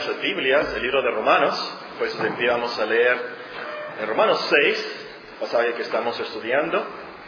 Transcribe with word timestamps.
nuestras 0.00 0.22
Biblias, 0.22 0.74
el 0.76 0.82
libro 0.82 1.02
de 1.02 1.10
Romanos, 1.10 1.78
pues 1.98 2.18
empezamos 2.18 2.78
a 2.78 2.86
leer 2.86 3.18
en 4.00 4.08
Romanos 4.08 4.40
6, 4.48 5.06
pasaje 5.40 5.74
que 5.74 5.82
estamos 5.82 6.18
estudiando. 6.18 6.82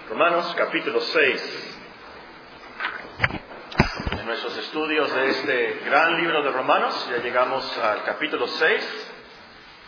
Romanos 0.09 0.55
capítulo 0.57 0.99
6. 1.03 1.79
En 4.13 4.25
nuestros 4.25 4.57
estudios 4.57 5.15
de 5.15 5.29
este 5.29 5.81
gran 5.85 6.17
libro 6.17 6.43
de 6.43 6.51
Romanos 6.51 7.11
ya 7.11 7.19
llegamos 7.23 7.77
al 7.77 8.05
capítulo 8.05 8.47
6 8.47 9.13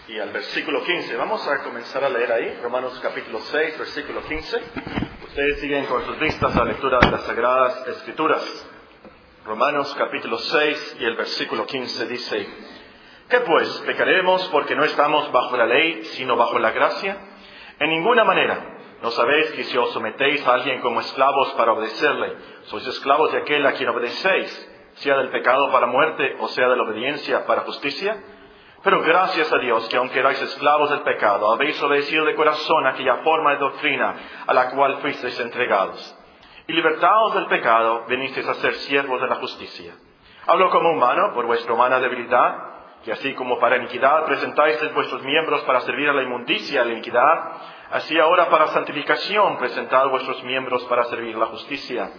y 0.09 0.19
al 0.19 0.31
versículo 0.31 0.85
15. 0.85 1.17
Vamos 1.17 1.49
a 1.49 1.63
comenzar 1.63 2.05
a 2.05 2.11
leer 2.11 2.33
ahí, 2.33 2.59
Romanos 2.63 3.01
capítulo 3.03 3.41
6, 3.41 3.79
versículo 3.79 4.23
15. 4.25 4.61
Ustedes 5.29 5.59
siguen 5.61 5.87
con 5.87 6.05
sus 6.05 6.19
vistas 6.19 6.55
la 6.55 6.67
lectura 6.67 6.99
de 7.01 7.11
las 7.13 7.23
Sagradas 7.23 7.89
Escrituras. 7.89 8.67
Romanos 9.47 9.95
capítulo 9.99 10.39
6 10.39 10.97
y 11.01 11.05
el 11.05 11.17
versículo 11.17 11.67
15 11.67 12.07
dice, 12.07 12.74
¿qué 13.29 13.41
pues? 13.41 13.69
¿Pecaremos 13.87 14.49
porque 14.49 14.75
no 14.75 14.85
estamos 14.85 15.31
bajo 15.33 15.57
la 15.57 15.67
ley, 15.67 16.05
sino 16.13 16.37
bajo 16.37 16.59
la 16.59 16.71
gracia? 16.71 17.17
En 17.79 17.91
ninguna 17.91 18.25
manera. 18.25 18.71
¿No 19.03 19.11
sabéis 19.11 19.51
que 19.53 19.65
si 19.65 19.77
os 19.77 19.93
sometéis 19.93 20.47
a 20.47 20.55
alguien 20.55 20.81
como 20.81 21.01
esclavos 21.01 21.53
para 21.53 21.73
obedecerle, 21.73 22.37
sois 22.63 22.87
esclavos 22.87 23.33
de 23.33 23.39
aquel 23.39 23.67
a 23.67 23.73
quien 23.73 23.89
obedecéis, 23.91 24.71
sea 24.95 25.17
del 25.19 25.29
pecado 25.29 25.71
para 25.71 25.87
muerte 25.87 26.37
o 26.39 26.49
sea 26.49 26.69
de 26.69 26.77
la 26.77 26.85
obediencia 26.85 27.45
para 27.45 27.63
justicia? 27.63 28.17
Pero 28.83 29.03
gracias 29.03 29.53
a 29.53 29.59
Dios 29.59 29.89
que 29.89 29.97
aunque 29.97 30.21
erais 30.21 30.41
esclavos 30.41 30.91
del 30.91 31.03
pecado, 31.03 31.53
habéis 31.53 31.83
obedecido 31.83 32.25
de 32.25 32.35
corazón 32.35 32.87
aquella 32.87 33.17
forma 33.17 33.53
de 33.53 33.59
doctrina 33.59 34.15
a 34.47 34.55
la 34.55 34.71
cual 34.71 34.99
fuisteis 34.99 35.39
entregados 35.41 36.19
y 36.67 36.73
libertados 36.73 37.35
del 37.35 37.47
pecado, 37.47 38.05
venisteis 38.09 38.47
a 38.49 38.55
ser 38.55 38.75
siervos 38.75 39.21
de 39.21 39.27
la 39.27 39.37
justicia. 39.37 39.95
Hablo 40.47 40.71
como 40.71 40.91
humano, 40.91 41.33
por 41.35 41.47
vuestra 41.47 41.75
humana 41.75 42.01
debilidad, 42.01 42.74
que 43.05 43.13
así 43.13 43.35
como 43.35 43.59
para 43.59 43.77
iniquidad 43.77 44.25
presentáis 44.25 44.79
vuestros 44.95 45.23
miembros 45.23 45.61
para 45.63 45.81
servir 45.81 46.09
a 46.09 46.15
la 46.15 46.23
inmundicia, 46.23 46.81
a 46.81 46.85
la 46.85 46.93
iniquidad, 46.93 47.53
así 47.91 48.19
ahora 48.19 48.49
para 48.49 48.69
santificación 48.69 49.59
presentad 49.59 50.09
vuestros 50.09 50.43
miembros 50.43 50.83
para 50.85 51.05
servir 51.05 51.37
la 51.37 51.47
justicia. 51.47 52.11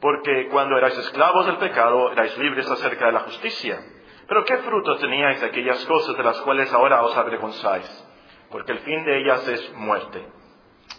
Porque 0.00 0.48
cuando 0.48 0.76
erais 0.76 0.96
esclavos 0.98 1.46
del 1.46 1.56
pecado, 1.56 2.12
erais 2.12 2.36
libres 2.38 2.70
acerca 2.70 3.06
de 3.06 3.12
la 3.12 3.20
justicia. 3.20 3.80
Pero 4.28 4.44
¿qué 4.44 4.58
fruto 4.58 4.96
teníais 4.98 5.42
aquellas 5.42 5.84
cosas 5.86 6.14
de 6.16 6.22
las 6.22 6.38
cuales 6.42 6.72
ahora 6.74 7.02
os 7.02 7.16
avergonzáis? 7.16 8.06
Porque 8.50 8.72
el 8.72 8.80
fin 8.80 9.04
de 9.04 9.20
ellas 9.20 9.48
es 9.48 9.72
muerte. 9.74 10.26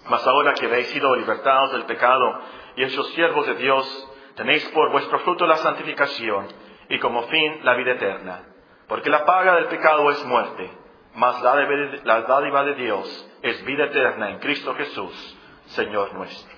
Mas 0.09 0.25
ahora 0.25 0.53
que 0.55 0.66
habéis 0.66 0.88
sido 0.88 1.16
libertados 1.16 1.71
del 1.73 1.86
pecado 1.86 2.41
y 2.75 2.83
hechos 2.83 3.08
siervos 3.14 3.45
de 3.45 3.55
Dios, 3.55 4.11
tenéis 4.36 4.67
por 4.69 4.91
vuestro 4.91 5.19
fruto 5.19 5.45
la 5.45 5.58
santificación 5.58 6.47
y 6.89 6.97
como 6.97 7.23
fin 7.23 7.59
la 7.64 7.75
vida 7.75 7.91
eterna. 7.91 8.48
Porque 8.90 9.12
la 9.12 9.23
paga 9.23 9.56
del 9.56 9.68
pecado 9.68 10.09
es 10.09 10.26
muerte, 10.26 10.68
mas 11.14 11.40
la, 11.44 12.22
dádiva 12.22 12.64
de 12.64 12.73
Dios 12.73 13.28
es 13.44 13.64
vida 13.64 13.86
eterna 13.86 14.32
en 14.32 14.40
Cristo 14.40 14.73
Jesús, 14.73 15.38
Señor 15.68 16.12
nuestro. 16.16 16.58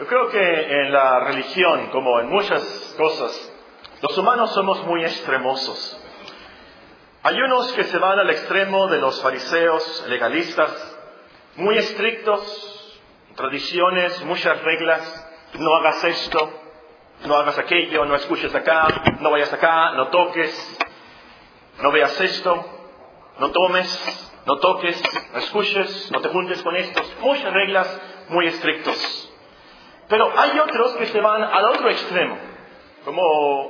Yo 0.00 0.06
creo 0.08 0.28
que 0.28 0.82
en 0.82 0.92
la 0.92 1.20
religión, 1.20 1.90
como 1.92 2.18
en 2.18 2.30
muchas 2.30 2.94
cosas, 2.98 3.52
los 4.02 4.18
humanos 4.18 4.52
somos 4.52 4.84
muy 4.86 5.04
extremosos. 5.04 6.02
Hay 7.22 7.40
unos 7.40 7.72
que 7.74 7.84
se 7.84 7.98
van 7.98 8.18
al 8.18 8.30
extremo 8.30 8.88
de 8.88 8.98
los 8.98 9.22
fariseos 9.22 10.04
legalistas, 10.08 10.98
muy 11.54 11.78
estrictos, 11.78 13.00
tradiciones, 13.36 14.24
muchas 14.24 14.60
reglas, 14.62 15.28
no 15.54 15.76
hagas 15.76 16.02
esto, 16.02 16.59
no 17.24 17.36
hagas 17.36 17.58
aquello, 17.58 18.04
no 18.04 18.14
escuches 18.14 18.54
acá, 18.54 18.88
no 19.20 19.30
vayas 19.30 19.52
acá, 19.52 19.92
no 19.92 20.08
toques, 20.08 20.78
no 21.82 21.90
veas 21.92 22.20
esto, 22.20 22.64
no 23.38 23.50
tomes, 23.50 24.32
no 24.46 24.56
toques, 24.58 25.02
no 25.32 25.38
escuches, 25.38 26.10
no 26.12 26.20
te 26.20 26.28
juntes 26.28 26.62
con 26.62 26.76
estos, 26.76 27.16
muchas 27.20 27.52
reglas 27.52 28.00
muy 28.28 28.46
estrictos. 28.46 29.32
Pero 30.08 30.32
hay 30.36 30.58
otros 30.58 30.96
que 30.96 31.06
se 31.06 31.20
van 31.20 31.42
al 31.42 31.64
otro 31.66 31.88
extremo, 31.88 32.36
como 33.04 33.22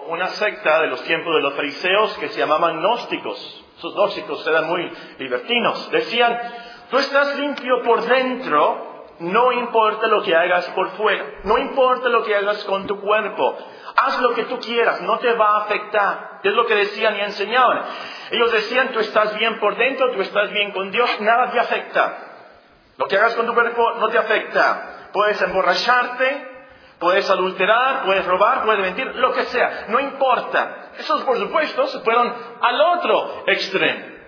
una 0.08 0.28
secta 0.28 0.80
de 0.80 0.88
los 0.88 1.02
tiempos 1.04 1.34
de 1.34 1.42
los 1.42 1.54
fariseos 1.54 2.16
que 2.18 2.28
se 2.28 2.38
llamaban 2.40 2.80
gnósticos. 2.80 3.64
Esos 3.76 3.94
gnósticos 3.94 4.46
eran 4.46 4.66
muy 4.66 4.90
libertinos. 5.18 5.90
Decían, 5.90 6.38
tú 6.90 6.98
estás 6.98 7.36
limpio 7.38 7.82
por 7.82 8.02
dentro, 8.02 8.89
no 9.20 9.52
importa 9.52 10.06
lo 10.06 10.22
que 10.22 10.34
hagas 10.34 10.66
por 10.70 10.90
fuera, 10.90 11.24
no 11.44 11.58
importa 11.58 12.08
lo 12.08 12.24
que 12.24 12.34
hagas 12.34 12.64
con 12.64 12.86
tu 12.86 13.00
cuerpo, 13.00 13.58
haz 13.96 14.20
lo 14.20 14.34
que 14.34 14.44
tú 14.44 14.58
quieras, 14.58 15.00
no 15.02 15.18
te 15.18 15.32
va 15.34 15.56
a 15.56 15.58
afectar. 15.62 16.40
Es 16.42 16.52
lo 16.54 16.66
que 16.66 16.74
decían 16.74 17.16
y 17.16 17.20
enseñaban. 17.20 17.82
Ellos 18.30 18.50
decían, 18.52 18.92
tú 18.92 19.00
estás 19.00 19.36
bien 19.36 19.60
por 19.60 19.76
dentro, 19.76 20.10
tú 20.12 20.22
estás 20.22 20.50
bien 20.50 20.72
con 20.72 20.90
Dios, 20.90 21.20
nada 21.20 21.50
te 21.50 21.60
afecta. 21.60 22.18
Lo 22.96 23.06
que 23.06 23.16
hagas 23.16 23.34
con 23.34 23.46
tu 23.46 23.54
cuerpo 23.54 23.92
no 23.98 24.08
te 24.08 24.18
afecta. 24.18 25.08
Puedes 25.12 25.40
emborracharte, 25.42 26.48
puedes 26.98 27.28
adulterar, 27.28 28.04
puedes 28.04 28.24
robar, 28.26 28.64
puedes 28.64 28.80
mentir, 28.80 29.06
lo 29.16 29.32
que 29.32 29.44
sea, 29.44 29.86
no 29.88 30.00
importa. 30.00 30.92
Esos, 30.98 31.22
por 31.24 31.38
supuesto, 31.38 31.86
se 31.88 32.00
fueron 32.00 32.34
al 32.60 32.80
otro 32.80 33.42
extremo. 33.46 34.20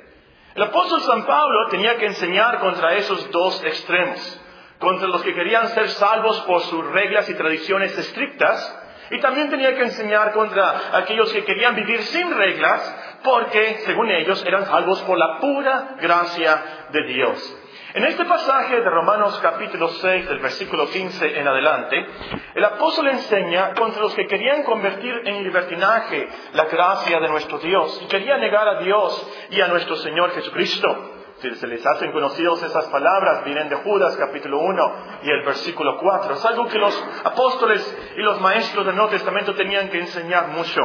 El 0.54 0.62
apóstol 0.64 1.00
San 1.02 1.24
Pablo 1.24 1.68
tenía 1.70 1.96
que 1.96 2.06
enseñar 2.06 2.58
contra 2.58 2.94
esos 2.94 3.30
dos 3.30 3.62
extremos, 3.64 4.41
contra 4.82 5.06
los 5.06 5.22
que 5.22 5.32
querían 5.32 5.68
ser 5.68 5.88
salvos 5.90 6.40
por 6.40 6.60
sus 6.62 6.84
reglas 6.90 7.28
y 7.30 7.34
tradiciones 7.34 7.96
estrictas, 7.96 8.80
y 9.10 9.20
también 9.20 9.48
tenía 9.48 9.74
que 9.76 9.82
enseñar 9.82 10.32
contra 10.32 10.98
aquellos 10.98 11.32
que 11.32 11.44
querían 11.44 11.76
vivir 11.76 12.02
sin 12.02 12.34
reglas, 12.34 13.20
porque, 13.22 13.78
según 13.84 14.10
ellos, 14.10 14.44
eran 14.44 14.66
salvos 14.66 15.00
por 15.02 15.16
la 15.16 15.38
pura 15.38 15.96
gracia 16.00 16.88
de 16.90 17.04
Dios. 17.04 17.58
En 17.94 18.04
este 18.04 18.24
pasaje 18.24 18.80
de 18.80 18.88
Romanos 18.88 19.38
capítulo 19.42 19.86
6, 19.88 20.26
del 20.26 20.38
versículo 20.38 20.88
15 20.88 21.38
en 21.38 21.46
adelante, 21.46 22.06
el 22.54 22.64
apóstol 22.64 23.08
enseña 23.08 23.74
contra 23.74 24.00
los 24.00 24.14
que 24.14 24.26
querían 24.26 24.62
convertir 24.62 25.14
en 25.26 25.44
libertinaje 25.44 26.26
la 26.54 26.64
gracia 26.64 27.20
de 27.20 27.28
nuestro 27.28 27.58
Dios 27.58 28.00
y 28.02 28.06
querían 28.06 28.40
negar 28.40 28.66
a 28.66 28.80
Dios 28.80 29.30
y 29.50 29.60
a 29.60 29.68
nuestro 29.68 29.96
Señor 29.96 30.32
Jesucristo. 30.32 31.21
Si 31.42 31.52
se 31.56 31.66
les 31.66 31.84
hacen 31.84 32.12
conocidos 32.12 32.62
esas 32.62 32.84
palabras, 32.84 33.44
vienen 33.44 33.68
de 33.68 33.74
Judas 33.74 34.16
capítulo 34.16 34.60
1 34.60 34.94
y 35.24 35.30
el 35.32 35.42
versículo 35.44 35.98
4. 35.98 36.34
Es 36.34 36.44
algo 36.44 36.68
que 36.68 36.78
los 36.78 37.04
apóstoles 37.24 37.98
y 38.16 38.20
los 38.20 38.40
maestros 38.40 38.86
del 38.86 38.94
Nuevo 38.94 39.10
Testamento 39.10 39.52
tenían 39.56 39.88
que 39.88 39.98
enseñar 39.98 40.46
mucho. 40.50 40.80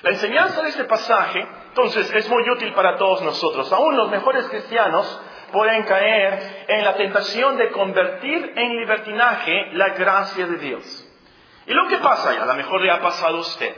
La 0.00 0.08
enseñanza 0.08 0.62
de 0.62 0.70
este 0.70 0.84
pasaje, 0.84 1.46
entonces, 1.68 2.10
es 2.14 2.30
muy 2.30 2.48
útil 2.48 2.72
para 2.72 2.96
todos 2.96 3.20
nosotros. 3.20 3.70
Aún 3.74 3.94
los 3.94 4.08
mejores 4.08 4.48
cristianos 4.48 5.20
pueden 5.52 5.82
caer 5.82 6.64
en 6.68 6.82
la 6.82 6.94
tentación 6.94 7.58
de 7.58 7.72
convertir 7.72 8.54
en 8.56 8.76
libertinaje 8.78 9.74
la 9.74 9.90
gracia 9.90 10.46
de 10.46 10.56
Dios. 10.56 11.08
Y 11.66 11.74
lo 11.74 11.88
que 11.88 11.98
pasa, 11.98 12.32
y 12.32 12.38
a 12.38 12.46
lo 12.46 12.54
mejor 12.54 12.80
le 12.80 12.90
ha 12.90 13.02
pasado 13.02 13.36
a 13.36 13.40
usted, 13.40 13.76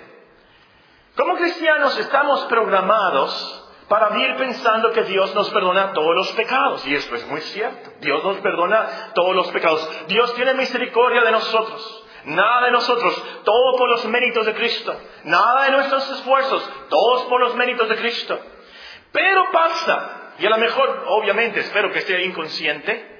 como 1.16 1.34
cristianos 1.34 1.98
estamos 1.98 2.44
programados 2.44 3.63
para 3.88 4.10
vivir 4.10 4.36
pensando 4.36 4.92
que 4.92 5.02
Dios 5.02 5.34
nos 5.34 5.50
perdona 5.50 5.92
todos 5.92 6.14
los 6.14 6.32
pecados. 6.32 6.86
Y 6.86 6.94
esto 6.94 7.14
es 7.14 7.26
muy 7.26 7.40
cierto. 7.40 7.90
Dios 8.00 8.24
nos 8.24 8.38
perdona 8.38 9.12
todos 9.14 9.34
los 9.34 9.48
pecados. 9.48 10.06
Dios 10.08 10.34
tiene 10.34 10.54
misericordia 10.54 11.22
de 11.22 11.32
nosotros. 11.32 12.04
Nada 12.24 12.66
de 12.66 12.70
nosotros, 12.70 13.22
todo 13.44 13.76
por 13.76 13.90
los 13.90 14.04
méritos 14.06 14.46
de 14.46 14.54
Cristo. 14.54 14.98
Nada 15.24 15.64
de 15.64 15.72
nuestros 15.72 16.10
esfuerzos, 16.10 16.70
todos 16.88 17.24
por 17.24 17.40
los 17.40 17.54
méritos 17.54 17.88
de 17.88 17.96
Cristo. 17.96 18.38
Pero 19.12 19.44
pasa 19.52 20.24
y 20.38 20.46
a 20.46 20.50
lo 20.50 20.58
mejor, 20.58 21.04
obviamente, 21.06 21.60
espero 21.60 21.92
que 21.92 22.00
esté 22.00 22.24
inconsciente. 22.24 23.13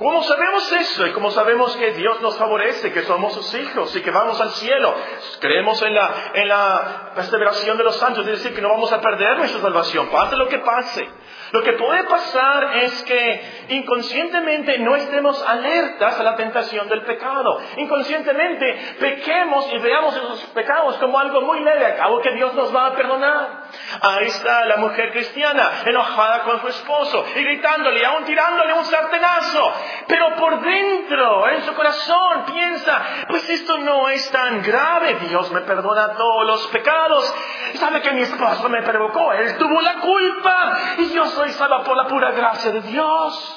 ¿Cómo 0.00 0.22
sabemos 0.22 0.72
eso? 0.72 1.06
Y 1.06 1.12
cómo 1.12 1.30
sabemos 1.30 1.76
que 1.76 1.92
Dios 1.92 2.22
nos 2.22 2.34
favorece, 2.38 2.90
que 2.90 3.02
somos 3.02 3.34
sus 3.34 3.54
hijos 3.54 3.94
y 3.94 4.00
que 4.00 4.10
vamos 4.10 4.40
al 4.40 4.48
cielo. 4.52 4.94
Creemos 5.40 5.82
en 5.82 5.94
la, 5.94 6.10
en 6.32 6.48
la 6.48 7.10
perseveración 7.14 7.76
de 7.76 7.84
los 7.84 7.96
santos, 7.96 8.26
es 8.26 8.38
decir, 8.38 8.54
que 8.54 8.62
no 8.62 8.70
vamos 8.70 8.90
a 8.94 9.00
perder 9.02 9.36
nuestra 9.36 9.60
salvación, 9.60 10.08
pase 10.08 10.36
lo 10.36 10.48
que 10.48 10.58
pase. 10.60 11.06
Lo 11.52 11.62
que 11.62 11.72
puede 11.72 12.04
pasar 12.04 12.76
es 12.78 13.02
que 13.02 13.66
inconscientemente 13.70 14.78
no 14.78 14.94
estemos 14.94 15.42
alertas 15.46 16.18
a 16.18 16.22
la 16.22 16.36
tentación 16.36 16.88
del 16.88 17.02
pecado. 17.02 17.60
Inconscientemente 17.76 18.96
pequemos 19.00 19.70
y 19.72 19.78
veamos 19.78 20.16
esos 20.16 20.40
pecados 20.54 20.96
como 20.96 21.18
algo 21.18 21.42
muy 21.42 21.60
leve, 21.60 21.98
algo 22.00 22.20
que 22.20 22.32
Dios 22.32 22.54
nos 22.54 22.74
va 22.74 22.86
a 22.86 22.94
perdonar. 22.94 23.64
Ahí 24.00 24.26
está 24.26 24.64
la 24.64 24.76
mujer 24.76 25.10
cristiana 25.12 25.82
enojada 25.84 26.44
con 26.44 26.60
su 26.60 26.68
esposo 26.68 27.26
y 27.34 27.42
gritándole, 27.42 28.06
aún 28.06 28.24
tirándole 28.24 28.72
un 28.72 28.84
sartenazo. 28.84 29.72
Pero 30.06 30.36
por 30.36 30.60
dentro, 30.60 31.48
en 31.48 31.62
su 31.62 31.74
corazón, 31.74 32.44
piensa, 32.46 33.02
pues 33.28 33.48
esto 33.48 33.78
no 33.78 34.08
es 34.08 34.30
tan 34.30 34.62
grave. 34.62 35.16
Dios 35.28 35.50
me 35.52 35.60
perdona 35.60 36.14
todos 36.14 36.46
los 36.46 36.66
pecados. 36.68 37.34
Sabe 37.74 38.00
que 38.02 38.12
mi 38.12 38.22
esposo 38.22 38.68
me 38.68 38.82
provocó, 38.82 39.32
él 39.32 39.56
tuvo 39.58 39.80
la 39.80 39.94
culpa 40.00 40.78
y 40.98 41.10
yo 41.12 41.26
soy 41.26 41.50
salva 41.50 41.84
por 41.84 41.96
la 41.96 42.06
pura 42.06 42.32
gracia 42.32 42.72
de 42.72 42.80
Dios. 42.82 43.56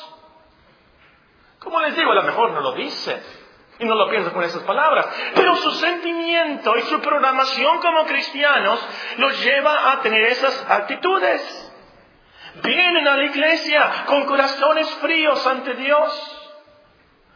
Como 1.59 1.79
les 1.79 1.95
digo, 1.95 2.11
a 2.11 2.15
lo 2.15 2.23
mejor 2.23 2.51
no 2.51 2.59
lo 2.59 2.73
dice. 2.73 3.41
Y 3.79 3.85
no 3.85 3.95
lo 3.95 4.09
pienso 4.09 4.31
con 4.31 4.43
esas 4.43 4.61
palabras. 4.63 5.07
Pero 5.33 5.55
su 5.55 5.71
sentimiento 5.71 6.77
y 6.77 6.81
su 6.83 6.99
programación 7.01 7.79
como 7.79 8.05
cristianos 8.05 8.79
los 9.17 9.43
lleva 9.43 9.91
a 9.91 10.01
tener 10.01 10.25
esas 10.25 10.69
actitudes. 10.69 11.62
Vienen 12.61 13.07
a 13.07 13.17
la 13.17 13.23
iglesia 13.23 14.05
con 14.05 14.25
corazones 14.25 14.89
fríos 14.95 15.45
ante 15.47 15.73
Dios. 15.73 16.39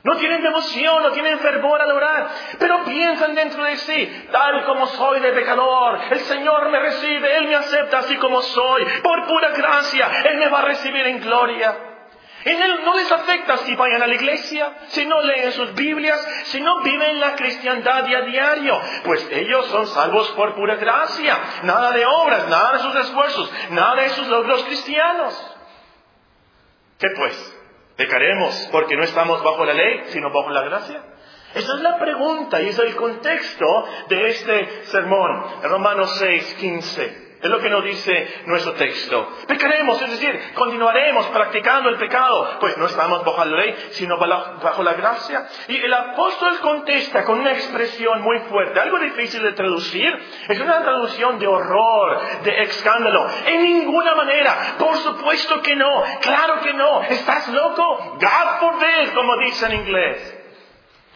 No 0.04 0.16
tienen 0.16 0.42
devoción, 0.42 1.04
no 1.04 1.12
tienen 1.12 1.40
fervor 1.40 1.82
al 1.82 1.92
orar, 1.92 2.30
pero 2.60 2.86
piensan 2.86 3.36
dentro 3.36 3.64
de 3.64 3.76
sí, 3.76 4.28
tal 4.32 4.64
como 4.64 4.88
soy 4.88 5.20
de 5.20 5.34
pecador, 5.34 6.00
el 6.12 6.20
Señor 6.20 6.70
me 6.70 6.80
recibe, 6.80 7.38
Él 7.38 7.48
me 7.48 7.56
acepta 7.56 8.00
así 8.00 8.16
como 8.16 8.42
soy, 8.42 8.86
por 9.04 9.28
pura 9.28 9.50
gracia, 9.50 10.10
Él 10.30 10.38
me 10.38 10.48
va 10.48 10.60
a 10.60 10.66
recibir 10.66 11.08
en 11.08 11.20
gloria. 11.20 11.97
En 12.48 12.62
él 12.62 12.80
no 12.86 12.96
les 12.96 13.12
afecta 13.12 13.58
si 13.58 13.76
vayan 13.76 14.02
a 14.02 14.08
la 14.08 14.16
iglesia, 14.16 14.74
si 14.88 15.06
no 15.06 15.22
leen 15.22 15.52
sus 15.52 15.76
Biblias, 15.76 16.18
si 16.46 16.62
no 16.62 16.82
viven 16.82 17.20
la 17.20 17.36
cristiandad 17.36 18.06
a 18.06 18.22
diario, 18.22 18.80
pues 19.04 19.28
ellos 19.32 19.66
son 19.66 19.86
salvos 19.88 20.30
por 20.30 20.56
pura 20.56 20.76
gracia, 20.76 21.38
nada 21.64 21.92
de 21.92 22.06
obras, 22.06 22.48
nada 22.48 22.72
de 22.72 22.80
sus 22.80 22.96
esfuerzos, 22.96 23.52
nada 23.72 24.02
de 24.02 24.10
sus 24.12 24.28
logros 24.30 24.64
cristianos. 24.64 25.58
¿Qué 26.98 27.08
pues? 27.18 27.60
¿Pecaremos 27.98 28.70
porque 28.72 28.96
no 28.96 29.04
estamos 29.04 29.44
bajo 29.44 29.66
la 29.66 29.74
ley, 29.74 30.04
sino 30.06 30.32
bajo 30.32 30.50
la 30.50 30.62
gracia? 30.62 31.04
Esa 31.54 31.74
es 31.74 31.82
la 31.82 32.00
pregunta 32.00 32.62
y 32.62 32.70
es 32.70 32.80
el 32.80 32.96
contexto 32.96 33.66
de 34.08 34.30
este 34.30 34.84
sermón, 34.86 35.64
Romanos 35.64 36.18
6, 36.18 36.56
15. 36.62 37.27
Es 37.42 37.50
lo 37.52 37.60
que 37.60 37.70
nos 37.70 37.84
dice 37.84 38.44
nuestro 38.48 38.74
texto. 38.74 39.30
Pecaremos, 39.48 40.02
es 40.02 40.10
decir, 40.12 40.54
continuaremos 40.56 41.28
practicando 41.28 41.90
el 41.90 41.98
pecado, 41.98 42.58
pues 42.60 42.76
no 42.78 42.88
estamos 42.88 43.24
bajo 43.24 43.46
la 43.46 43.58
ley, 43.58 43.76
sino 43.92 44.18
bajo 44.18 44.82
la 44.82 44.94
gracia. 44.94 45.48
Y 45.68 45.78
el 45.78 45.94
apóstol 45.94 46.60
contesta 46.62 47.24
con 47.26 47.40
una 47.40 47.52
expresión 47.52 48.22
muy 48.22 48.40
fuerte, 48.40 48.80
algo 48.80 48.98
difícil 49.00 49.44
de 49.44 49.54
traducir, 49.54 50.12
es 50.50 50.60
una 50.60 50.82
traducción 50.82 51.38
de 51.38 51.48
horror, 51.48 52.42
de 52.44 52.62
escándalo. 52.64 53.28
En 53.46 53.62
ninguna 53.62 54.16
manera, 54.16 54.76
por 54.80 54.96
supuesto 54.98 55.62
que 55.62 55.76
no, 55.76 56.04
claro 56.22 56.62
que 56.62 56.74
no, 56.74 57.04
¿estás 57.04 57.48
loco? 57.50 58.18
God 58.20 58.60
forbid, 58.60 59.14
como 59.14 59.38
dice 59.38 59.66
en 59.68 59.74
inglés. 59.74 60.37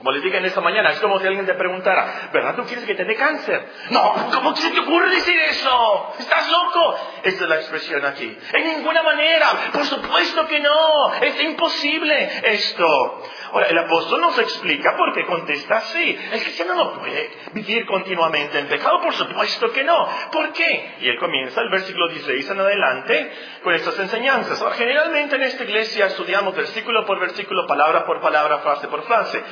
Como 0.02 0.14
les 0.14 0.24
dije 0.24 0.38
en 0.38 0.46
esta 0.46 0.62
mañana, 0.62 0.90
es 0.90 1.00
como 1.00 1.20
si 1.20 1.28
alguien 1.28 1.46
te 1.46 1.54
preguntara, 1.54 2.32
¿verdad 2.34 2.56
tú 2.56 2.64
quieres 2.64 2.86
que 2.86 2.96
te 2.96 3.06
dé 3.06 3.16
cáncer? 3.16 3.70
No, 3.92 4.16
¿cómo 4.34 4.56
se 4.56 4.72
te 4.72 4.80
ocurre 4.80 5.12
decir 5.12 5.38
eso? 5.38 6.16
¿Estás 6.18 6.50
loco? 6.50 6.96
Esta 7.22 7.44
es 7.44 7.50
la 7.50 7.56
expresión 7.58 8.04
aquí. 8.04 8.36
En 8.52 8.78
ninguna 8.78 9.04
manera, 9.04 9.70
por 9.72 9.86
supuesto 9.86 10.48
que 10.48 10.60
no, 10.60 11.14
es 11.22 11.44
imposible 11.44 12.32
esto. 12.46 13.22
Ahora, 13.52 13.68
el 13.68 13.78
apóstol 13.78 14.22
nos 14.22 14.40
explica 14.40 14.96
por 14.98 15.14
qué 15.14 15.24
contesta 15.26 15.78
así. 15.78 16.18
El 16.32 16.42
cristiano 16.42 16.74
no 16.74 16.94
puede 16.94 17.30
vivir 17.54 17.86
continuamente 17.86 18.58
en 18.58 18.68
pecado, 18.68 19.02
por 19.02 19.14
supuesto 19.14 19.72
que 19.72 19.84
no. 19.84 20.10
¿Por 20.32 20.52
qué? 20.54 20.96
Y 21.02 21.10
él 21.10 21.20
comienza 21.20 21.62
el 21.62 21.70
versículo 21.70 22.08
16 22.08 22.50
en 22.50 22.60
adelante 22.60 23.32
con 23.62 23.76
estas 23.76 24.00
enseñanzas. 24.00 24.64
Generalmente 24.78 25.36
en 25.36 25.44
esta 25.44 25.64
iglesia 25.64 26.08
estudiamos 26.08 26.56
versículo 26.56 27.06
por 27.06 27.20
versículo, 27.20 27.68
palabra 27.68 28.06
por 28.06 28.20
palabra, 28.20 28.60
frase 28.60 28.88
por 28.88 29.04
frase. 29.04 29.44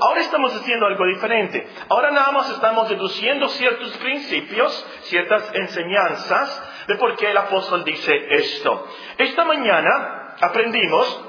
Ahora 0.00 0.20
estamos 0.20 0.54
haciendo 0.54 0.86
algo 0.86 1.06
diferente. 1.06 1.66
Ahora 1.88 2.10
nada 2.10 2.32
más 2.32 2.50
estamos 2.50 2.88
deduciendo 2.88 3.48
ciertos 3.48 3.96
principios, 3.98 4.86
ciertas 5.02 5.54
enseñanzas 5.54 6.86
de 6.88 6.96
por 6.96 7.16
qué 7.16 7.30
el 7.30 7.36
apóstol 7.36 7.84
dice 7.84 8.12
esto. 8.30 8.86
Esta 9.18 9.44
mañana 9.44 10.36
aprendimos 10.40 11.24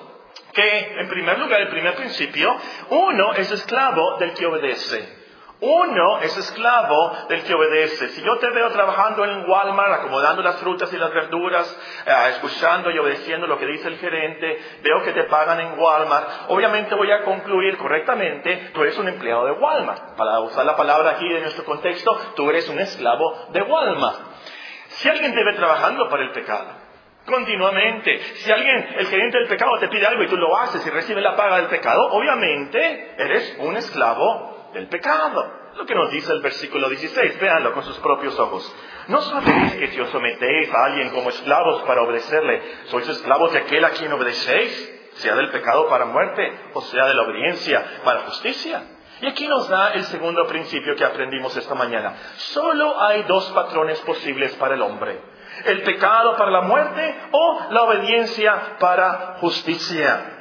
que, 0.53 1.00
en 1.00 1.07
primer 1.07 1.39
lugar, 1.39 1.62
el 1.62 1.69
primer 1.69 1.95
principio, 1.95 2.56
uno 2.89 3.33
es 3.33 3.51
esclavo 3.51 4.18
del 4.18 4.33
que 4.33 4.45
obedece. 4.45 5.20
Uno 5.63 6.19
es 6.22 6.36
esclavo 6.36 7.28
del 7.30 7.44
que 7.44 7.54
obedece. 7.54 8.10
Si 8.10 8.24
yo 8.24 8.36
te 8.40 8.50
veo 8.50 8.72
trabajando 8.72 9.24
en 9.25 9.48
Walmart, 9.48 9.94
acomodando 10.00 10.42
las 10.42 10.58
frutas 10.58 10.92
y 10.92 10.98
las 10.98 11.13
verduras, 11.13 12.04
eh, 12.04 12.30
escuchando 12.31 12.90
y 12.90 12.98
obedeciendo 12.98 13.46
lo 13.46 13.60
que 13.60 13.68
dice 13.68 13.88
el 13.88 14.00
gerente, 14.00 14.60
veo 14.81 15.04
que 15.04 15.12
te 15.12 15.25
pagan 15.25 15.60
en 15.60 15.78
Walmart, 15.78 16.28
obviamente 16.48 16.96
voy 16.96 17.12
a 17.12 17.22
concluir 17.22 17.78
correctamente, 17.78 18.72
tú 18.74 18.81
eres 18.81 18.98
un 18.98 19.08
empleado 19.08 19.46
de 19.46 19.52
Walmart. 19.52 20.16
Para 20.18 20.40
usar 20.40 20.66
la 20.66 20.75
palabra 20.75 21.12
aquí 21.12 21.28
en 21.28 21.44
nuestro 21.44 21.64
contexto, 21.64 22.12
tú 22.36 22.50
eres 22.50 22.68
un 22.68 22.80
esclavo 22.80 23.46
de 23.52 23.62
Walmart. 23.62 24.19
Si 24.88 25.10
alguien 25.10 25.31
te 25.31 25.44
ve 25.44 25.54
trabajando 25.54 26.10
para 26.10 26.24
el 26.24 26.31
pecado, 26.31 26.69
continuamente. 27.24 28.18
Si 28.18 28.52
alguien, 28.52 28.96
el 28.98 29.06
gerente 29.06 29.38
del 29.38 29.48
pecado, 29.48 29.78
te 29.78 29.90
pide 29.90 30.07
algo 30.07 30.24
y 30.24 30.28
tú 30.28 30.38
lo 30.38 30.57
haces 30.57 30.84
y 30.88 30.90
recibes 30.90 31.24
la 31.24 31.36
paga 31.36 31.57
del 31.57 31.68
pecado, 31.68 32.02
obviamente 32.14 33.14
eres 33.19 33.57
un 33.60 33.78
esclavo 33.78 34.61
del 34.73 34.88
pecado. 34.88 35.59
Lo 35.75 35.85
que 35.85 35.95
nos 35.95 36.12
dice 36.12 36.31
el 36.33 36.41
versículo 36.41 36.89
16, 36.89 37.39
véanlo 37.39 37.73
con 37.73 37.83
sus 37.83 37.97
propios 38.00 38.38
ojos. 38.39 38.75
¿No 39.07 39.21
sabéis 39.21 39.73
que 39.75 39.88
si 39.88 40.00
os 40.00 40.09
sometéis 40.09 40.73
a 40.73 40.85
alguien 40.85 41.09
como 41.09 41.29
esclavos 41.29 41.81
para 41.83 42.01
obedecerle, 42.01 42.62
sois 42.85 43.07
esclavos 43.07 43.53
de 43.53 43.59
aquel 43.59 43.83
a 43.85 43.91
quien 43.91 44.12
obedecéis? 44.12 45.00
Sea 45.13 45.35
del 45.35 45.50
pecado 45.50 45.88
para 45.89 46.06
muerte 46.06 46.57
o 46.73 46.81
sea 46.81 47.06
de 47.06 47.13
la 47.13 47.23
obediencia 47.23 48.01
para 48.03 48.21
justicia. 48.21 48.83
Y 49.21 49.27
aquí 49.27 49.47
nos 49.47 49.69
da 49.69 49.94
el 49.94 50.03
segundo 50.06 50.47
principio 50.47 50.95
que 50.95 51.06
aprendimos 51.06 51.56
esta 51.56 51.75
mañana. 51.75 52.15
Solo 52.35 53.00
hay 53.01 53.23
dos 53.23 53.51
patrones 53.51 54.00
posibles 54.01 54.56
para 54.56 54.75
el 54.75 54.81
hombre 54.81 55.19
el 55.65 55.83
pecado 55.83 56.35
para 56.38 56.51
la 56.51 56.62
muerte 56.62 57.15
o 57.31 57.68
la 57.71 57.83
obediencia 57.83 58.77
para 58.79 59.38
justicia. 59.39 60.41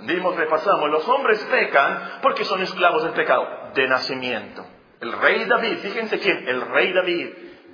Aprendimos, 0.00 0.34
repasamos, 0.34 0.88
los 0.88 1.06
hombres 1.08 1.38
pecan 1.50 2.20
porque 2.22 2.46
son 2.46 2.62
esclavos 2.62 3.02
del 3.02 3.12
pecado, 3.12 3.46
de 3.74 3.86
nacimiento. 3.86 4.66
El 4.98 5.12
rey 5.12 5.44
David, 5.44 5.76
fíjense 5.80 6.18
quién, 6.18 6.48
el 6.48 6.62
rey 6.62 6.90
David 6.94 7.28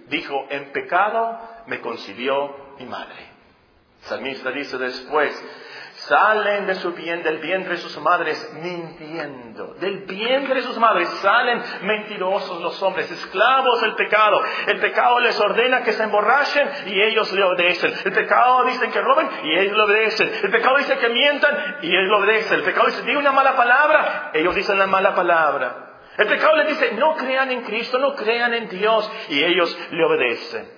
dijo, 0.09 0.45
en 0.51 0.73
pecado 0.73 1.39
me 1.69 1.81
concibió 1.81 2.75
mi 2.81 2.87
madre. 2.87 3.29
Salmista 4.01 4.51
dice 4.51 4.77
después, 4.77 5.33
salen 6.09 6.67
de 6.67 6.75
su 6.77 6.93
bien, 6.93 7.23
del 7.23 7.39
vientre 7.39 7.73
de 7.73 7.79
sus 7.79 7.99
madres 7.99 8.53
mintiendo. 8.63 9.75
Del 9.75 10.05
vientre 10.05 10.57
de 10.57 10.63
sus 10.63 10.79
madres 10.79 11.09
salen 11.21 11.63
mentirosos 11.83 12.61
los 12.61 12.81
hombres, 12.83 13.11
esclavos 13.11 13.81
del 13.81 13.95
pecado. 13.95 14.41
El 14.67 14.79
pecado 14.81 15.21
les 15.21 15.39
ordena 15.41 15.83
que 15.83 15.93
se 15.93 16.03
emborrachen 16.03 16.69
y 16.87 17.03
ellos 17.03 17.33
le 17.33 17.43
obedecen. 17.43 17.93
El 18.05 18.13
pecado 18.13 18.65
dice 18.65 18.89
que 18.91 19.01
roben 19.01 19.29
y 19.45 19.59
ellos 19.59 19.77
le 19.77 19.83
obedecen. 19.83 20.31
El 20.45 20.51
pecado 20.51 20.77
dice 20.79 20.99
que 20.99 21.09
mientan 21.09 21.79
y 21.83 21.89
ellos 21.89 22.09
le 22.09 22.17
obedecen. 22.17 22.59
El 22.59 22.65
pecado 22.65 22.87
dice, 22.87 23.03
diga 23.03 23.19
una 23.19 23.33
mala 23.33 23.57
palabra, 23.57 24.31
ellos 24.35 24.55
dicen 24.55 24.79
la 24.79 24.87
mala 24.87 25.15
palabra. 25.15 25.87
El 26.19 26.27
pecado 26.29 26.57
les 26.57 26.69
dice, 26.69 26.93
no 26.95 27.15
crean 27.17 27.51
en 27.51 27.63
Cristo, 27.63 27.99
no 27.99 28.15
crean 28.15 28.55
en 28.55 28.69
Dios 28.69 29.11
y 29.29 29.43
ellos 29.43 29.77
le 29.91 30.05
obedecen. 30.05 30.76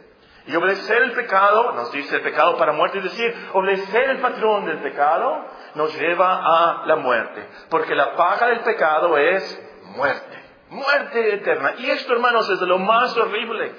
Y 0.48 0.56
obedecer 0.56 1.02
el 1.02 1.12
pecado, 1.12 1.72
nos 1.72 1.92
dice 1.92 2.16
el 2.16 2.22
pecado 2.22 2.56
para 2.56 2.72
muerte, 2.72 2.98
es 2.98 3.04
decir, 3.04 3.50
obedecer 3.52 4.08
el 4.08 4.18
patrón 4.18 4.64
del 4.64 4.78
pecado 4.78 5.44
nos 5.74 5.94
lleva 5.98 6.40
a 6.42 6.86
la 6.86 6.96
muerte. 6.96 7.46
Porque 7.68 7.94
la 7.94 8.16
paga 8.16 8.46
del 8.46 8.60
pecado 8.60 9.18
es 9.18 9.62
muerte, 9.94 10.42
muerte 10.70 11.34
eterna. 11.34 11.74
Y 11.76 11.90
esto, 11.90 12.14
hermanos, 12.14 12.48
es 12.48 12.58
de 12.60 12.66
lo 12.66 12.78
más 12.78 13.14
horrible. 13.18 13.74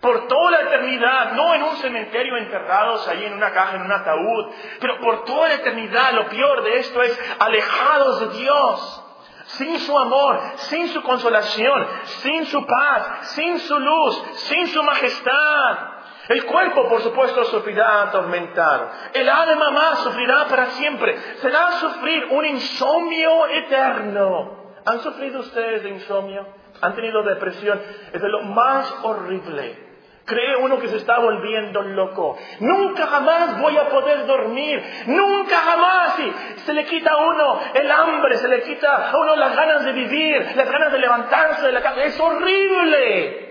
Por 0.00 0.26
toda 0.26 0.52
la 0.52 0.60
eternidad, 0.62 1.32
no 1.32 1.54
en 1.54 1.62
un 1.64 1.76
cementerio 1.76 2.38
enterrados 2.38 3.06
ahí 3.08 3.26
en 3.26 3.34
una 3.34 3.50
caja, 3.50 3.76
en 3.76 3.82
un 3.82 3.92
ataúd, 3.92 4.54
pero 4.80 4.98
por 5.00 5.24
toda 5.24 5.48
la 5.48 5.54
eternidad, 5.56 6.12
lo 6.12 6.28
peor 6.28 6.62
de 6.62 6.78
esto 6.78 7.02
es 7.02 7.36
alejados 7.38 8.20
de 8.20 8.38
Dios 8.38 9.02
sin 9.46 9.78
su 9.78 9.96
amor, 9.96 10.40
sin 10.56 10.88
su 10.88 11.02
consolación, 11.02 11.86
sin 12.04 12.46
su 12.46 12.64
paz, 12.66 13.28
sin 13.34 13.58
su 13.60 13.78
luz, 13.78 14.22
sin 14.34 14.66
su 14.68 14.82
majestad. 14.82 15.95
El 16.28 16.44
cuerpo, 16.44 16.88
por 16.88 17.00
supuesto, 17.02 17.44
sufrirá 17.44 18.02
atormentado. 18.02 18.90
El 19.14 19.28
alma 19.28 19.70
más 19.70 19.98
sufrirá 20.00 20.46
para 20.48 20.66
siempre. 20.66 21.16
Será 21.40 21.72
sufrir 21.72 22.26
un 22.30 22.44
insomnio 22.46 23.46
eterno. 23.46 24.74
¿Han 24.84 25.00
sufrido 25.00 25.40
ustedes 25.40 25.82
de 25.82 25.90
insomnio? 25.90 26.46
¿Han 26.80 26.94
tenido 26.94 27.22
depresión? 27.22 27.80
Es 28.12 28.20
de 28.20 28.28
lo 28.28 28.42
más 28.42 28.92
horrible. 29.02 29.86
Cree 30.24 30.56
uno 30.56 30.80
que 30.80 30.88
se 30.88 30.96
está 30.96 31.20
volviendo 31.20 31.82
loco. 31.82 32.36
Nunca 32.58 33.06
jamás 33.06 33.60
voy 33.60 33.76
a 33.76 33.88
poder 33.88 34.26
dormir. 34.26 34.82
Nunca 35.06 35.56
jamás. 35.58 36.16
Se 36.64 36.72
le 36.74 36.84
quita 36.84 37.12
a 37.12 37.16
uno 37.18 37.60
el 37.74 37.88
hambre, 37.88 38.36
se 38.36 38.48
le 38.48 38.62
quita 38.62 39.10
a 39.10 39.16
uno 39.16 39.36
las 39.36 39.54
ganas 39.54 39.84
de 39.84 39.92
vivir, 39.92 40.52
las 40.56 40.68
ganas 40.68 40.90
de 40.90 40.98
levantarse 40.98 41.66
de 41.66 41.72
la 41.72 41.80
cama. 41.80 42.02
Es 42.02 42.18
horrible. 42.18 43.45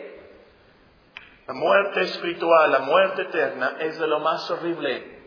La 1.47 1.53
muerte 1.53 2.01
espiritual, 2.01 2.71
la 2.71 2.79
muerte 2.79 3.21
eterna 3.21 3.75
es 3.79 3.99
de 3.99 4.07
lo 4.07 4.19
más 4.19 4.49
horrible, 4.49 5.21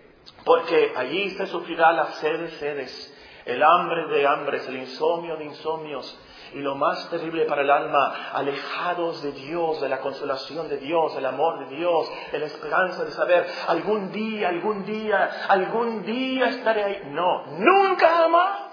porque 0.44 0.92
allí 0.96 1.30
se 1.30 1.46
sufrirá 1.46 1.92
la 1.92 2.06
sed 2.06 2.40
de 2.40 2.50
sedes, 2.52 3.14
el 3.44 3.62
hambre 3.62 4.06
de 4.08 4.26
hambres, 4.26 4.66
el 4.66 4.78
insomnio 4.78 5.36
de 5.36 5.44
insomnios, 5.44 6.18
y 6.54 6.58
lo 6.58 6.74
más 6.74 7.08
terrible 7.08 7.44
para 7.44 7.62
el 7.62 7.70
alma, 7.70 8.30
alejados 8.32 9.22
de 9.22 9.30
Dios, 9.30 9.80
de 9.80 9.88
la 9.88 10.00
consolación 10.00 10.68
de 10.68 10.78
Dios, 10.78 11.14
del 11.14 11.26
amor 11.26 11.68
de 11.68 11.76
Dios, 11.76 12.10
la 12.32 12.46
esperanza 12.46 13.04
de 13.04 13.12
saber, 13.12 13.46
algún 13.68 14.10
día, 14.10 14.48
algún 14.48 14.84
día, 14.84 15.46
algún 15.48 16.02
día 16.02 16.48
estaré 16.48 16.82
ahí. 16.82 17.02
No, 17.12 17.46
nunca 17.58 18.08
jamás. 18.08 18.67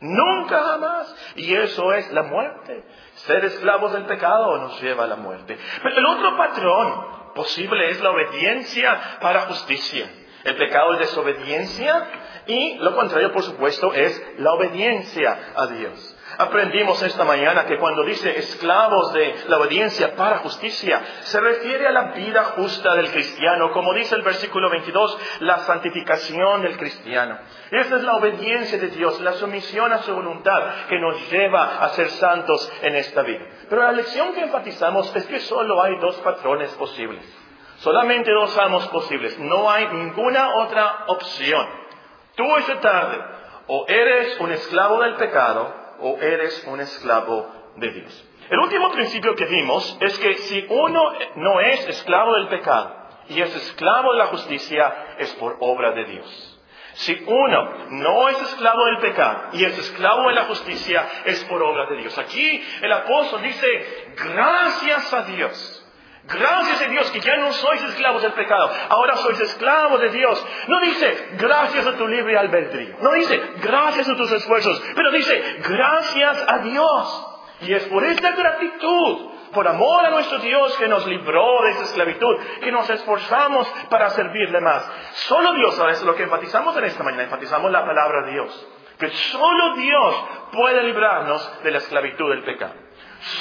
Nunca 0.00 0.62
jamás. 0.62 1.14
Y 1.36 1.54
eso 1.54 1.92
es 1.94 2.10
la 2.12 2.22
muerte. 2.24 2.84
Ser 3.14 3.44
esclavos 3.44 3.92
del 3.92 4.04
pecado 4.04 4.58
nos 4.58 4.80
lleva 4.82 5.04
a 5.04 5.08
la 5.08 5.16
muerte. 5.16 5.58
Pero 5.82 5.96
el 5.96 6.06
otro 6.06 6.36
patrón 6.36 7.34
posible 7.34 7.90
es 7.90 8.00
la 8.00 8.10
obediencia 8.10 9.18
para 9.20 9.42
justicia. 9.42 10.10
El 10.44 10.56
pecado 10.56 10.92
es 10.94 11.00
desobediencia 11.00 12.08
y 12.46 12.76
lo 12.78 12.94
contrario, 12.94 13.32
por 13.32 13.42
supuesto, 13.42 13.92
es 13.92 14.22
la 14.38 14.52
obediencia 14.52 15.52
a 15.56 15.66
Dios. 15.66 16.15
Aprendimos 16.38 17.02
esta 17.02 17.24
mañana 17.24 17.64
que 17.64 17.78
cuando 17.78 18.04
dice 18.04 18.38
esclavos 18.38 19.12
de 19.14 19.44
la 19.48 19.56
obediencia 19.56 20.14
para 20.14 20.38
justicia, 20.38 21.00
se 21.22 21.40
refiere 21.40 21.86
a 21.86 21.92
la 21.92 22.12
vida 22.12 22.44
justa 22.56 22.94
del 22.94 23.10
cristiano, 23.10 23.72
como 23.72 23.94
dice 23.94 24.16
el 24.16 24.22
versículo 24.22 24.68
22, 24.68 25.18
la 25.40 25.58
santificación 25.60 26.60
del 26.60 26.76
cristiano. 26.76 27.38
Esa 27.70 27.96
es 27.96 28.02
la 28.02 28.16
obediencia 28.16 28.78
de 28.78 28.88
Dios, 28.88 29.18
la 29.20 29.32
sumisión 29.32 29.92
a 29.92 30.02
su 30.02 30.14
voluntad 30.14 30.86
que 30.88 30.98
nos 30.98 31.30
lleva 31.30 31.78
a 31.78 31.88
ser 31.90 32.10
santos 32.10 32.70
en 32.82 32.96
esta 32.96 33.22
vida. 33.22 33.46
Pero 33.70 33.82
la 33.82 33.92
lección 33.92 34.34
que 34.34 34.42
enfatizamos 34.42 35.14
es 35.16 35.24
que 35.26 35.40
solo 35.40 35.82
hay 35.82 35.98
dos 36.00 36.16
patrones 36.16 36.70
posibles. 36.72 37.24
Solamente 37.78 38.30
dos 38.30 38.56
amos 38.58 38.86
posibles. 38.88 39.38
No 39.38 39.70
hay 39.70 39.88
ninguna 39.88 40.54
otra 40.56 41.04
opción. 41.06 41.66
Tú 42.34 42.56
esta 42.56 42.80
tarde 42.80 43.24
o 43.68 43.86
eres 43.88 44.38
un 44.40 44.52
esclavo 44.52 45.00
del 45.00 45.14
pecado 45.14 45.85
o 46.00 46.18
eres 46.20 46.64
un 46.66 46.80
esclavo 46.80 47.50
de 47.76 47.90
Dios. 47.90 48.28
El 48.48 48.58
último 48.60 48.92
principio 48.92 49.34
que 49.34 49.46
vimos 49.46 49.98
es 50.00 50.18
que 50.18 50.34
si 50.34 50.66
uno 50.68 51.12
no 51.36 51.60
es 51.60 51.88
esclavo 51.88 52.34
del 52.34 52.48
pecado 52.48 52.94
y 53.28 53.40
es 53.40 53.54
esclavo 53.54 54.12
de 54.12 54.18
la 54.18 54.26
justicia, 54.26 55.16
es 55.18 55.32
por 55.34 55.56
obra 55.60 55.92
de 55.92 56.04
Dios. 56.04 56.52
Si 56.94 57.24
uno 57.26 57.88
no 57.90 58.28
es 58.28 58.40
esclavo 58.40 58.86
del 58.86 58.98
pecado 58.98 59.48
y 59.52 59.64
es 59.64 59.78
esclavo 59.78 60.28
de 60.28 60.34
la 60.34 60.44
justicia, 60.44 61.06
es 61.26 61.44
por 61.44 61.62
obra 61.62 61.86
de 61.86 61.96
Dios. 61.96 62.16
Aquí 62.16 62.64
el 62.80 62.92
apóstol 62.92 63.42
dice, 63.42 64.14
gracias 64.16 65.12
a 65.12 65.22
Dios. 65.22 65.85
Gracias 66.28 66.82
a 66.82 66.88
Dios 66.88 67.10
que 67.12 67.20
ya 67.20 67.36
no 67.36 67.52
sois 67.52 67.82
esclavos 67.84 68.22
del 68.22 68.32
pecado, 68.32 68.68
ahora 68.88 69.16
sois 69.16 69.40
esclavos 69.40 70.00
de 70.00 70.10
Dios. 70.10 70.46
No 70.66 70.80
dice 70.80 71.28
gracias 71.38 71.86
a 71.86 71.96
tu 71.96 72.06
libre 72.08 72.36
albedrío, 72.36 72.96
no 73.00 73.12
dice 73.12 73.40
gracias 73.62 74.08
a 74.08 74.16
tus 74.16 74.32
esfuerzos, 74.32 74.82
pero 74.94 75.12
dice 75.12 75.60
gracias 75.68 76.44
a 76.48 76.58
Dios. 76.58 77.32
Y 77.60 77.72
es 77.72 77.84
por 77.84 78.04
esta 78.04 78.32
gratitud, 78.32 79.30
por 79.52 79.66
amor 79.68 80.04
a 80.04 80.10
nuestro 80.10 80.38
Dios 80.38 80.76
que 80.76 80.88
nos 80.88 81.06
libró 81.06 81.62
de 81.62 81.70
esa 81.70 81.84
esclavitud, 81.84 82.36
que 82.60 82.72
nos 82.72 82.90
esforzamos 82.90 83.66
para 83.88 84.10
servirle 84.10 84.60
más. 84.60 84.84
Solo 85.28 85.54
Dios, 85.54 85.78
ahora 85.78 85.92
es 85.92 86.02
lo 86.02 86.14
que 86.16 86.24
enfatizamos 86.24 86.76
en 86.76 86.84
esta 86.84 87.04
mañana, 87.04 87.22
enfatizamos 87.24 87.70
la 87.70 87.86
palabra 87.86 88.26
Dios. 88.30 88.68
Que 88.98 89.10
solo 89.10 89.76
Dios 89.76 90.24
puede 90.52 90.82
librarnos 90.82 91.62
de 91.62 91.70
la 91.70 91.78
esclavitud 91.78 92.30
del 92.30 92.44
pecado. 92.44 92.74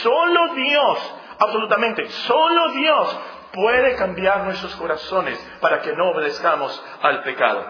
Solo 0.01 0.53
Dios 0.53 1.15
Absolutamente. 1.39 2.07
Solo 2.09 2.71
Dios 2.71 3.19
puede 3.53 3.95
cambiar 3.95 4.43
nuestros 4.43 4.75
corazones 4.75 5.39
para 5.61 5.81
que 5.81 5.93
no 5.93 6.09
obedezcamos 6.09 6.83
al 7.01 7.23
pecado. 7.23 7.65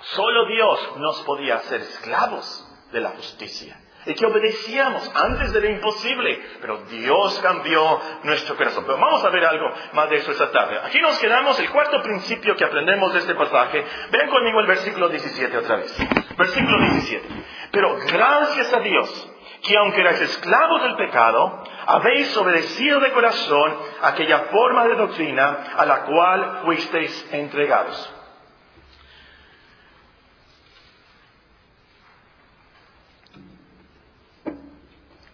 Solo 0.00 0.46
Dios 0.46 0.96
nos 0.96 1.20
podía 1.22 1.56
hacer 1.56 1.80
esclavos 1.82 2.66
de 2.92 3.00
la 3.00 3.10
justicia. 3.10 3.78
Y 4.06 4.14
que 4.14 4.24
obedecíamos 4.24 5.10
antes 5.14 5.52
de 5.52 5.60
lo 5.60 5.68
imposible, 5.68 6.40
pero 6.62 6.78
Dios 6.84 7.38
cambió 7.40 8.00
nuestro 8.22 8.56
corazón. 8.56 8.84
Pero 8.86 8.98
vamos 8.98 9.22
a 9.22 9.28
ver 9.28 9.44
algo 9.44 9.66
más 9.92 10.08
de 10.08 10.16
eso 10.16 10.32
esta 10.32 10.50
tarde. 10.50 10.78
Aquí 10.84 10.98
nos 11.00 11.18
quedamos, 11.18 11.60
el 11.60 11.68
cuarto 11.68 12.02
principio 12.02 12.56
que 12.56 12.64
aprendemos 12.64 13.12
de 13.12 13.18
este 13.18 13.34
pasaje. 13.34 13.84
Ven 14.10 14.28
conmigo 14.30 14.60
el 14.60 14.66
versículo 14.68 15.10
17 15.10 15.54
otra 15.58 15.76
vez. 15.76 15.94
Versículo 16.38 16.80
17. 16.80 17.28
Pero 17.70 17.98
gracias 18.06 18.72
a 18.72 18.80
Dios 18.80 19.30
que 19.62 19.76
aunque 19.76 20.00
erais 20.00 20.20
esclavos 20.20 20.82
del 20.82 20.96
pecado, 20.96 21.62
habéis 21.86 22.34
obedecido 22.36 23.00
de 23.00 23.12
corazón 23.12 23.76
aquella 24.02 24.38
forma 24.50 24.86
de 24.88 24.94
doctrina 24.94 25.74
a 25.76 25.84
la 25.84 26.04
cual 26.04 26.62
fuisteis 26.64 27.28
entregados. 27.32 28.14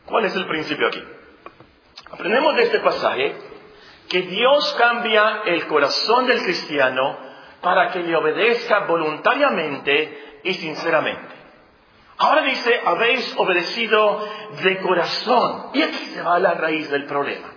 ¿Cuál 0.06 0.24
es 0.24 0.36
el 0.36 0.46
principio 0.46 0.86
aquí? 0.86 1.02
Aprendemos 2.10 2.56
de 2.56 2.62
este 2.62 2.80
pasaje 2.80 3.36
que 4.08 4.22
Dios 4.22 4.74
cambia 4.78 5.42
el 5.46 5.66
corazón 5.66 6.26
del 6.26 6.42
cristiano 6.42 7.18
para 7.60 7.90
que 7.90 8.00
le 8.00 8.14
obedezca 8.14 8.86
voluntariamente 8.86 10.40
y 10.44 10.54
sinceramente. 10.54 11.35
Ahora 12.18 12.42
dice, 12.42 12.80
habéis 12.84 13.34
obedecido 13.36 14.26
de 14.62 14.78
corazón. 14.78 15.70
Y 15.74 15.82
aquí 15.82 16.06
se 16.14 16.22
va 16.22 16.38
la 16.38 16.54
raíz 16.54 16.90
del 16.90 17.04
problema. 17.04 17.48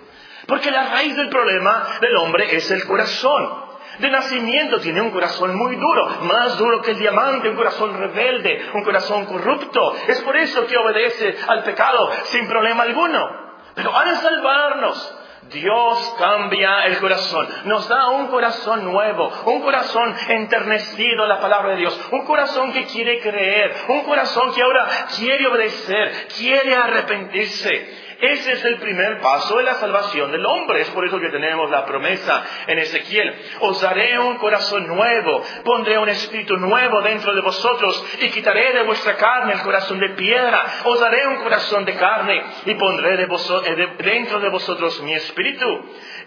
Porque 0.48 0.72
la 0.72 0.90
raíz 0.90 1.16
del 1.16 1.30
problema 1.30 1.98
del 2.02 2.16
hombre 2.18 2.56
es 2.56 2.70
el 2.72 2.84
corazón. 2.86 3.70
De 4.00 4.10
nacimiento 4.10 4.80
tiene 4.80 5.02
un 5.02 5.12
corazón 5.12 5.56
muy 5.56 5.76
duro, 5.76 6.08
más 6.22 6.58
duro 6.58 6.82
que 6.82 6.92
el 6.92 7.00
diamante, 7.00 7.50
un 7.50 7.56
corazón 7.56 7.98
rebelde, 7.98 8.70
un 8.74 8.84
corazón 8.84 9.26
corrupto. 9.26 9.94
Es 10.08 10.22
por 10.22 10.38
eso 10.38 10.66
que 10.66 10.78
obedece 10.78 11.38
al 11.48 11.64
pecado 11.64 12.10
sin 12.26 12.48
problema 12.48 12.84
alguno. 12.84 13.50
Pero 13.76 13.96
al 13.96 14.16
salvarnos, 14.18 15.19
Dios 15.50 16.16
cambia 16.18 16.86
el 16.86 16.98
corazón, 17.00 17.48
nos 17.66 17.88
da 17.88 18.10
un 18.10 18.28
corazón 18.28 18.84
nuevo, 18.86 19.32
un 19.46 19.62
corazón 19.62 20.16
enternecido 20.28 21.24
a 21.24 21.28
la 21.28 21.40
palabra 21.40 21.72
de 21.72 21.78
Dios, 21.78 22.00
un 22.12 22.26
corazón 22.26 22.72
que 22.72 22.86
quiere 22.86 23.20
creer, 23.20 23.76
un 23.88 24.04
corazón 24.04 24.54
que 24.54 24.62
ahora 24.62 24.88
quiere 25.18 25.48
obedecer, 25.48 26.28
quiere 26.38 26.76
arrepentirse. 26.76 28.09
Ese 28.22 28.52
es 28.52 28.66
el 28.66 28.80
primer 28.80 29.22
paso 29.22 29.58
de 29.58 29.64
la 29.64 29.76
salvación 29.76 30.32
del 30.32 30.46
hombre. 30.46 30.82
Es 30.82 30.90
por 30.90 31.06
eso 31.06 31.20
que 31.22 31.30
tenemos 31.30 31.70
la 31.70 31.86
promesa 31.86 32.44
en 32.68 32.78
Ezequiel. 32.80 33.34
Os 33.62 33.80
daré 33.80 34.20
un 34.20 34.38
corazón 34.38 34.88
nuevo, 34.88 35.42
pondré 35.64 35.98
un 35.98 36.10
espíritu 36.10 36.58
nuevo 36.58 37.02
dentro 37.02 37.34
de 37.34 37.40
vosotros 37.40 38.06
y 38.20 38.30
quitaré 38.30 38.74
de 38.74 38.84
vuestra 38.84 39.16
carne 39.16 39.54
el 39.54 39.62
corazón 39.62 40.00
de 40.00 40.10
piedra. 40.10 40.66
Os 40.84 41.00
daré 41.00 41.28
un 41.28 41.38
corazón 41.38 41.86
de 41.86 41.96
carne 41.96 42.44
y 42.66 42.74
pondré 42.76 43.16
de 43.16 43.24
eh, 43.24 43.88
dentro 44.00 44.42
de 44.42 44.50
vosotros 44.50 45.02
mi 45.02 45.14
espíritu. 45.14 45.66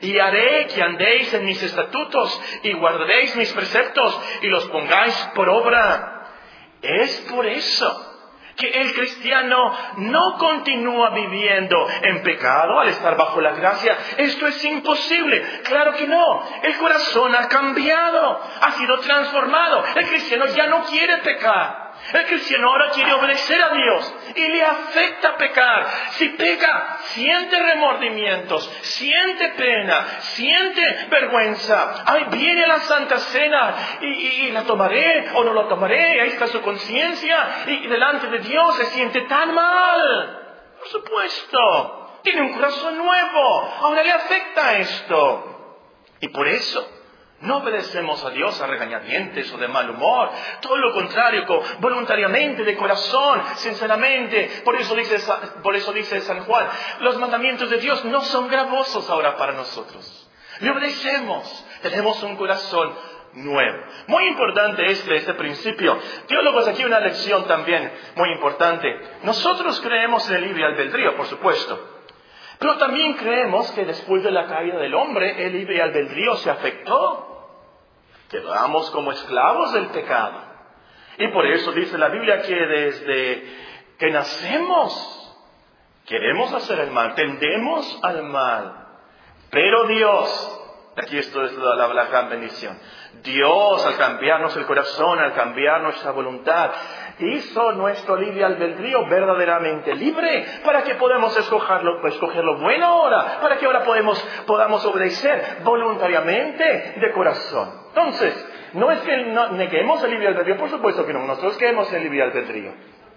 Y 0.00 0.18
haré 0.18 0.68
que 0.68 0.82
andéis 0.82 1.34
en 1.34 1.44
mis 1.44 1.62
estatutos 1.62 2.40
y 2.62 2.72
guardéis 2.72 3.36
mis 3.36 3.52
preceptos 3.52 4.18
y 4.40 4.46
los 4.46 4.64
pongáis 4.70 5.14
por 5.34 5.46
obra. 5.50 6.20
Es 6.80 7.26
por 7.30 7.46
eso 7.46 8.11
que 8.56 8.68
el 8.68 8.92
cristiano 8.94 9.72
no 9.96 10.38
continúa 10.38 11.10
viviendo 11.10 11.88
en 12.02 12.22
pecado 12.22 12.80
al 12.80 12.88
estar 12.88 13.16
bajo 13.16 13.40
la 13.40 13.52
gracia. 13.52 13.96
Esto 14.16 14.46
es 14.46 14.64
imposible. 14.64 15.42
Claro 15.64 15.94
que 15.94 16.06
no. 16.06 16.42
El 16.62 16.76
corazón 16.78 17.34
ha 17.34 17.48
cambiado, 17.48 18.40
ha 18.60 18.72
sido 18.72 18.98
transformado. 19.00 19.84
El 19.96 20.06
cristiano 20.06 20.46
ya 20.46 20.66
no 20.66 20.84
quiere 20.84 21.18
pecar. 21.18 21.81
El 22.12 22.26
cristiano 22.26 22.68
ahora 22.68 22.90
quiere 22.90 23.12
obedecer 23.12 23.62
a 23.62 23.70
Dios 23.74 24.14
y 24.34 24.48
le 24.48 24.64
afecta 24.64 25.36
pecar. 25.36 25.86
Si 26.10 26.28
peca, 26.30 26.98
siente 27.04 27.58
remordimientos, 27.58 28.68
siente 28.82 29.48
pena, 29.50 30.04
siente 30.20 31.06
vergüenza. 31.08 32.04
Ay, 32.04 32.26
viene 32.30 32.66
la 32.66 32.80
Santa 32.80 33.18
Cena 33.18 33.98
y, 34.00 34.50
la 34.50 34.64
tomaré 34.64 35.30
o 35.34 35.44
no 35.44 35.54
la 35.54 35.68
tomaré. 35.68 36.20
Ahí 36.20 36.28
está 36.30 36.48
su 36.48 36.60
conciencia 36.60 37.64
y 37.66 37.86
delante 37.86 38.26
de 38.26 38.38
Dios 38.40 38.76
se 38.76 38.86
siente 38.86 39.22
tan 39.22 39.54
mal. 39.54 40.74
Por 40.80 40.88
supuesto, 40.88 42.20
tiene 42.22 42.42
un 42.42 42.52
corazón 42.52 42.98
nuevo. 42.98 43.72
Ahora 43.80 44.02
le 44.02 44.12
afecta 44.12 44.78
esto. 44.78 45.48
Y 46.20 46.28
por 46.28 46.46
eso 46.46 47.01
no 47.42 47.58
obedecemos 47.58 48.24
a 48.24 48.30
Dios 48.30 48.60
a 48.60 48.66
regañadientes 48.66 49.52
o 49.52 49.58
de 49.58 49.68
mal 49.68 49.90
humor. 49.90 50.30
Todo 50.60 50.76
lo 50.76 50.92
contrario, 50.92 51.44
voluntariamente, 51.80 52.64
de 52.64 52.76
corazón, 52.76 53.42
sinceramente. 53.56 54.62
Por 54.64 54.76
eso, 54.76 54.94
dice, 54.94 55.18
por 55.62 55.74
eso 55.74 55.92
dice 55.92 56.20
San 56.20 56.44
Juan, 56.44 56.68
los 57.00 57.18
mandamientos 57.18 57.68
de 57.68 57.78
Dios 57.78 58.04
no 58.04 58.20
son 58.22 58.48
gravosos 58.48 59.08
ahora 59.10 59.36
para 59.36 59.52
nosotros. 59.52 60.30
Le 60.60 60.70
obedecemos. 60.70 61.66
Tenemos 61.82 62.22
un 62.22 62.36
corazón 62.36 62.94
nuevo. 63.32 63.78
Muy 64.06 64.28
importante 64.28 64.86
este, 64.86 65.16
este 65.16 65.34
principio. 65.34 65.98
Teólogos, 66.28 66.68
aquí 66.68 66.84
una 66.84 67.00
lección 67.00 67.44
también 67.46 67.92
muy 68.14 68.30
importante. 68.30 68.88
Nosotros 69.24 69.80
creemos 69.80 70.28
en 70.30 70.36
el 70.36 70.42
libre 70.44 70.64
albedrío, 70.64 71.16
por 71.16 71.26
supuesto. 71.26 71.88
Pero 72.60 72.76
también 72.76 73.14
creemos 73.14 73.68
que 73.72 73.84
después 73.84 74.22
de 74.22 74.30
la 74.30 74.46
caída 74.46 74.78
del 74.78 74.94
hombre, 74.94 75.44
el 75.44 75.52
libre 75.52 75.82
albedrío 75.82 76.36
se 76.36 76.50
afectó 76.50 77.31
quedamos 78.32 78.90
como 78.90 79.12
esclavos 79.12 79.72
del 79.74 79.88
pecado. 79.88 80.40
Y 81.18 81.28
por 81.28 81.46
eso 81.46 81.72
dice 81.72 81.98
la 81.98 82.08
Biblia 82.08 82.42
que 82.42 82.54
desde 82.54 83.44
que 83.98 84.10
nacemos 84.10 85.18
queremos 86.06 86.52
hacer 86.52 86.80
el 86.80 86.90
mal, 86.90 87.14
tendemos 87.14 88.00
al 88.02 88.22
mal. 88.24 88.86
Pero 89.50 89.86
Dios, 89.86 90.62
Aquí 90.94 91.16
esto 91.16 91.42
es 91.42 91.56
la, 91.56 92.04
gran 92.04 92.28
bendición. 92.28 92.78
Dios, 93.22 93.86
al 93.86 93.96
cambiarnos 93.96 94.54
el 94.56 94.66
corazón, 94.66 95.18
al 95.20 95.32
cambiar 95.32 95.80
nuestra 95.80 96.10
voluntad, 96.10 96.70
hizo 97.18 97.72
nuestro 97.72 98.16
libre 98.16 98.44
albedrío 98.44 99.06
verdaderamente 99.06 99.94
libre 99.94 100.44
para 100.62 100.82
que 100.82 100.96
podamos 100.96 101.34
lo, 101.82 102.06
escoger 102.08 102.44
lo 102.44 102.58
bueno 102.58 102.86
ahora, 102.86 103.38
para 103.40 103.56
que 103.56 103.64
ahora 103.64 103.84
podemos, 103.84 104.20
podamos 104.46 104.84
obedecer 104.84 105.60
voluntariamente 105.64 106.96
de 107.00 107.12
corazón. 107.12 107.81
Entonces, 107.94 108.46
no 108.72 108.90
es 108.90 109.00
que 109.00 109.16
neguemos 109.52 110.02
el 110.02 110.10
libre 110.10 110.28
albedrío, 110.28 110.56
por 110.56 110.70
supuesto 110.70 111.04
que 111.04 111.12
no, 111.12 111.26
nosotros 111.26 111.58
creemos 111.58 111.90
en 111.90 111.96
el 111.96 112.02
libre 112.04 112.22
albedrío, 112.22 112.72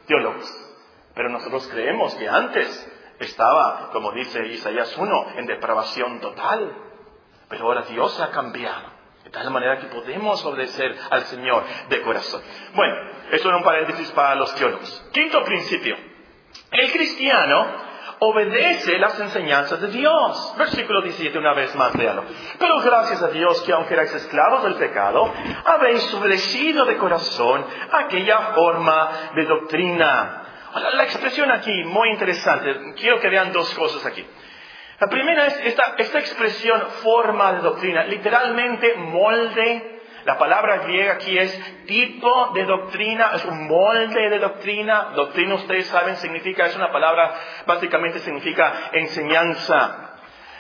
teólogos, 0.05 0.75
pero 1.13 1.29
nosotros 1.29 1.65
creemos 1.72 2.13
que 2.15 2.27
antes 2.27 2.91
estaba, 3.20 3.89
como 3.91 4.12
dice 4.12 4.46
Isaías 4.48 4.96
1, 4.98 5.27
en 5.38 5.46
depravación 5.46 6.20
total. 6.20 6.75
Pero 7.48 7.65
ahora 7.65 7.84
Dios 7.84 8.20
ha 8.20 8.32
cambiado. 8.32 8.96
De 9.24 9.29
tal 9.32 9.50
manera 9.50 9.79
que 9.79 9.88
podemos 9.88 10.44
obedecer 10.46 10.96
al 11.10 11.24
Señor 11.24 11.63
de 11.89 12.01
corazón. 12.01 12.41
Bueno, 12.74 12.96
eso 13.32 13.48
era 13.48 13.58
un 13.58 13.63
paréntesis 13.63 14.12
para 14.12 14.36
los 14.36 14.53
teólogos. 14.55 15.10
Quinto 15.13 15.44
principio. 15.44 15.96
El 16.72 16.91
cristiano 16.91 17.85
obedece 18.19 18.98
las 18.98 19.19
enseñanzas 19.19 19.81
de 19.81 19.88
Dios. 19.88 20.53
Versículo 20.57 21.01
17, 21.01 21.38
una 21.38 21.53
vez 21.53 21.74
más, 21.75 21.95
léalo. 21.95 22.24
Pero 22.60 22.79
gracias 22.81 23.22
a 23.22 23.27
Dios 23.29 23.62
que 23.63 23.74
aunque 23.74 23.93
erais 23.93 24.13
esclavos 24.13 24.63
del 24.63 24.75
pecado, 24.75 25.31
habéis 25.65 26.13
obedecido 26.13 26.86
de 26.86 26.98
corazón 26.98 27.65
aquella 27.91 28.39
forma 28.53 29.10
de 29.36 29.45
doctrina 29.45 30.41
la 30.81 31.03
expresión 31.03 31.51
aquí, 31.51 31.84
muy 31.86 32.10
interesante. 32.10 32.93
Quiero 32.95 33.19
que 33.19 33.29
vean 33.29 33.51
dos 33.51 33.74
cosas 33.75 34.05
aquí. 34.05 34.25
La 35.00 35.07
primera 35.07 35.48
es 35.48 35.77
esta 35.98 36.19
expresión 36.19 36.81
forma 37.03 37.53
de 37.53 37.60
doctrina, 37.60 38.03
literalmente 38.05 38.95
molde. 38.95 39.94
La 40.25 40.39
palabra 40.39 40.77
griega 40.79 41.13
aquí 41.13 41.38
es 41.38 41.86
tipo 41.86 42.51
de 42.55 42.65
doctrina, 42.65 43.32
es 43.36 43.46
un 43.46 43.67
molde 43.67 44.29
de 44.29 44.39
doctrina. 44.39 45.12
Doctrina, 45.15 45.53
ustedes 45.53 45.86
saben, 45.86 46.15
significa, 46.17 46.65
es 46.65 46.75
una 46.75 46.91
palabra, 46.91 47.36
básicamente 47.67 48.17
significa 48.20 48.89
enseñanza. 48.91 50.13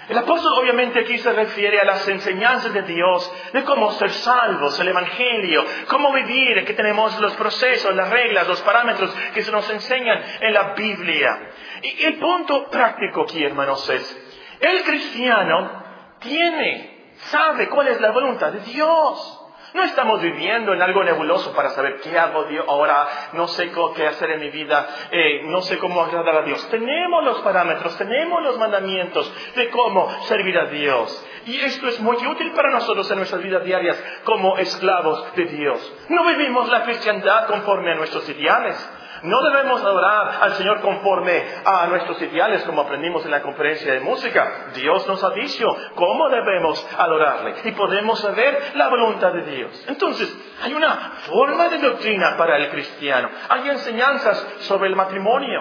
El 0.07 0.19
apóstol 0.19 0.53
obviamente 0.59 0.99
aquí 0.99 1.17
se 1.17 1.33
refiere 1.33 1.81
a 1.81 1.83
las 1.83 2.07
enseñanzas 2.07 2.73
de 2.73 2.83
Dios, 2.83 3.33
de 3.53 3.63
cómo 3.63 3.91
ser 3.93 4.11
salvos, 4.11 4.79
el 4.79 4.89
Evangelio, 4.89 5.65
cómo 5.87 6.13
vivir, 6.13 6.63
que 6.63 6.75
tenemos 6.75 7.19
los 7.19 7.33
procesos, 7.35 7.95
las 7.95 8.11
reglas, 8.11 8.47
los 8.47 8.61
parámetros 8.61 9.11
que 9.33 9.41
se 9.41 9.51
nos 9.51 9.67
enseñan 9.67 10.21
en 10.41 10.53
la 10.53 10.73
Biblia. 10.75 11.49
Y 11.81 12.05
el 12.05 12.19
punto 12.19 12.69
práctico 12.69 13.23
aquí, 13.23 13.43
hermanos, 13.43 13.89
es, 13.89 14.27
el 14.59 14.83
cristiano 14.83 15.83
tiene, 16.19 17.13
sabe 17.15 17.67
cuál 17.67 17.87
es 17.87 17.99
la 17.99 18.11
voluntad 18.11 18.51
de 18.51 18.59
Dios. 18.59 19.41
No 19.75 19.83
estamos 19.83 20.21
viviendo 20.21 20.73
en 20.73 20.81
algo 20.81 21.03
nebuloso 21.03 21.51
para 21.51 21.71
saber 21.71 21.99
qué 21.99 22.17
hago 22.17 22.45
Dios 22.45 22.63
ahora, 22.65 23.29
no 23.33 23.45
sé 23.49 23.73
qué 23.93 24.07
hacer 24.07 24.31
en 24.31 24.39
mi 24.39 24.49
vida, 24.49 24.87
eh, 25.11 25.41
no 25.43 25.61
sé 25.63 25.77
cómo 25.79 26.01
agradar 26.01 26.33
a 26.33 26.41
Dios. 26.43 26.65
Tenemos 26.69 27.25
los 27.25 27.41
parámetros, 27.41 27.97
tenemos 27.97 28.41
los 28.41 28.57
mandamientos 28.57 29.29
de 29.53 29.69
cómo 29.71 30.09
servir 30.27 30.57
a 30.57 30.67
Dios. 30.67 31.27
Y 31.47 31.59
esto 31.59 31.89
es 31.89 31.99
muy 31.99 32.15
útil 32.25 32.53
para 32.53 32.71
nosotros 32.71 33.11
en 33.11 33.17
nuestras 33.17 33.43
vidas 33.43 33.65
diarias 33.65 34.01
como 34.23 34.57
esclavos 34.57 35.35
de 35.35 35.43
Dios. 35.43 35.93
No 36.07 36.25
vivimos 36.25 36.69
la 36.69 36.83
cristiandad 36.83 37.47
conforme 37.47 37.91
a 37.91 37.95
nuestros 37.95 38.29
ideales. 38.29 38.77
No 39.25 39.41
debemos 39.41 39.81
adorar 39.81 40.37
al 40.41 40.53
Señor 40.53 40.81
conforme 40.81 41.43
a 41.65 41.87
nuestros 41.87 42.21
ideales, 42.21 42.63
como 42.63 42.81
aprendimos 42.81 43.25
en 43.25 43.31
la 43.31 43.41
conferencia 43.41 43.93
de 43.93 43.99
música. 43.99 44.67
Dios 44.75 45.07
nos 45.07 45.23
ha 45.23 45.31
dicho 45.31 45.65
cómo 45.95 46.29
debemos 46.29 46.85
adorarle 46.97 47.55
y 47.63 47.71
podemos 47.71 48.19
saber 48.19 48.73
la 48.75 48.87
voluntad 48.87 49.33
de 49.33 49.41
Dios. 49.41 49.85
Entonces, 49.87 50.31
hay 50.63 50.73
una 50.73 51.13
forma 51.25 51.69
de 51.69 51.79
doctrina 51.79 52.37
para 52.37 52.57
el 52.57 52.69
cristiano. 52.69 53.29
Hay 53.49 53.67
enseñanzas 53.67 54.47
sobre 54.59 54.89
el 54.89 54.95
matrimonio, 54.95 55.59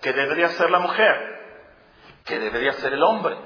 que 0.00 0.12
debería 0.12 0.48
ser 0.50 0.70
la 0.70 0.78
mujer, 0.78 1.40
que 2.24 2.38
debería 2.38 2.72
ser 2.74 2.92
el 2.92 3.02
hombre, 3.02 3.36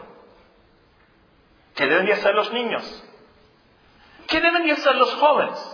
que 1.75 1.87
deberían 1.87 2.19
ser 2.19 2.35
los 2.35 2.53
niños, 2.53 3.05
que 4.29 4.41
deberían 4.43 4.77
ser 4.77 4.95
los 4.97 5.15
jóvenes. 5.15 5.74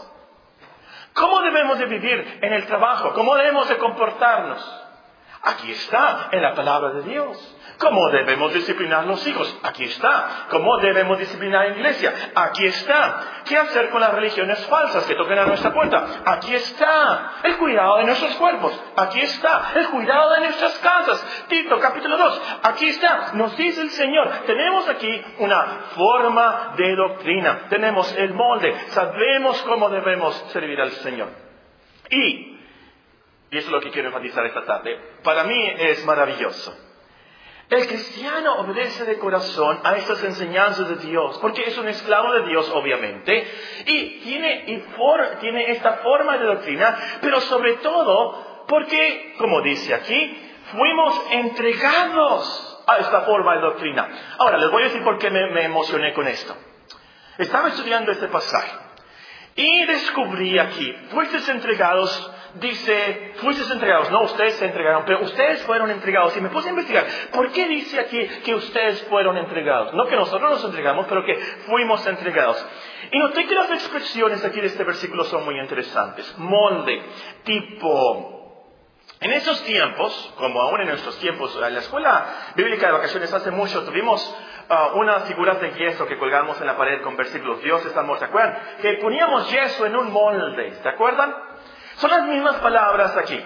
¿Cómo 1.14 1.40
debemos 1.42 1.78
de 1.78 1.86
vivir 1.86 2.38
en 2.42 2.52
el 2.52 2.66
trabajo? 2.66 3.12
¿Cómo 3.12 3.34
debemos 3.36 3.68
de 3.68 3.78
comportarnos? 3.78 4.84
Aquí 5.42 5.72
está, 5.72 6.28
en 6.32 6.42
la 6.42 6.54
palabra 6.54 6.90
de 6.90 7.02
Dios. 7.02 7.56
¿Cómo 7.80 8.10
debemos 8.10 8.52
disciplinar 8.52 9.06
los 9.06 9.26
hijos? 9.26 9.58
Aquí 9.62 9.84
está. 9.84 10.46
¿Cómo 10.50 10.76
debemos 10.78 11.18
disciplinar 11.18 11.66
la 11.66 11.76
iglesia? 11.76 12.14
Aquí 12.34 12.66
está. 12.66 13.42
¿Qué 13.48 13.56
hacer 13.56 13.88
con 13.88 14.02
las 14.02 14.12
religiones 14.12 14.66
falsas 14.66 15.06
que 15.06 15.14
toquen 15.14 15.38
a 15.38 15.46
nuestra 15.46 15.72
puerta? 15.72 16.20
Aquí 16.26 16.54
está. 16.54 17.40
El 17.42 17.56
cuidado 17.56 17.96
de 17.96 18.04
nuestros 18.04 18.34
cuerpos. 18.34 18.78
Aquí 18.96 19.20
está. 19.20 19.72
El 19.74 19.88
cuidado 19.88 20.30
de 20.34 20.40
nuestras 20.40 20.78
casas. 20.80 21.46
Tito, 21.48 21.80
capítulo 21.80 22.18
2. 22.18 22.42
Aquí 22.64 22.86
está. 22.86 23.32
Nos 23.32 23.56
dice 23.56 23.80
el 23.80 23.90
Señor. 23.90 24.28
Tenemos 24.44 24.86
aquí 24.86 25.24
una 25.38 25.64
forma 25.96 26.74
de 26.76 26.94
doctrina. 26.94 27.66
Tenemos 27.70 28.14
el 28.14 28.34
molde. 28.34 28.74
Sabemos 28.88 29.62
cómo 29.62 29.88
debemos 29.88 30.34
servir 30.52 30.78
al 30.82 30.90
Señor. 30.90 31.30
Y 32.10 32.58
y 33.50 33.58
eso 33.58 33.66
es 33.66 33.72
lo 33.72 33.80
que 33.80 33.90
quiero 33.90 34.08
enfatizar 34.08 34.46
esta 34.46 34.64
tarde. 34.64 34.96
Para 35.24 35.44
mí 35.44 35.72
es 35.78 36.04
maravilloso. 36.04 36.89
El 37.70 37.86
cristiano 37.86 38.58
obedece 38.58 39.04
de 39.04 39.16
corazón 39.18 39.78
a 39.84 39.94
estas 39.94 40.24
enseñanzas 40.24 40.88
de 40.88 40.96
Dios, 40.96 41.38
porque 41.38 41.62
es 41.62 41.78
un 41.78 41.86
esclavo 41.86 42.32
de 42.32 42.46
Dios, 42.46 42.68
obviamente, 42.74 43.48
y 43.86 44.18
tiene, 44.22 44.64
y 44.66 44.82
tiene 45.40 45.70
esta 45.70 45.98
forma 45.98 46.36
de 46.36 46.46
doctrina, 46.46 46.98
pero 47.20 47.40
sobre 47.40 47.74
todo 47.74 48.64
porque, 48.66 49.34
como 49.38 49.62
dice 49.62 49.94
aquí, 49.94 50.50
fuimos 50.72 51.22
entregados 51.30 52.82
a 52.88 52.98
esta 52.98 53.20
forma 53.20 53.54
de 53.54 53.60
doctrina. 53.60 54.08
Ahora, 54.38 54.58
les 54.58 54.70
voy 54.72 54.82
a 54.82 54.86
decir 54.86 55.04
por 55.04 55.18
qué 55.18 55.30
me, 55.30 55.64
emocioné 55.64 56.12
con 56.12 56.26
esto. 56.26 56.56
Estaba 57.38 57.68
estudiando 57.68 58.10
este 58.10 58.26
pasaje 58.26 58.72
y 59.54 59.86
descubrí 59.86 60.58
aquí, 60.58 60.92
fuisteis 61.10 61.48
entregados 61.48 62.32
dice, 62.54 63.32
fuisteis 63.36 63.70
entregados. 63.70 64.10
No, 64.10 64.22
ustedes 64.22 64.54
se 64.54 64.66
entregaron, 64.66 65.04
pero 65.04 65.22
ustedes 65.22 65.62
fueron 65.62 65.90
entregados. 65.90 66.36
Y 66.36 66.40
me 66.40 66.48
puse 66.48 66.68
a 66.68 66.70
investigar, 66.70 67.06
¿por 67.32 67.50
qué 67.52 67.68
dice 67.68 68.00
aquí 68.00 68.26
que 68.44 68.54
ustedes 68.54 69.02
fueron 69.04 69.36
entregados? 69.36 69.94
No 69.94 70.06
que 70.06 70.16
nosotros 70.16 70.50
nos 70.50 70.64
entregamos, 70.64 71.06
pero 71.08 71.24
que 71.24 71.36
fuimos 71.66 72.06
entregados. 72.06 72.64
Y 73.12 73.18
noté 73.18 73.46
que 73.46 73.54
las 73.54 73.70
expresiones 73.70 74.44
aquí 74.44 74.60
de 74.60 74.66
este 74.66 74.84
versículo 74.84 75.24
son 75.24 75.44
muy 75.44 75.58
interesantes. 75.58 76.36
Molde, 76.38 77.02
tipo, 77.44 78.40
en 79.20 79.32
esos 79.32 79.62
tiempos, 79.64 80.34
como 80.38 80.62
aún 80.62 80.80
en 80.80 80.88
nuestros 80.88 81.18
tiempos, 81.18 81.54
en 81.62 81.74
la 81.74 81.80
escuela 81.80 82.52
bíblica 82.54 82.86
de 82.86 82.92
vacaciones 82.92 83.32
hace 83.34 83.50
mucho 83.50 83.84
tuvimos 83.84 84.34
uh, 84.70 84.98
unas 84.98 85.24
figuras 85.24 85.60
de 85.60 85.72
yeso 85.72 86.06
que 86.06 86.16
colgamos 86.16 86.58
en 86.58 86.66
la 86.66 86.76
pared 86.78 87.02
con 87.02 87.16
versículos. 87.16 87.60
Dios 87.60 87.84
está 87.84 88.02
muerto, 88.02 88.24
¿se 88.24 88.30
acuerdan? 88.30 88.58
Que 88.80 88.94
poníamos 88.94 89.50
yeso 89.50 89.84
en 89.84 89.96
un 89.96 90.10
molde, 90.10 90.72
¿se 90.82 90.88
acuerdan? 90.88 91.34
Son 92.00 92.10
las 92.10 92.24
mismas 92.24 92.56
palabras 92.56 93.14
aquí. 93.16 93.38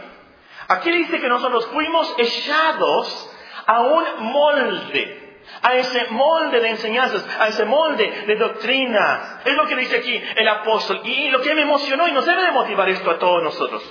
Aquí 0.69 0.91
dice 0.93 1.21
que 1.21 1.29
nosotros 1.29 1.67
fuimos 1.67 2.15
echados 2.19 3.31
a 3.67 3.81
un 3.81 4.05
molde, 4.33 5.41
a 5.61 5.75
ese 5.75 6.07
molde 6.11 6.61
de 6.61 6.71
enseñanzas, 6.71 7.27
a 7.41 7.49
ese 7.49 7.65
molde 7.65 8.25
de 8.27 8.37
doctrinas. 8.37 9.41
Es 9.45 9.55
lo 9.55 9.67
que 9.67 9.75
dice 9.75 9.97
aquí 9.97 10.23
el 10.37 10.49
apóstol. 10.49 11.01
Y 11.05 11.31
lo 11.31 11.41
que 11.41 11.55
me 11.55 11.63
emocionó 11.63 12.07
y 12.07 12.13
nos 12.13 12.25
debe 12.25 12.45
de 12.45 12.53
motivar 12.53 12.89
esto 12.89 13.11
a 13.11 13.19
todos 13.19 13.43
nosotros. 13.43 13.83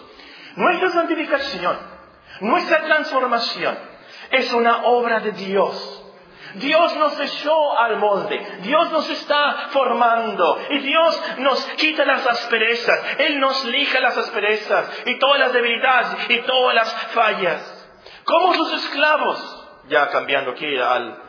Nuestra 0.55 0.91
santificación, 0.91 1.77
nuestra 2.39 2.83
transformación 2.83 3.77
es 4.31 4.53
una 4.53 4.85
obra 4.85 5.19
de 5.19 5.33
Dios. 5.33 6.02
Dios 6.55 6.95
nos 6.95 7.19
echó 7.19 7.77
al 7.77 7.97
molde, 7.97 8.39
Dios 8.61 8.91
nos 8.91 9.09
está 9.09 9.69
formando. 9.69 10.59
Y 10.69 10.79
Dios 10.79 11.21
nos 11.37 11.63
quita 11.75 12.05
las 12.05 12.25
asperezas, 12.25 13.19
Él 13.19 13.39
nos 13.39 13.65
lija 13.65 13.99
las 13.99 14.17
asperezas 14.17 15.03
y 15.05 15.17
todas 15.19 15.39
las 15.39 15.53
debilidades 15.53 16.29
y 16.29 16.39
todas 16.41 16.75
las 16.75 16.93
fallas. 17.13 17.79
Como 18.23 18.53
sus 18.53 18.73
esclavos, 18.73 19.67
ya 19.87 20.09
cambiando 20.09 20.51
aquí 20.51 20.77
al, 20.77 21.21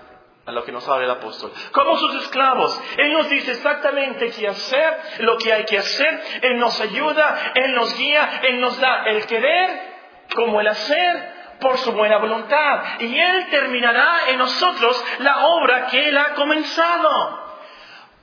a 0.47 0.53
lo 0.53 0.65
que 0.65 0.73
nos 0.73 0.89
habla 0.89 1.05
el 1.05 1.11
apóstol, 1.11 1.53
como 1.73 1.97
sus 1.97 2.23
esclavos, 2.23 2.81
Él 2.99 3.13
nos 3.13 3.29
dice 3.29 3.53
exactamente 3.53 4.31
qué 4.31 4.49
hacer, 4.49 5.01
lo 5.21 5.37
que 5.39 5.53
hay 5.53 5.65
que 5.65 5.79
hacer, 5.79 6.23
Él 6.43 6.59
nos 6.59 6.81
ayuda, 6.81 7.53
Él 7.55 7.75
nos 7.75 7.97
guía, 7.97 8.41
Él 8.45 8.61
nos 8.61 8.79
da 8.79 9.05
el 9.07 9.27
querer 9.27 9.95
como 10.35 10.61
el 10.61 10.69
hacer 10.69 11.34
por 11.61 11.79
su 11.79 11.93
buena 11.93 12.19
voluntad. 12.19 13.01
Y 13.01 13.19
Él 13.19 13.47
terminará 13.51 14.29
en 14.29 14.38
nosotros 14.38 15.05
la 15.19 15.47
obra 15.47 15.87
que 15.87 16.09
Él 16.09 16.17
ha 16.17 16.35
comenzado. 16.35 17.45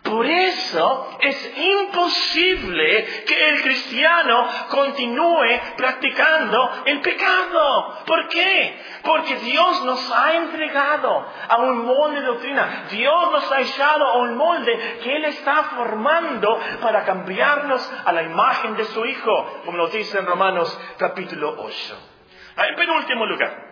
Por 0.03 0.25
eso 0.25 1.17
es 1.19 1.57
imposible 1.57 3.23
que 3.27 3.49
el 3.49 3.61
cristiano 3.61 4.47
continúe 4.69 5.59
practicando 5.77 6.71
el 6.85 7.01
pecado. 7.01 7.99
¿Por 8.05 8.27
qué? 8.29 8.81
Porque 9.03 9.35
Dios 9.35 9.85
nos 9.85 10.11
ha 10.11 10.33
entregado 10.33 11.25
a 11.47 11.57
un 11.57 11.85
molde 11.85 12.19
de 12.19 12.25
doctrina. 12.25 12.85
Dios 12.89 13.31
nos 13.31 13.51
ha 13.51 13.61
echado 13.61 14.07
a 14.07 14.17
un 14.17 14.35
molde 14.35 14.99
que 15.03 15.15
Él 15.15 15.25
está 15.25 15.63
formando 15.75 16.59
para 16.81 17.05
cambiarnos 17.05 17.87
a 18.03 18.11
la 18.11 18.23
imagen 18.23 18.75
de 18.75 18.85
su 18.85 19.05
Hijo, 19.05 19.61
como 19.65 19.77
nos 19.77 19.91
dice 19.91 20.17
en 20.17 20.25
Romanos 20.25 20.79
capítulo 20.97 21.55
8. 21.59 22.11
En 22.57 22.75
penúltimo 22.75 23.25
lugar, 23.25 23.71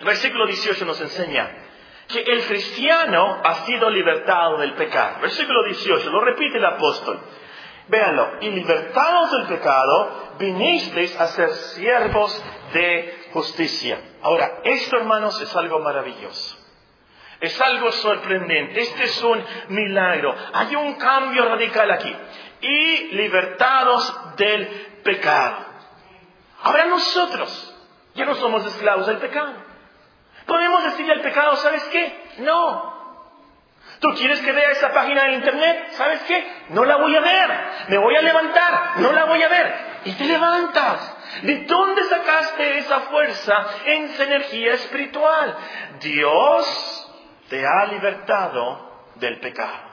el 0.00 0.06
versículo 0.06 0.46
18 0.46 0.84
nos 0.84 1.00
enseña 1.00 1.50
que 2.08 2.20
el 2.20 2.44
cristiano 2.46 3.40
ha 3.42 3.54
sido 3.66 3.90
libertado 3.90 4.58
del 4.58 4.74
pecado. 4.74 5.20
Versículo 5.20 5.64
18, 5.64 6.10
lo 6.10 6.20
repite 6.20 6.58
el 6.58 6.64
apóstol. 6.64 7.20
Véanlo, 7.88 8.38
y 8.40 8.50
libertados 8.50 9.32
del 9.32 9.46
pecado, 9.46 10.34
vinisteis 10.38 11.18
a 11.20 11.26
ser 11.28 11.50
siervos 11.50 12.44
de 12.72 13.28
justicia. 13.32 14.00
Ahora, 14.22 14.60
esto 14.64 14.96
hermanos 14.96 15.40
es 15.40 15.54
algo 15.56 15.78
maravilloso. 15.80 16.58
Es 17.40 17.60
algo 17.60 17.92
sorprendente. 17.92 18.80
Este 18.80 19.04
es 19.04 19.22
un 19.22 19.44
milagro. 19.68 20.34
Hay 20.52 20.74
un 20.74 20.94
cambio 20.94 21.44
radical 21.44 21.90
aquí. 21.90 22.14
Y 22.60 23.08
libertados 23.14 24.36
del 24.36 24.66
pecado. 25.04 25.64
Ahora 26.62 26.86
nosotros 26.86 27.75
ya 28.16 28.24
no 28.24 28.34
somos 28.34 28.66
esclavos 28.66 29.06
del 29.06 29.18
pecado. 29.18 29.52
Podemos 30.46 30.84
decirle 30.84 31.12
al 31.12 31.20
pecado, 31.20 31.56
¿sabes 31.56 31.84
qué? 31.84 32.24
No. 32.38 32.96
¿Tú 34.00 34.08
quieres 34.14 34.40
que 34.40 34.52
vea 34.52 34.70
esa 34.72 34.92
página 34.92 35.24
de 35.24 35.32
internet? 35.34 35.88
¿Sabes 35.92 36.22
qué? 36.22 36.46
No 36.70 36.84
la 36.84 36.96
voy 36.96 37.16
a 37.16 37.20
ver. 37.20 37.50
Me 37.88 37.98
voy 37.98 38.14
a 38.16 38.22
levantar. 38.22 39.00
No 39.00 39.12
la 39.12 39.24
voy 39.24 39.42
a 39.42 39.48
ver. 39.48 39.74
Y 40.04 40.12
te 40.12 40.24
levantas. 40.24 41.42
¿De 41.42 41.64
dónde 41.64 42.04
sacaste 42.04 42.78
esa 42.78 43.00
fuerza, 43.00 43.66
esa 43.86 44.24
energía 44.24 44.74
espiritual? 44.74 45.56
Dios 46.00 47.12
te 47.48 47.66
ha 47.66 47.86
libertado 47.86 49.10
del 49.16 49.40
pecado. 49.40 49.86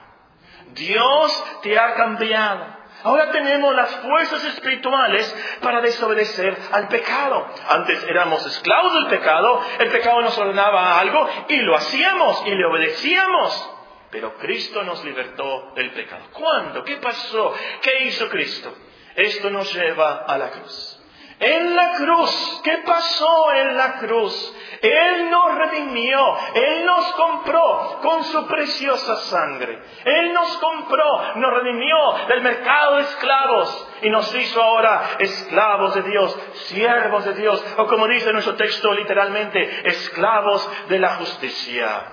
Dios 0.72 1.60
te 1.62 1.78
ha 1.78 1.94
cambiado. 1.94 2.83
Ahora 3.04 3.30
tenemos 3.30 3.74
las 3.74 3.90
fuerzas 3.96 4.42
espirituales 4.44 5.58
para 5.60 5.82
desobedecer 5.82 6.56
al 6.72 6.88
pecado. 6.88 7.46
Antes 7.68 8.02
éramos 8.04 8.44
esclavos 8.46 8.94
del 8.94 9.06
pecado, 9.08 9.60
el 9.78 9.90
pecado 9.90 10.22
nos 10.22 10.36
ordenaba 10.38 10.98
algo 10.98 11.28
y 11.48 11.56
lo 11.58 11.76
hacíamos 11.76 12.42
y 12.46 12.54
le 12.54 12.64
obedecíamos. 12.64 13.70
Pero 14.10 14.34
Cristo 14.36 14.82
nos 14.84 15.04
libertó 15.04 15.72
del 15.74 15.90
pecado. 15.90 16.24
¿Cuándo? 16.32 16.82
¿Qué 16.82 16.96
pasó? 16.96 17.54
¿Qué 17.82 18.04
hizo 18.04 18.26
Cristo? 18.30 18.74
Esto 19.14 19.50
nos 19.50 19.74
lleva 19.74 20.24
a 20.26 20.38
la 20.38 20.50
cruz. 20.50 20.98
En 21.40 21.76
la 21.76 21.92
cruz, 21.96 22.60
¿qué 22.64 22.78
pasó 22.86 23.52
en 23.52 23.76
la 23.76 23.98
cruz? 23.98 24.54
Él 24.84 25.30
nos 25.30 25.54
redimió, 25.54 26.36
Él 26.54 26.84
nos 26.84 27.12
compró 27.14 27.98
con 28.02 28.22
su 28.24 28.46
preciosa 28.46 29.16
sangre. 29.16 29.82
Él 30.04 30.34
nos 30.34 30.58
compró, 30.58 31.36
nos 31.36 31.54
redimió 31.54 31.96
del 32.28 32.42
mercado 32.42 32.96
de 32.96 33.02
esclavos 33.02 33.88
y 34.02 34.10
nos 34.10 34.34
hizo 34.34 34.62
ahora 34.62 35.16
esclavos 35.18 35.94
de 35.94 36.02
Dios, 36.02 36.38
siervos 36.66 37.24
de 37.24 37.34
Dios, 37.34 37.64
o 37.78 37.86
como 37.86 38.06
dice 38.08 38.32
nuestro 38.32 38.56
texto 38.56 38.92
literalmente, 38.92 39.88
esclavos 39.88 40.70
de 40.88 40.98
la 40.98 41.16
justicia. 41.16 42.04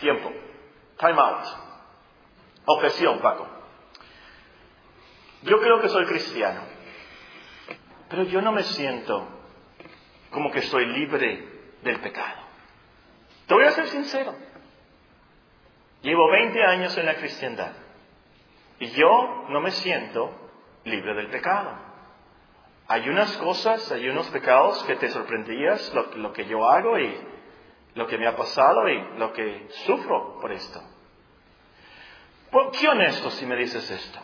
Tiempo. 0.00 0.30
Time 0.98 1.18
out. 1.18 1.46
Objeción, 2.66 3.18
Paco. 3.20 3.48
Yo 5.42 5.60
creo 5.60 5.80
que 5.80 5.88
soy 5.88 6.04
cristiano, 6.06 6.60
pero 8.10 8.24
yo 8.24 8.42
no 8.42 8.52
me 8.52 8.62
siento 8.62 9.35
como 10.36 10.50
que 10.50 10.60
soy 10.60 10.84
libre 10.84 11.48
del 11.82 11.98
pecado. 12.00 12.42
Te 13.46 13.54
voy 13.54 13.64
a 13.64 13.70
ser 13.70 13.86
sincero. 13.86 14.34
Llevo 16.02 16.30
20 16.30 16.62
años 16.62 16.94
en 16.98 17.06
la 17.06 17.14
cristiandad 17.14 17.72
y 18.78 18.88
yo 18.88 19.46
no 19.48 19.62
me 19.62 19.70
siento 19.70 20.30
libre 20.84 21.14
del 21.14 21.28
pecado. 21.28 21.70
Hay 22.86 23.08
unas 23.08 23.34
cosas, 23.38 23.90
hay 23.90 24.10
unos 24.10 24.28
pecados 24.28 24.84
que 24.84 24.96
te 24.96 25.08
sorprendías 25.08 25.90
lo, 25.94 26.34
que 26.34 26.44
yo 26.44 26.68
hago 26.68 26.98
y 26.98 27.18
lo 27.94 28.06
que 28.06 28.18
me 28.18 28.26
ha 28.26 28.36
pasado 28.36 28.86
y 28.90 29.16
lo 29.16 29.32
que 29.32 29.68
sufro 29.86 30.38
por 30.38 30.52
esto. 30.52 30.82
¿Qué 32.78 32.86
honesto 32.86 33.30
si 33.30 33.46
me 33.46 33.56
dices 33.56 33.90
esto? 33.90 34.18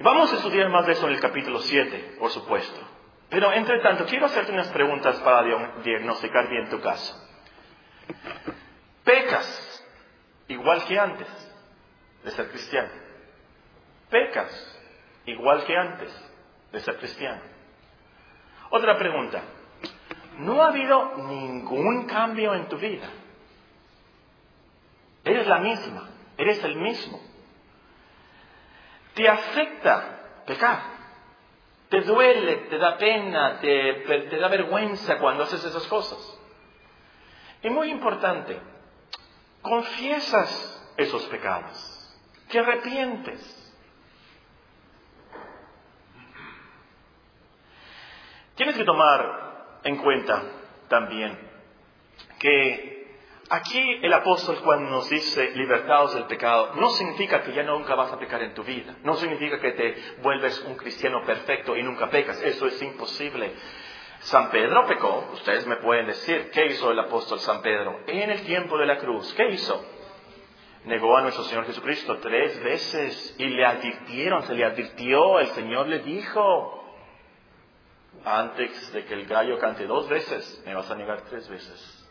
Vamos 0.00 0.30
a 0.34 0.36
estudiar 0.36 0.68
más 0.68 0.84
de 0.84 0.92
eso 0.92 1.06
en 1.06 1.14
el 1.14 1.20
capítulo 1.20 1.60
7, 1.60 2.16
por 2.18 2.30
supuesto. 2.30 2.92
Pero 3.32 3.52
entre 3.52 3.80
tanto, 3.80 4.04
quiero 4.06 4.26
hacerte 4.26 4.52
unas 4.52 4.68
preguntas 4.68 5.18
para 5.20 5.42
diagnosticar 5.82 6.48
bien 6.48 6.68
tu 6.68 6.80
caso. 6.80 7.18
¿Pecas 9.02 9.84
igual 10.46 10.84
que 10.84 10.96
antes 10.96 11.26
de 12.22 12.30
ser 12.30 12.48
cristiano? 12.50 12.90
¿Pecas 14.08 14.78
igual 15.26 15.64
que 15.64 15.76
antes 15.76 16.30
de 16.70 16.80
ser 16.80 16.98
cristiano? 16.98 17.42
Otra 18.70 18.96
pregunta. 18.96 19.42
¿No 20.36 20.62
ha 20.62 20.68
habido 20.68 21.16
ningún 21.26 22.06
cambio 22.06 22.54
en 22.54 22.68
tu 22.68 22.76
vida? 22.76 23.08
Eres 25.24 25.48
la 25.48 25.58
misma, 25.58 26.08
eres 26.36 26.62
el 26.62 26.76
mismo 26.76 27.32
te 29.14 29.28
afecta 29.28 30.42
pecar. 30.46 30.91
Te 31.92 32.00
duele, 32.00 32.56
te 32.70 32.78
da 32.78 32.96
pena, 32.96 33.60
te, 33.60 34.38
da 34.38 34.48
vergüenza 34.48 35.18
cuando 35.18 35.42
haces 35.42 35.62
esas 35.62 35.86
cosas. 35.88 36.18
Y 37.62 37.68
muy 37.68 37.90
importante, 37.90 38.58
confiesas 39.60 40.90
esos 40.96 41.22
pecados, 41.26 42.16
te 42.48 42.60
arrepientes. 42.60 43.74
Tienes 48.54 48.74
que 48.74 48.84
tomar 48.84 49.80
en 49.84 49.98
cuenta 49.98 50.44
también 50.88 51.38
que 52.38 53.01
Aquí 53.54 53.98
el 54.00 54.10
apóstol 54.14 54.62
cuando 54.64 54.88
nos 54.88 55.10
dice 55.10 55.50
libertados 55.50 56.14
del 56.14 56.24
pecado, 56.24 56.72
no 56.76 56.88
significa 56.88 57.42
que 57.42 57.52
ya 57.52 57.62
nunca 57.62 57.94
vas 57.94 58.10
a 58.10 58.18
pecar 58.18 58.42
en 58.42 58.54
tu 58.54 58.64
vida, 58.64 58.96
no 59.02 59.14
significa 59.16 59.60
que 59.60 59.72
te 59.72 59.94
vuelves 60.22 60.58
un 60.66 60.74
cristiano 60.74 61.22
perfecto 61.26 61.76
y 61.76 61.82
nunca 61.82 62.08
pecas, 62.08 62.40
eso 62.40 62.66
es 62.66 62.80
imposible. 62.80 63.52
San 64.20 64.50
Pedro 64.50 64.86
pecó, 64.86 65.28
ustedes 65.34 65.66
me 65.66 65.76
pueden 65.76 66.06
decir, 66.06 66.50
¿qué 66.50 66.64
hizo 66.64 66.92
el 66.92 66.98
apóstol 66.98 67.40
San 67.40 67.60
Pedro? 67.60 68.00
En 68.06 68.30
el 68.30 68.40
tiempo 68.44 68.78
de 68.78 68.86
la 68.86 68.96
cruz, 68.96 69.34
¿qué 69.34 69.50
hizo? 69.50 69.84
Negó 70.86 71.14
a 71.18 71.20
nuestro 71.20 71.44
Señor 71.44 71.66
Jesucristo 71.66 72.20
tres 72.22 72.58
veces 72.62 73.36
y 73.38 73.48
le 73.48 73.66
advirtieron, 73.66 74.44
se 74.44 74.54
le 74.54 74.64
advirtió, 74.64 75.40
el 75.40 75.48
Señor 75.48 75.88
le 75.88 75.98
dijo, 75.98 76.86
antes 78.24 78.92
de 78.94 79.04
que 79.04 79.12
el 79.12 79.26
gallo 79.26 79.58
cante 79.58 79.86
dos 79.86 80.08
veces, 80.08 80.62
me 80.64 80.74
vas 80.74 80.90
a 80.90 80.94
negar 80.94 81.20
tres 81.28 81.46
veces 81.50 82.01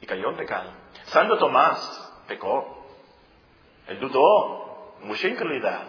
y 0.00 0.06
cayó 0.06 0.30
en 0.30 0.36
pecado. 0.36 0.70
Santo 1.04 1.38
Tomás 1.38 2.22
pecó. 2.26 2.86
Él 3.88 3.98
dudó, 4.00 4.96
mucha 5.02 5.28
incredulidad. 5.28 5.82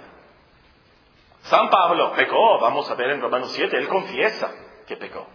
San 1.43 1.69
Pablo 1.69 2.13
pecó, 2.13 2.59
vamos 2.59 2.89
a 2.89 2.95
ver 2.95 3.11
en 3.11 3.21
Romanos 3.21 3.51
7, 3.53 3.75
él 3.77 3.87
confiesa 3.87 4.51
que 4.87 4.97
pecó. 4.97 5.27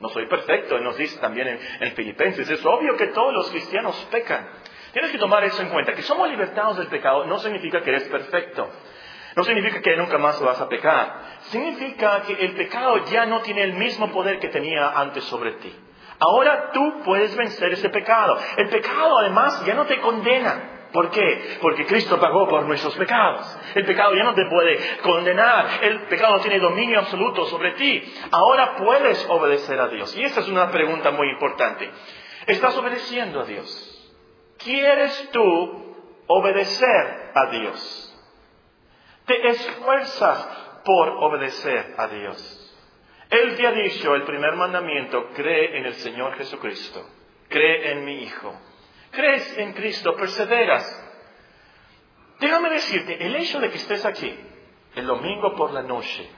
No 0.00 0.08
soy 0.10 0.26
perfecto, 0.26 0.76
él 0.76 0.84
nos 0.84 0.96
dice 0.96 1.18
también 1.18 1.48
en, 1.48 1.60
en 1.80 1.92
Filipenses, 1.92 2.48
es 2.48 2.64
obvio 2.64 2.96
que 2.96 3.08
todos 3.08 3.32
los 3.32 3.50
cristianos 3.50 3.96
pecan. 4.10 4.48
Tienes 4.92 5.10
que 5.10 5.18
tomar 5.18 5.44
eso 5.44 5.62
en 5.62 5.70
cuenta, 5.70 5.94
que 5.94 6.02
somos 6.02 6.28
libertados 6.28 6.78
del 6.78 6.88
pecado 6.88 7.24
no 7.26 7.38
significa 7.38 7.82
que 7.82 7.90
eres 7.90 8.04
perfecto. 8.08 8.68
No 9.36 9.44
significa 9.44 9.82
que 9.82 9.96
nunca 9.96 10.16
más 10.16 10.40
vas 10.40 10.58
a 10.58 10.68
pecar. 10.68 11.38
Significa 11.50 12.22
que 12.22 12.32
el 12.32 12.54
pecado 12.54 13.04
ya 13.04 13.26
no 13.26 13.42
tiene 13.42 13.64
el 13.64 13.74
mismo 13.74 14.10
poder 14.10 14.38
que 14.38 14.48
tenía 14.48 14.88
antes 14.98 15.24
sobre 15.24 15.52
ti. 15.52 15.74
Ahora 16.18 16.70
tú 16.72 17.02
puedes 17.04 17.36
vencer 17.36 17.72
ese 17.72 17.88
pecado. 17.90 18.38
El 18.56 18.68
pecado 18.68 19.18
además 19.18 19.64
ya 19.64 19.74
no 19.74 19.86
te 19.86 20.00
condena. 20.00 20.72
¿Por 20.92 21.10
qué? 21.10 21.58
Porque 21.60 21.84
Cristo 21.84 22.18
pagó 22.18 22.48
por 22.48 22.64
nuestros 22.64 22.94
pecados. 22.96 23.58
El 23.74 23.84
pecado 23.84 24.14
ya 24.14 24.24
no 24.24 24.34
te 24.34 24.46
puede 24.46 24.78
condenar. 25.02 25.66
El 25.82 26.02
pecado 26.02 26.36
no 26.36 26.40
tiene 26.40 26.58
dominio 26.58 27.00
absoluto 27.00 27.44
sobre 27.46 27.72
ti. 27.72 28.14
Ahora 28.30 28.76
puedes 28.76 29.26
obedecer 29.28 29.78
a 29.78 29.88
Dios. 29.88 30.16
Y 30.16 30.22
esta 30.22 30.40
es 30.40 30.48
una 30.48 30.70
pregunta 30.70 31.10
muy 31.10 31.28
importante. 31.30 31.90
¿Estás 32.46 32.76
obedeciendo 32.76 33.40
a 33.40 33.44
Dios? 33.44 34.14
¿Quieres 34.58 35.30
tú 35.32 35.96
obedecer 36.28 37.32
a 37.34 37.50
Dios? 37.50 38.02
¿Te 39.26 39.48
esfuerzas 39.48 40.48
por 40.84 41.08
obedecer 41.08 41.94
a 41.98 42.06
Dios? 42.06 42.65
Él 43.30 43.56
te 43.56 43.72
dicho 43.72 44.14
el 44.14 44.22
primer 44.22 44.54
mandamiento, 44.54 45.30
cree 45.34 45.78
en 45.78 45.86
el 45.86 45.94
Señor 45.94 46.36
Jesucristo, 46.36 47.08
cree 47.48 47.92
en 47.92 48.04
mi 48.04 48.22
Hijo. 48.22 48.54
crees 49.10 49.56
en 49.58 49.72
Cristo, 49.72 50.14
perseveras. 50.14 50.84
Déjame 52.38 52.70
decirte, 52.70 53.24
el 53.24 53.34
hecho 53.34 53.60
de 53.60 53.70
que 53.70 53.76
estés 53.78 54.04
aquí 54.04 54.38
el 54.94 55.06
domingo 55.06 55.54
por 55.56 55.72
la 55.72 55.82
noche 55.82 56.28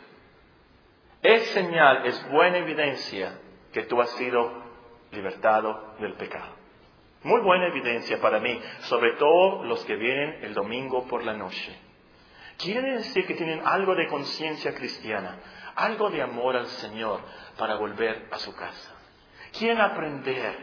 es 1.22 1.42
señal, 1.50 2.06
es 2.06 2.30
buena 2.30 2.58
evidencia 2.58 3.38
que 3.72 3.82
tú 3.84 4.00
has 4.00 4.10
sido 4.10 4.62
libertado 5.10 5.94
del 5.98 6.14
pecado. 6.14 6.56
Muy 7.24 7.40
buena 7.40 7.66
evidencia 7.66 8.20
para 8.20 8.38
mí, 8.38 8.60
sobre 8.80 9.14
todo 9.14 9.64
los 9.64 9.84
que 9.84 9.96
vienen 9.96 10.44
el 10.44 10.54
domingo 10.54 11.06
por 11.08 11.24
la 11.24 11.34
noche. 11.34 11.76
Quiere 12.56 12.92
decir 12.92 13.26
que 13.26 13.34
tienen 13.34 13.62
algo 13.64 13.94
de 13.94 14.06
conciencia 14.06 14.74
cristiana, 14.74 15.38
algo 15.78 16.10
de 16.10 16.20
amor 16.20 16.56
al 16.56 16.66
Señor 16.66 17.20
para 17.56 17.76
volver 17.76 18.28
a 18.32 18.38
su 18.38 18.54
casa. 18.54 18.94
Quieren 19.56 19.80
aprender, 19.80 20.54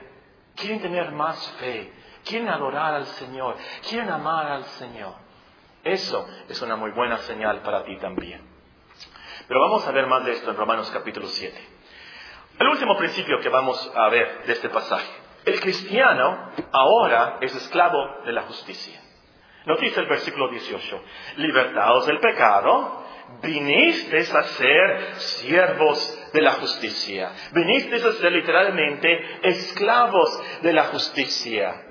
quieren 0.56 0.82
tener 0.82 1.12
más 1.12 1.52
fe, 1.60 1.92
quieren 2.26 2.50
adorar 2.50 2.94
al 2.96 3.06
Señor, 3.06 3.56
quieren 3.88 4.10
amar 4.10 4.48
al 4.48 4.66
Señor. 4.66 5.14
Eso 5.84 6.28
es 6.50 6.62
una 6.62 6.76
muy 6.76 6.92
buena 6.92 7.18
señal 7.20 7.62
para 7.62 7.84
ti 7.84 7.96
también. 7.98 8.42
Pero 9.48 9.62
vamos 9.62 9.88
a 9.88 9.92
ver 9.92 10.08
más 10.08 10.26
de 10.26 10.34
esto 10.34 10.52
en 10.52 10.58
Romanos 10.58 10.90
capítulo 10.92 11.28
7. 11.28 11.70
El 12.60 12.68
último 12.68 12.98
principio 12.98 13.40
que 13.40 13.50
vamos 13.50 13.92
a 13.96 14.10
ver 14.10 14.44
de 14.46 14.54
este 14.54 14.70
pasaje. 14.70 15.12
El 15.46 15.60
cristiano 15.60 16.52
ahora 16.72 17.38
es 17.40 17.56
esclavo 17.56 18.24
de 18.26 18.34
la 18.34 18.44
justicia. 18.44 19.00
Dice 19.80 20.00
el 20.00 20.08
versículo 20.08 20.50
18, 20.50 21.04
libertados 21.38 22.06
del 22.06 22.20
pecado, 22.20 23.05
vinisteis 23.42 24.34
a 24.34 24.44
ser 24.44 25.16
siervos 25.18 26.30
de 26.34 26.42
la 26.42 26.54
justicia. 26.54 27.32
Vinisteis 27.52 28.04
a 28.04 28.14
ser 28.14 28.32
literalmente 28.32 29.40
esclavos 29.44 30.42
de 30.62 30.74
la 30.74 30.86
justicia. 30.86 31.82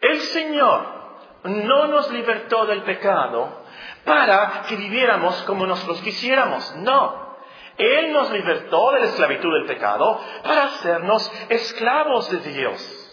El 0.00 0.20
Señor 0.20 0.98
no 1.44 1.86
nos 1.88 2.10
libertó 2.10 2.66
del 2.66 2.82
pecado 2.82 3.64
para 4.04 4.62
que 4.68 4.76
viviéramos 4.76 5.42
como 5.42 5.66
nosotros 5.66 6.00
quisiéramos. 6.02 6.76
No. 6.76 7.28
Él 7.76 8.12
nos 8.12 8.30
libertó 8.32 8.90
de 8.92 9.00
la 9.00 9.06
esclavitud 9.06 9.52
del 9.52 9.66
pecado 9.66 10.20
para 10.42 10.64
hacernos 10.64 11.30
esclavos 11.48 12.28
de 12.30 12.52
Dios. 12.52 13.04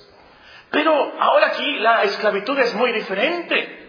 Pero 0.71 1.13
ahora 1.19 1.47
aquí 1.47 1.78
la 1.78 2.04
esclavitud 2.04 2.58
es 2.60 2.73
muy 2.73 2.91
diferente. 2.91 3.85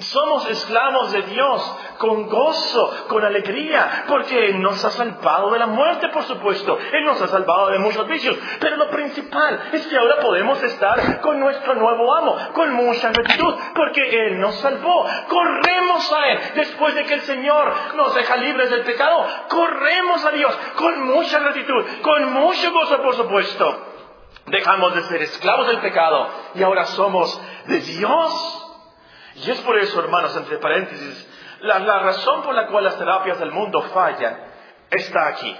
Somos 0.00 0.48
esclavos 0.48 1.12
de 1.12 1.22
Dios 1.22 1.76
con 1.98 2.28
gozo, 2.28 3.06
con 3.08 3.24
alegría, 3.24 4.04
porque 4.06 4.46
Él 4.46 4.62
nos 4.62 4.84
ha 4.84 4.90
salvado 4.90 5.50
de 5.50 5.58
la 5.58 5.66
muerte, 5.66 6.08
por 6.08 6.22
supuesto. 6.24 6.78
Él 6.92 7.04
nos 7.04 7.20
ha 7.20 7.28
salvado 7.28 7.70
de 7.70 7.78
muchos 7.78 8.06
vicios. 8.06 8.36
Pero 8.60 8.76
lo 8.76 8.90
principal 8.90 9.70
es 9.72 9.86
que 9.86 9.96
ahora 9.96 10.20
podemos 10.20 10.62
estar 10.62 11.20
con 11.20 11.40
nuestro 11.40 11.74
nuevo 11.74 12.14
amo, 12.14 12.36
con 12.52 12.72
mucha 12.74 13.10
gratitud, 13.10 13.54
porque 13.74 14.26
Él 14.26 14.40
nos 14.40 14.54
salvó. 14.60 15.06
Corremos 15.28 16.12
a 16.12 16.28
Él 16.28 16.40
después 16.54 16.94
de 16.94 17.04
que 17.04 17.14
el 17.14 17.22
Señor 17.22 17.72
nos 17.96 18.14
deja 18.14 18.36
libres 18.36 18.70
del 18.70 18.82
pecado. 18.82 19.26
Corremos 19.48 20.24
a 20.24 20.30
Dios 20.30 20.56
con 20.76 21.06
mucha 21.06 21.38
gratitud, 21.40 21.84
con 22.02 22.32
mucho 22.32 22.72
gozo, 22.72 23.02
por 23.02 23.14
supuesto. 23.14 23.88
Dejamos 24.46 24.94
de 24.94 25.02
ser 25.02 25.22
esclavos 25.22 25.66
del 25.66 25.78
pecado 25.78 26.28
y 26.54 26.62
ahora 26.62 26.86
somos 26.86 27.40
de 27.66 27.80
Dios. 27.80 28.57
Y 29.44 29.50
es 29.50 29.60
por 29.60 29.78
eso, 29.78 30.00
hermanos, 30.00 30.36
entre 30.36 30.58
paréntesis, 30.58 31.28
la, 31.60 31.78
razón 32.00 32.42
por 32.42 32.54
la 32.54 32.66
cual 32.66 32.84
las 32.84 32.98
terapias 32.98 33.38
del 33.38 33.52
mundo 33.52 33.82
fallan 33.82 34.36
está 34.90 35.28
aquí. 35.28 35.56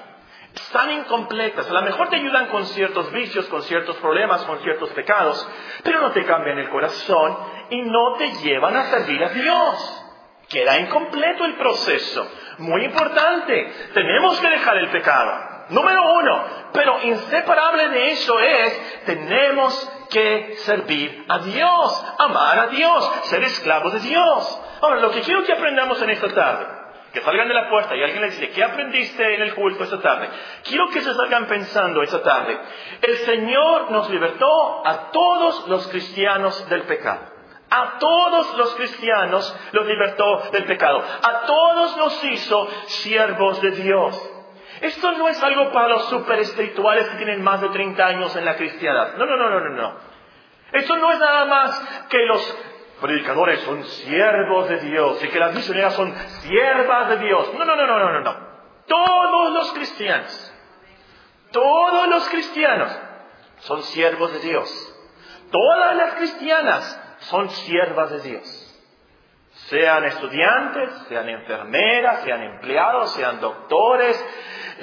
Están 0.55 0.91
incompletas. 0.91 1.69
A 1.69 1.73
lo 1.73 1.83
mejor 1.83 2.09
te 2.09 2.17
ayudan 2.17 2.47
con 2.47 2.67
ciertos 2.67 3.13
vicios, 3.13 3.47
con 3.47 3.63
ciertos 3.63 3.97
problemas, 3.97 4.43
con 4.43 4.59
ciertos 4.61 4.91
pecados, 4.91 5.49
pero 5.85 6.01
no 6.01 6.11
te 6.11 6.25
cambian 6.25 6.59
el 6.59 6.71
corazón 6.71 7.37
y 7.71 7.83
no 7.83 8.15
te 8.15 8.33
llevan 8.43 8.77
a 8.77 8.85
servir 8.85 9.23
a 9.23 9.29
Dios. 9.29 10.05
Queda 10.49 10.79
incompleto 10.79 11.45
el 11.45 11.55
proceso. 11.57 12.27
Muy 12.59 12.85
importante. 12.85 13.73
Tenemos 13.93 14.41
que 14.41 14.49
dejar 14.49 14.79
el 14.79 14.89
pecado. 14.89 15.49
Número 15.69 16.15
uno, 16.15 16.45
pero 16.73 17.03
inseparable 17.03 17.89
de 17.91 18.11
eso 18.13 18.41
es, 18.41 19.05
tenemos 19.05 19.93
que 20.11 20.57
servir 20.59 21.25
a 21.29 21.39
Dios, 21.39 22.05
amar 22.19 22.59
a 22.59 22.67
Dios, 22.69 23.11
ser 23.25 23.43
esclavos 23.45 23.93
de 23.93 24.01
Dios. 24.01 24.61
Ahora, 24.81 25.01
lo 25.01 25.11
que 25.11 25.21
quiero 25.21 25.45
que 25.45 25.53
aprendamos 25.53 26.01
en 26.03 26.11
esta 26.11 26.29
tarde, 26.29 26.67
que 27.13 27.21
salgan 27.23 27.49
de 27.49 27.55
la 27.55 27.69
puerta 27.69 27.97
y 27.97 28.03
alguien 28.03 28.23
les 28.23 28.39
dice, 28.39 28.53
¿qué 28.53 28.63
aprendiste 28.63 29.35
en 29.35 29.43
el 29.43 29.55
culto 29.55 29.85
esta 29.85 30.01
tarde? 30.01 30.29
Quiero 30.65 30.89
que 30.89 31.01
se 31.01 31.15
salgan 31.15 31.47
pensando 31.47 32.03
esta 32.03 32.23
tarde. 32.23 32.59
El 33.01 33.17
Señor 33.19 33.91
nos 33.91 34.11
libertó 34.11 34.87
a 34.87 35.11
todos 35.11 35.69
los 35.69 35.89
cristianos 35.89 36.69
del 36.69 36.83
pecado. 36.83 37.39
A 37.71 37.99
todos 37.99 38.57
los 38.57 38.75
cristianos 38.77 39.55
los 39.73 39.87
libertó 39.87 40.51
del 40.53 40.65
pecado. 40.65 41.03
A 41.23 41.41
todos 41.47 41.97
nos 41.99 42.25
hizo 42.25 42.67
siervos 42.87 43.61
de 43.61 43.71
Dios. 43.73 44.38
Esto 44.81 45.13
no 45.13 45.29
es 45.29 45.43
algo 45.43 45.73
para 45.73 45.89
los 45.89 46.09
super 46.09 46.39
espirituales 46.41 47.09
que 47.09 47.17
tienen 47.17 47.43
más 47.43 47.61
de 47.61 47.69
30 47.69 48.07
años 48.07 48.37
en 48.37 48.45
la 48.45 48.57
cristiandad. 48.57 49.15
No, 49.17 49.27
no, 49.27 49.37
no, 49.37 49.51
no, 49.51 49.61
no, 49.61 49.71
no. 49.71 49.95
Esto 50.73 50.97
no 50.97 51.11
es 51.11 51.19
nada 51.19 51.45
más 51.47 52.07
que 52.09 52.19
los 52.27 52.59
predicadores 53.01 53.61
son 53.61 53.85
siervos 53.85 54.69
de 54.69 54.81
Dios 54.81 55.25
y 55.25 55.29
que 55.29 55.39
las 55.39 55.55
misioneras 55.55 55.95
son 55.95 56.15
siervas 56.15 57.09
de 57.09 57.19
Dios. 57.19 57.55
No, 57.55 57.65
no, 57.65 57.77
no, 57.77 57.87
no, 57.87 57.99
no, 57.99 58.21
no. 58.21 58.49
Todos 58.87 59.53
los 59.53 59.73
cristianos, 59.73 60.55
todos 61.53 62.09
los 62.09 62.29
cristianos 62.29 62.99
son 63.59 63.83
siervos 63.83 64.33
de 64.33 64.41
Dios. 64.41 64.95
Todas 65.51 65.97
las 65.97 66.15
cristianas 66.15 67.17
son 67.21 67.51
siervas 67.51 68.11
de 68.11 68.21
Dios. 68.21 68.65
Sean 69.69 70.05
estudiantes, 70.05 70.91
sean 71.09 71.29
enfermeras, 71.29 72.23
sean 72.23 72.43
empleados, 72.43 73.13
sean 73.13 73.41
doctores, 73.41 74.25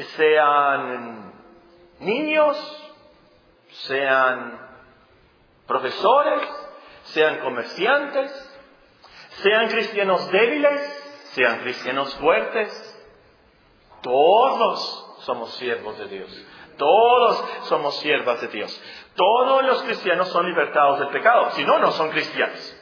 sean 0.04 1.34
niños, 2.00 2.58
sean 3.88 4.60
profesores, 5.68 6.48
sean 7.04 7.40
comerciantes, 7.40 8.32
sean 9.42 9.70
cristianos 9.70 10.30
débiles, 10.32 10.82
sean 11.34 11.60
cristianos 11.60 12.14
fuertes. 12.16 12.92
Todos 14.02 15.18
somos 15.22 15.54
siervos 15.56 15.98
de 15.98 16.08
Dios. 16.08 16.46
Todos 16.78 17.44
somos 17.64 17.96
siervas 18.00 18.42
de 18.42 18.48
Dios. 18.50 18.82
Todos 19.16 19.64
los 19.64 19.84
cristianos 19.84 20.28
son 20.30 20.46
libertados 20.46 21.00
del 21.00 21.10
pecado. 21.10 21.52
Si 21.52 21.64
no, 21.64 21.80
no 21.80 21.92
son 21.92 22.10
cristianos. 22.10 22.75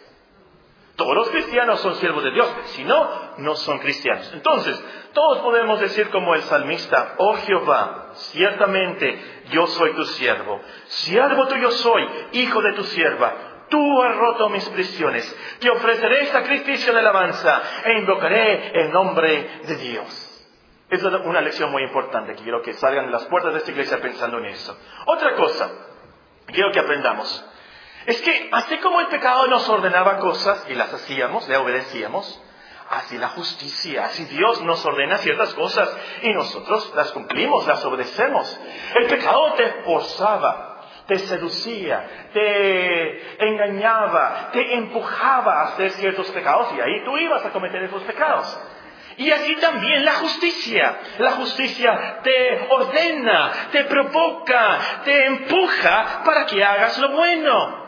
Todos 0.95 1.15
los 1.15 1.29
cristianos 1.29 1.79
son 1.79 1.95
siervos 1.95 2.23
de 2.23 2.31
Dios, 2.31 2.47
si 2.65 2.83
no, 2.83 3.33
no 3.37 3.55
son 3.55 3.79
cristianos. 3.79 4.31
Entonces, 4.33 4.83
todos 5.13 5.39
podemos 5.39 5.79
decir 5.79 6.09
como 6.11 6.35
el 6.35 6.43
salmista, 6.43 7.15
oh 7.17 7.33
Jehová, 7.33 8.11
ciertamente 8.13 9.43
yo 9.49 9.65
soy 9.67 9.93
tu 9.95 10.05
siervo, 10.05 10.61
siervo 10.85 11.47
tuyo 11.47 11.71
soy, 11.71 12.07
hijo 12.33 12.61
de 12.61 12.73
tu 12.73 12.83
sierva, 12.83 13.33
tú 13.69 14.03
has 14.03 14.15
roto 14.17 14.49
mis 14.49 14.69
prisiones, 14.69 15.57
te 15.59 15.69
ofreceré 15.71 16.27
sacrificio 16.27 16.93
de 16.93 16.99
alabanza 16.99 17.61
e 17.85 17.93
invocaré 17.93 18.79
el 18.79 18.91
nombre 18.91 19.61
de 19.65 19.75
Dios. 19.77 20.29
Esa 20.91 21.07
es 21.07 21.25
una 21.25 21.41
lección 21.41 21.71
muy 21.71 21.81
importante, 21.81 22.35
quiero 22.35 22.61
que 22.61 22.73
salgan 22.73 23.07
de 23.07 23.13
las 23.13 23.25
puertas 23.25 23.51
de 23.53 23.59
esta 23.59 23.71
iglesia 23.71 23.99
pensando 23.99 24.37
en 24.37 24.45
eso. 24.45 24.77
Otra 25.07 25.33
cosa, 25.33 25.71
quiero 26.45 26.71
que 26.71 26.79
aprendamos. 26.79 27.49
Es 28.05 28.21
que 28.21 28.49
así 28.51 28.77
como 28.79 28.99
el 28.99 29.07
pecado 29.07 29.47
nos 29.47 29.67
ordenaba 29.69 30.17
cosas 30.17 30.65
y 30.69 30.73
las 30.73 30.93
hacíamos, 30.93 31.47
le 31.47 31.57
obedecíamos, 31.57 32.41
así 32.89 33.17
la 33.17 33.29
justicia, 33.29 34.05
así 34.05 34.25
Dios 34.25 34.61
nos 34.61 34.85
ordena 34.85 35.17
ciertas 35.17 35.53
cosas 35.53 35.89
y 36.21 36.33
nosotros 36.33 36.91
las 36.95 37.11
cumplimos, 37.11 37.65
las 37.65 37.83
obedecemos. 37.85 38.59
El 38.95 39.07
pecado 39.07 39.53
te 39.53 39.69
forzaba, 39.85 40.81
te 41.07 41.17
seducía, 41.19 42.29
te 42.33 43.45
engañaba, 43.45 44.49
te 44.51 44.73
empujaba 44.73 45.61
a 45.61 45.63
hacer 45.69 45.91
ciertos 45.91 46.29
pecados 46.31 46.73
y 46.75 46.81
ahí 46.81 47.05
tú 47.05 47.17
ibas 47.17 47.45
a 47.45 47.51
cometer 47.51 47.83
esos 47.83 48.03
pecados. 48.03 48.59
Y 49.15 49.31
así 49.31 49.55
también 49.57 50.03
la 50.03 50.13
justicia. 50.13 50.99
La 51.19 51.31
justicia 51.33 52.19
te 52.23 52.67
ordena, 52.69 53.51
te 53.71 53.83
provoca, 53.83 54.79
te 55.05 55.25
empuja 55.25 56.23
para 56.25 56.45
que 56.45 56.63
hagas 56.63 56.97
lo 56.97 57.09
bueno. 57.09 57.82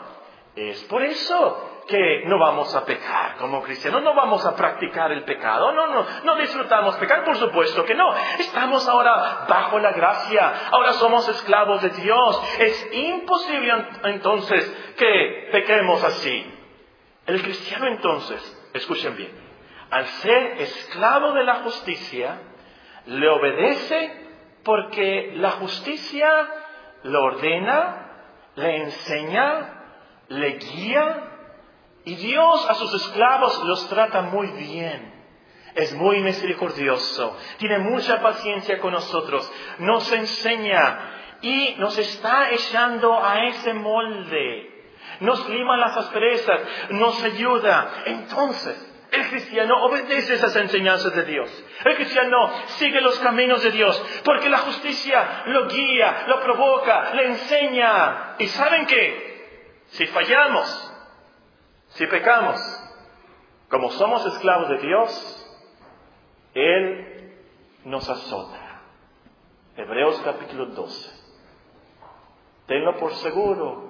Es 0.56 0.82
por 0.84 1.02
eso 1.02 1.82
que 1.86 2.24
no 2.24 2.38
vamos 2.38 2.74
a 2.74 2.84
pecar 2.86 3.36
como 3.36 3.62
cristianos, 3.62 4.02
no 4.02 4.14
vamos 4.14 4.44
a 4.46 4.56
practicar 4.56 5.12
el 5.12 5.22
pecado, 5.24 5.70
no, 5.72 5.86
no, 5.88 6.06
no 6.24 6.36
disfrutamos 6.36 6.96
pecar, 6.96 7.24
por 7.24 7.36
supuesto 7.36 7.84
que 7.84 7.94
no. 7.94 8.12
Estamos 8.38 8.88
ahora 8.88 9.44
bajo 9.46 9.78
la 9.78 9.92
gracia, 9.92 10.68
ahora 10.72 10.94
somos 10.94 11.28
esclavos 11.28 11.82
de 11.82 11.90
Dios. 11.90 12.42
Es 12.58 12.88
imposible 12.94 13.86
entonces 14.04 14.94
que 14.96 15.48
pequemos 15.52 16.02
así. 16.02 16.52
El 17.26 17.42
cristiano 17.42 17.88
entonces, 17.88 18.70
escuchen 18.72 19.14
bien, 19.14 19.32
al 19.90 20.06
ser 20.06 20.62
esclavo 20.62 21.32
de 21.32 21.44
la 21.44 21.56
justicia, 21.56 22.40
le 23.04 23.28
obedece 23.28 24.26
porque 24.64 25.32
la 25.36 25.52
justicia 25.52 26.28
lo 27.02 27.22
ordena, 27.22 28.10
le 28.56 28.76
enseña, 28.78 29.75
le 30.28 30.58
guía 30.58 31.32
y 32.04 32.14
Dios 32.14 32.70
a 32.70 32.74
sus 32.74 32.94
esclavos 32.94 33.62
los 33.64 33.88
trata 33.88 34.22
muy 34.22 34.48
bien. 34.48 35.14
Es 35.74 35.92
muy 35.94 36.20
misericordioso, 36.20 37.36
tiene 37.58 37.78
mucha 37.78 38.22
paciencia 38.22 38.78
con 38.78 38.92
nosotros, 38.92 39.50
nos 39.78 40.10
enseña 40.10 41.16
y 41.42 41.74
nos 41.78 41.98
está 41.98 42.50
echando 42.50 43.22
a 43.22 43.44
ese 43.44 43.74
molde. 43.74 44.72
Nos 45.20 45.48
lima 45.48 45.76
las 45.76 45.96
asperezas, 45.96 46.60
nos 46.90 47.22
ayuda. 47.22 48.02
Entonces, 48.06 48.94
el 49.12 49.28
cristiano 49.28 49.84
obedece 49.84 50.34
esas 50.34 50.56
enseñanzas 50.56 51.14
de 51.14 51.24
Dios. 51.24 51.64
El 51.84 51.94
cristiano 51.96 52.52
sigue 52.78 53.00
los 53.00 53.18
caminos 53.18 53.62
de 53.62 53.70
Dios, 53.70 54.02
porque 54.24 54.48
la 54.48 54.58
justicia 54.58 55.42
lo 55.46 55.68
guía, 55.68 56.24
lo 56.26 56.40
provoca, 56.40 57.14
le 57.14 57.26
enseña. 57.26 58.36
¿Y 58.38 58.46
saben 58.46 58.86
qué? 58.86 59.35
Si 59.88 60.06
fallamos, 60.06 60.92
si 61.88 62.06
pecamos, 62.06 62.60
como 63.70 63.90
somos 63.92 64.24
esclavos 64.26 64.68
de 64.68 64.78
Dios, 64.78 65.60
Él 66.54 67.34
nos 67.84 68.08
azota. 68.08 68.82
Hebreos 69.76 70.20
capítulo 70.24 70.66
12. 70.66 71.16
Tenlo 72.66 72.96
por 72.98 73.12
seguro. 73.14 73.86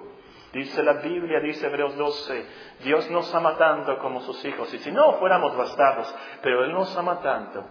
Dice 0.53 0.83
la 0.83 0.95
Biblia, 0.95 1.41
dice 1.41 1.67
Hebreos 1.67 1.97
12, 1.97 2.47
Dios 2.81 3.11
nos 3.11 3.35
ama 3.35 3.59
tanto 3.59 3.99
como 3.99 4.23
sus 4.23 4.43
hijos. 4.45 4.73
Y 4.73 4.79
si 4.79 4.91
no 4.91 5.15
fuéramos 5.19 5.55
bastardos, 5.55 6.15
pero 6.41 6.65
Él 6.65 6.73
nos 6.73 6.97
ama 6.97 7.21
tanto, 7.21 7.63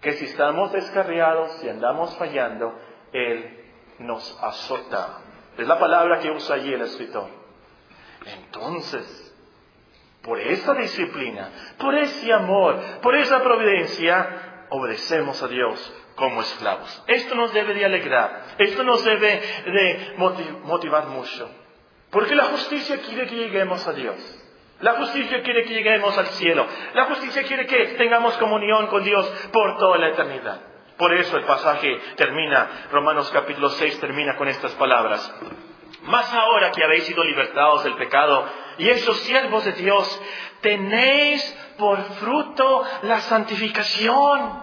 que 0.00 0.14
si 0.14 0.24
estamos 0.24 0.72
descarriados, 0.72 1.52
si 1.58 1.68
andamos 1.68 2.16
fallando, 2.16 2.74
Él 3.12 3.64
nos 4.00 4.42
azota. 4.42 5.23
Es 5.56 5.66
la 5.66 5.78
palabra 5.78 6.18
que 6.20 6.30
usa 6.30 6.56
allí 6.56 6.72
el 6.72 6.82
escritor. 6.82 7.28
Entonces, 8.26 9.34
por 10.22 10.40
esa 10.40 10.74
disciplina, 10.74 11.50
por 11.78 11.94
ese 11.94 12.32
amor, 12.32 12.80
por 13.02 13.14
esa 13.14 13.42
providencia, 13.42 14.66
obedecemos 14.70 15.42
a 15.42 15.48
Dios 15.48 15.94
como 16.16 16.40
esclavos. 16.40 17.04
Esto 17.06 17.34
nos 17.34 17.52
debe 17.52 17.74
de 17.74 17.84
alegrar, 17.84 18.44
esto 18.58 18.82
nos 18.84 19.04
debe 19.04 19.40
de 19.66 20.14
motivar 20.64 21.08
mucho. 21.08 21.50
Porque 22.10 22.34
la 22.34 22.44
justicia 22.44 23.00
quiere 23.02 23.26
que 23.26 23.36
lleguemos 23.36 23.86
a 23.86 23.92
Dios. 23.92 24.16
La 24.80 24.94
justicia 24.94 25.42
quiere 25.42 25.64
que 25.64 25.74
lleguemos 25.74 26.16
al 26.16 26.26
cielo. 26.28 26.66
La 26.94 27.06
justicia 27.06 27.42
quiere 27.42 27.66
que 27.66 27.94
tengamos 27.96 28.36
comunión 28.38 28.86
con 28.88 29.04
Dios 29.04 29.26
por 29.52 29.76
toda 29.78 29.98
la 29.98 30.08
eternidad. 30.08 30.60
Por 30.96 31.12
eso 31.12 31.36
el 31.36 31.44
pasaje 31.44 32.00
termina, 32.16 32.86
Romanos 32.92 33.30
capítulo 33.32 33.68
6 33.68 33.98
termina 34.00 34.36
con 34.36 34.48
estas 34.48 34.72
palabras. 34.72 35.32
Más 36.02 36.32
ahora 36.32 36.70
que 36.70 36.84
habéis 36.84 37.04
sido 37.04 37.24
libertados 37.24 37.82
del 37.84 37.94
pecado 37.94 38.46
y 38.78 38.88
esos 38.88 39.18
siervos 39.20 39.64
de 39.64 39.72
Dios, 39.72 40.22
tenéis 40.60 41.42
por 41.78 42.00
fruto 42.16 42.84
la 43.02 43.20
santificación. 43.20 44.62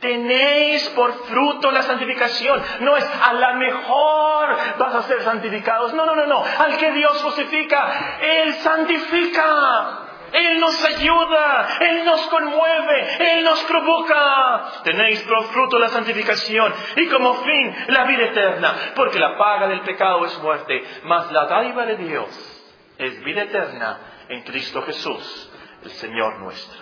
Tenéis 0.00 0.88
por 0.90 1.12
fruto 1.26 1.70
la 1.70 1.82
santificación. 1.82 2.60
No 2.80 2.96
es 2.96 3.04
a 3.04 3.32
la 3.34 3.54
mejor 3.54 4.56
vas 4.78 4.94
a 4.96 5.02
ser 5.02 5.22
santificados. 5.22 5.94
No, 5.94 6.04
no, 6.04 6.14
no, 6.16 6.26
no. 6.26 6.42
Al 6.58 6.76
que 6.76 6.90
Dios 6.92 7.22
justifica, 7.22 8.18
Él 8.20 8.54
santifica. 8.54 10.11
Él 10.32 10.60
nos 10.60 10.84
ayuda, 10.84 11.68
Él 11.80 12.04
nos 12.04 12.20
conmueve, 12.28 13.16
Él 13.32 13.44
nos 13.44 13.62
provoca. 13.64 14.82
Tenéis 14.84 15.22
por 15.22 15.44
fruto 15.46 15.78
la 15.78 15.88
santificación 15.88 16.72
y 16.96 17.06
como 17.08 17.34
fin 17.34 17.74
la 17.88 18.04
vida 18.04 18.24
eterna, 18.24 18.74
porque 18.94 19.18
la 19.18 19.36
paga 19.36 19.68
del 19.68 19.82
pecado 19.82 20.24
es 20.24 20.38
muerte, 20.42 20.82
mas 21.04 21.30
la 21.32 21.46
dádiva 21.46 21.86
de 21.86 21.96
Dios 21.96 22.52
es 22.98 23.22
vida 23.24 23.42
eterna 23.42 23.98
en 24.28 24.42
Cristo 24.42 24.82
Jesús, 24.82 25.50
el 25.84 25.90
Señor 25.90 26.38
nuestro. 26.38 26.80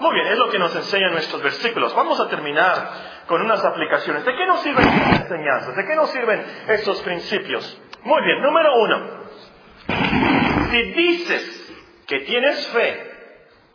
Muy 0.00 0.14
bien, 0.14 0.28
es 0.28 0.38
lo 0.38 0.48
que 0.48 0.58
nos 0.58 0.74
enseñan 0.74 1.12
nuestros 1.12 1.42
versículos. 1.42 1.94
Vamos 1.94 2.18
a 2.20 2.28
terminar 2.28 3.24
con 3.26 3.42
unas 3.42 3.62
aplicaciones. 3.64 4.24
¿De 4.24 4.34
qué 4.34 4.46
nos 4.46 4.60
sirven 4.60 4.88
estas 4.88 5.20
enseñanzas? 5.20 5.76
¿De 5.76 5.86
qué 5.86 5.94
nos 5.94 6.10
sirven 6.10 6.44
estos 6.68 7.00
principios? 7.02 7.80
Muy 8.02 8.22
bien, 8.22 8.42
número 8.42 8.74
uno. 8.76 9.20
Si 10.70 10.82
dices 10.92 11.59
que 12.10 12.18
tienes 12.22 12.66
fe, 12.66 13.08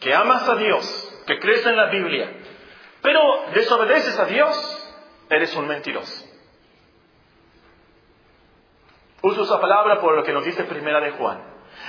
que 0.02 0.14
amas 0.14 0.48
a 0.50 0.58
Dios, 0.58 1.24
que 1.26 1.40
crees 1.40 1.66
en 1.66 1.78
la 1.78 1.86
Biblia, 1.86 2.30
pero 3.02 3.22
desobedeces 3.54 4.20
a 4.20 4.26
Dios, 4.26 4.94
eres 5.30 5.56
un 5.56 5.66
mentiroso. 5.70 6.26
Uso 9.22 9.44
esa 9.44 9.62
palabra 9.62 10.02
por 10.02 10.18
lo 10.18 10.24
que 10.24 10.34
nos 10.34 10.44
dice 10.44 10.66
Primera 10.66 11.00
de 11.00 11.12
Juan. 11.12 11.44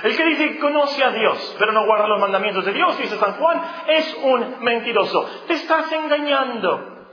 El 0.05 0.17
que 0.17 0.25
dice 0.25 0.53
que 0.53 0.61
conoce 0.61 1.03
a 1.03 1.11
Dios, 1.11 1.57
pero 1.59 1.73
no 1.73 1.85
guarda 1.85 2.07
los 2.07 2.21
mandamientos 2.21 2.65
de 2.65 2.75
Dios, 2.75 2.97
dice 2.97 3.17
San 3.17 3.33
Juan, 3.33 3.63
es 3.89 4.15
un 4.23 4.63
mentiroso. 4.63 5.29
Te 5.49 5.55
estás 5.55 5.91
engañando. 5.91 7.09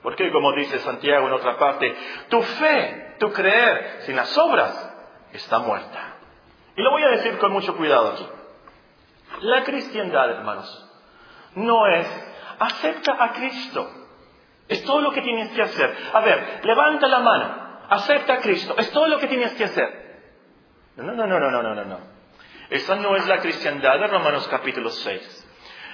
Porque 0.00 0.30
como 0.30 0.52
dice 0.52 0.78
Santiago 0.78 1.26
en 1.26 1.32
otra 1.32 1.58
parte, 1.58 1.92
tu 2.28 2.40
fe, 2.40 3.16
tu 3.18 3.32
creer 3.32 4.02
sin 4.02 4.14
las 4.14 4.38
obras 4.38 4.94
está 5.32 5.58
muerta. 5.58 6.14
Y 6.76 6.82
lo 6.82 6.92
voy 6.92 7.02
a 7.02 7.08
decir 7.08 7.36
con 7.38 7.50
mucho 7.50 7.76
cuidado 7.76 8.12
aquí. 8.12 8.26
La 9.40 9.64
cristiandad, 9.64 10.30
hermanos, 10.30 10.86
no 11.54 11.86
es 11.86 12.06
acepta 12.58 13.16
a 13.18 13.32
Cristo. 13.32 13.90
Es 14.68 14.84
todo 14.84 15.00
lo 15.00 15.10
que 15.10 15.22
tienes 15.22 15.50
que 15.50 15.62
hacer. 15.62 15.96
A 16.12 16.20
ver, 16.20 16.60
levanta 16.62 17.08
la 17.08 17.18
mano, 17.20 17.78
acepta 17.88 18.34
a 18.34 18.38
Cristo. 18.38 18.74
Es 18.78 18.90
todo 18.92 19.08
lo 19.08 19.18
que 19.18 19.26
tienes 19.26 19.52
que 19.54 19.64
hacer. 19.64 20.10
No, 20.96 21.04
no, 21.04 21.26
no, 21.26 21.40
no, 21.40 21.50
no, 21.50 21.62
no, 21.62 21.74
no, 21.74 21.84
no. 21.84 21.98
Esa 22.68 22.94
no 22.96 23.16
es 23.16 23.26
la 23.26 23.38
cristiandad 23.38 23.98
de 23.98 24.06
Romanos 24.06 24.46
capítulo 24.48 24.90
6. 24.90 25.48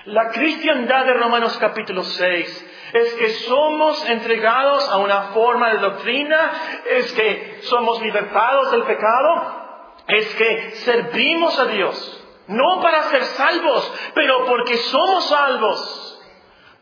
La 0.07 0.29
cristiandad 0.31 1.07
de 1.07 1.15
Romanos 1.15 1.57
capítulo 1.59 2.03
6 2.03 2.71
es 2.93 3.15
que 3.15 3.29
somos 3.31 4.09
entregados 4.09 4.89
a 4.91 4.99
una 4.99 5.23
forma 5.33 5.73
de 5.73 5.79
doctrina, 5.79 6.53
es 6.91 7.13
que 7.13 7.59
somos 7.63 8.01
libertados 8.03 8.71
del 8.73 8.83
pecado, 8.83 9.95
es 10.07 10.35
que 10.37 10.71
servimos 10.77 11.59
a 11.59 11.65
Dios, 11.65 12.16
no 12.49 12.81
para 12.81 13.03
ser 13.05 13.23
salvos, 13.25 14.11
pero 14.15 14.45
porque 14.47 14.77
somos 14.77 15.29
salvos, 15.29 16.23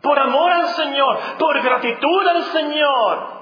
por 0.01 0.19
amor 0.19 0.53
al 0.53 0.69
Señor, 0.69 1.19
por 1.39 1.63
gratitud 1.63 2.29
al 2.29 2.43
Señor, 2.45 3.35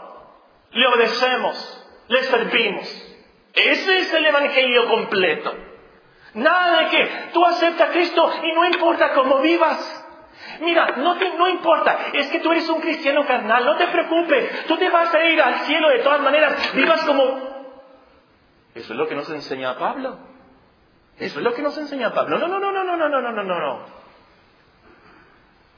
le 0.70 0.86
obedecemos, 0.86 1.86
le 2.08 2.22
servimos. 2.24 3.08
Ese 3.52 3.98
es 3.98 4.14
el 4.14 4.26
Evangelio 4.26 4.88
completo. 4.88 5.54
Nada 6.34 6.82
de 6.82 6.88
que 6.88 7.10
tú 7.32 7.44
aceptas 7.44 7.90
a 7.90 7.92
Cristo 7.92 8.32
y 8.42 8.52
no 8.52 8.64
importa 8.64 9.12
cómo 9.12 9.40
vivas. 9.40 9.98
Mira, 10.60 10.96
no, 10.96 11.18
te, 11.18 11.30
no 11.36 11.48
importa, 11.48 12.06
es 12.12 12.28
que 12.30 12.40
tú 12.40 12.52
eres 12.52 12.68
un 12.68 12.80
cristiano 12.80 13.26
carnal, 13.26 13.64
no 13.64 13.76
te 13.76 13.86
preocupes, 13.88 14.66
tú 14.66 14.76
te 14.76 14.88
vas 14.88 15.12
a 15.14 15.24
ir 15.24 15.40
al 15.40 15.60
cielo 15.60 15.88
de 15.90 15.98
todas 15.98 16.20
maneras, 16.20 16.74
vivas 16.74 17.04
como... 17.04 17.52
Eso 18.74 18.92
es 18.92 18.98
lo 18.98 19.06
que 19.06 19.14
nos 19.14 19.28
enseña 19.30 19.76
Pablo. 19.76 20.31
Eso 21.22 21.38
es 21.38 21.44
lo 21.44 21.54
que 21.54 21.62
nos 21.62 21.78
enseña 21.78 22.12
Pablo. 22.12 22.38
No, 22.38 22.48
no, 22.48 22.58
no, 22.58 22.72
no, 22.72 22.84
no, 22.84 22.96
no, 22.96 23.08
no, 23.08 23.20
no, 23.20 23.32
no, 23.32 23.42
no, 23.44 23.60
no. 23.60 24.02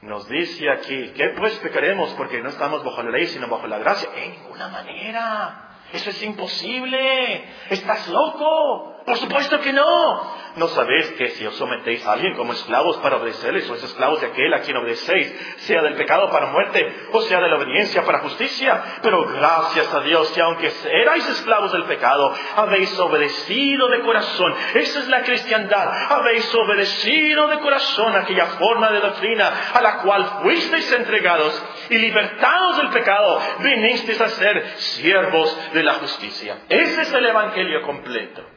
Nos 0.03 0.29
dice 0.29 0.71
aquí, 0.71 1.13
¿qué 1.15 1.31
pues 1.37 1.55
pecaremos 1.59 2.11
porque 2.15 2.43
no 2.43 2.49
estamos 2.49 2.83
bajo 2.85 3.03
la 3.03 3.11
ley 3.11 3.27
sino 3.27 3.49
bajo 3.49 3.67
la 3.67 3.79
gracia? 3.79 4.09
En 4.17 4.33
ninguna 4.33 4.69
manera. 4.69 5.77
Eso 5.93 6.11
es 6.11 6.23
imposible. 6.23 7.45
Estás 7.71 8.09
loco. 8.09 8.94
Por 9.05 9.19
supuesto 9.19 9.61
que 9.61 9.73
no. 9.73 10.45
¿No 10.57 10.69
sabéis 10.69 11.11
que 11.19 11.31
si 11.31 11.45
os 11.45 11.57
sometéis 11.57 12.07
a 12.07 12.13
alguien 12.13 12.35
como 12.37 12.53
esclavos 12.53 12.97
para 12.99 13.17
obedecerles, 13.17 13.67
sois 13.67 13.83
esclavos 13.83 14.21
de 14.21 14.29
aquel 14.29 14.55
a 14.55 14.61
quien 14.61 14.77
obedecéis, 14.77 15.35
sea 15.59 15.83
del 15.83 15.95
pecado 15.95 16.31
para 16.31 16.47
muerte, 16.47 17.09
o 17.13 17.21
sea 17.23 17.41
de 17.41 17.49
la 17.49 17.57
obediencia 17.57 18.05
para 18.05 18.21
justicia? 18.21 18.83
Pero 19.03 19.27
gracias 19.27 19.93
a 19.93 20.01
Dios 20.01 20.31
que 20.31 20.41
aunque 20.41 20.73
erais 20.91 21.29
esclavos 21.29 21.73
del 21.73 21.85
pecado, 21.85 22.33
habéis 22.57 22.99
obedecido 22.99 23.89
de 23.89 24.01
corazón. 24.01 24.55
Esa 24.75 25.01
es 25.01 25.09
la 25.09 25.23
cristiandad. 25.23 25.87
Habéis 26.11 26.55
obedecido 26.55 27.49
de 27.49 27.59
corazón 27.59 28.17
aquella 28.17 28.47
forma 28.47 28.91
de 28.91 29.01
doctrina 29.01 29.53
a 29.75 29.83
la 29.83 29.99
cual 29.99 30.25
fuisteis 30.43 30.91
entregados 30.93 31.63
y 31.91 31.99
libertados 31.99 32.79
del 32.79 32.89
pecado, 32.91 33.41
vinisteis 33.59 34.21
a 34.21 34.29
ser 34.29 34.67
siervos 34.77 35.73
de 35.75 35.83
la 35.83 35.95
justicia. 35.95 36.59
Ese 36.69 37.03
es 37.03 37.13
el 37.13 37.27
Evangelio 37.27 37.83
completo. 37.83 38.54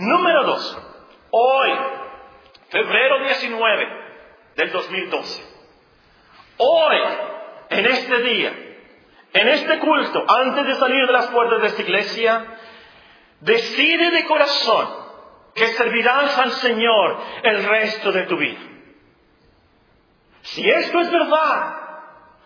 Número 0.00 0.44
dos, 0.44 0.78
hoy, 1.30 1.70
febrero 2.70 3.22
19 3.22 3.86
del 4.56 4.72
2012, 4.72 5.44
hoy, 6.56 6.96
en 7.68 7.84
este 7.84 8.22
día, 8.22 8.50
en 9.34 9.48
este 9.48 9.78
culto, 9.78 10.24
antes 10.26 10.66
de 10.68 10.74
salir 10.76 11.06
de 11.06 11.12
las 11.12 11.26
puertas 11.26 11.60
de 11.60 11.66
esta 11.66 11.82
iglesia, 11.82 12.46
decide 13.40 14.10
de 14.10 14.24
corazón 14.24 14.88
que 15.54 15.66
servirás 15.66 16.38
al 16.38 16.52
Señor 16.52 17.18
el 17.42 17.62
resto 17.62 18.10
de 18.10 18.22
tu 18.22 18.38
vida. 18.38 18.60
Si 20.40 20.66
esto 20.66 20.98
es 20.98 21.12
verdad, 21.12 21.74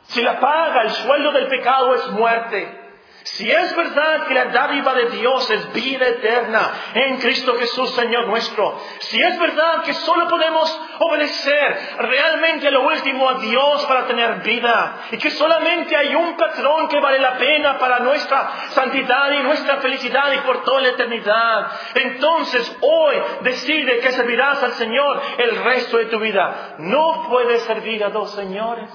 si 0.03 0.23
la 0.23 0.41
paga, 0.41 0.83
el 0.83 0.91
sueldo 0.91 1.31
del 1.31 1.47
pecado 1.47 1.95
es 1.95 2.11
muerte, 2.11 2.84
Si 3.25 3.51
es 3.51 3.75
verdad 3.75 4.27
que 4.27 4.35
la 4.35 4.45
dádiva 4.47 4.93
de 4.93 5.09
Dios 5.09 5.51
es 5.51 5.73
vida 5.73 6.07
eterna 6.07 6.73
en 6.93 7.17
Cristo 7.17 7.55
Jesús, 7.57 7.95
Señor 7.95 8.27
nuestro, 8.27 8.79
si 8.99 9.19
es 9.19 9.39
verdad 9.39 9.83
que 9.83 9.95
solo 9.95 10.29
podemos 10.29 10.81
obedecer 10.99 11.97
realmente 12.01 12.71
lo 12.71 12.83
último 12.83 13.31
a 13.31 13.39
Dios 13.39 13.87
para 13.87 14.07
tener 14.07 14.43
vida, 14.43 15.07
y 15.11 15.17
que 15.17 15.31
solamente 15.31 15.97
hay 15.97 16.15
un 16.15 16.37
patrón 16.37 16.87
que 16.89 17.01
vale 17.01 17.19
la 17.19 17.39
pena 17.39 17.79
para 17.79 18.01
nuestra 18.01 18.47
santidad 18.69 19.33
y 19.33 19.43
nuestra 19.43 19.79
felicidad 19.79 20.31
y 20.35 20.39
por 20.41 20.63
toda 20.63 20.83
la 20.83 20.89
eternidad, 20.89 21.73
entonces 21.95 22.77
hoy 22.83 23.17
decide 23.41 24.01
que 24.01 24.13
servirás 24.13 24.63
al 24.63 24.73
Señor 24.73 25.23
el 25.39 25.65
resto 25.65 25.97
de 25.97 26.07
tu 26.07 26.19
vida. 26.19 26.75
No 26.77 27.27
puedes 27.31 27.63
servir 27.63 28.05
a 28.05 28.11
dos 28.11 28.33
señores. 28.33 28.91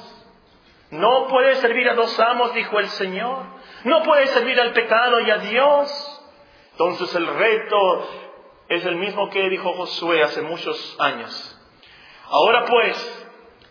No 0.91 1.27
puedes 1.27 1.59
servir 1.59 1.87
a 1.87 1.93
dos 1.93 2.19
amos, 2.19 2.53
dijo 2.53 2.79
el 2.79 2.87
Señor. 2.89 3.58
No 3.83 4.03
puedes 4.03 4.29
servir 4.31 4.59
al 4.59 4.71
pecado 4.73 5.21
y 5.21 5.31
a 5.31 5.37
Dios. 5.37 6.21
Entonces 6.71 7.13
el 7.15 7.27
reto 7.27 8.09
es 8.69 8.85
el 8.85 8.95
mismo 8.95 9.29
que 9.29 9.49
dijo 9.49 9.73
Josué 9.73 10.23
hace 10.23 10.41
muchos 10.41 10.95
años. 10.99 11.55
Ahora 12.29 12.65
pues, 12.65 13.27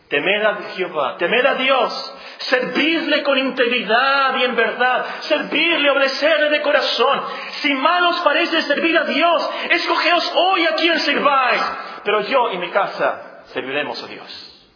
temed 0.08 0.44
a 0.44 0.56
Jehová, 0.74 1.16
temed 1.16 1.46
a 1.46 1.54
Dios, 1.54 2.14
servirle 2.38 3.22
con 3.22 3.38
integridad 3.38 4.36
y 4.36 4.44
en 4.44 4.56
verdad, 4.56 5.06
servirle, 5.20 5.90
obedecerle 5.90 6.50
de 6.50 6.62
corazón. 6.62 7.22
Si 7.50 7.72
mal 7.74 8.04
os 8.06 8.20
parece 8.20 8.60
servir 8.62 8.98
a 8.98 9.04
Dios, 9.04 9.50
escogeos 9.70 10.32
hoy 10.34 10.66
a 10.66 10.74
quien 10.74 10.98
sirváis. 10.98 11.62
Pero 12.04 12.22
yo 12.22 12.50
y 12.52 12.58
mi 12.58 12.70
casa 12.70 13.42
serviremos 13.46 14.02
a 14.02 14.06
Dios. 14.06 14.70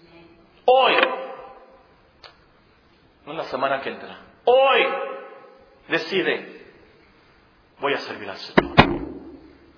Hoy, 0.65 0.95
no 3.27 3.33
la 3.33 3.45
semana 3.45 3.81
que 3.81 3.91
entra, 3.91 4.17
hoy 4.45 4.87
decide, 5.93 6.65
voy 7.79 7.95
a 7.95 7.99
servir 7.99 8.29
al 8.29 8.39
Señor. 8.39 8.75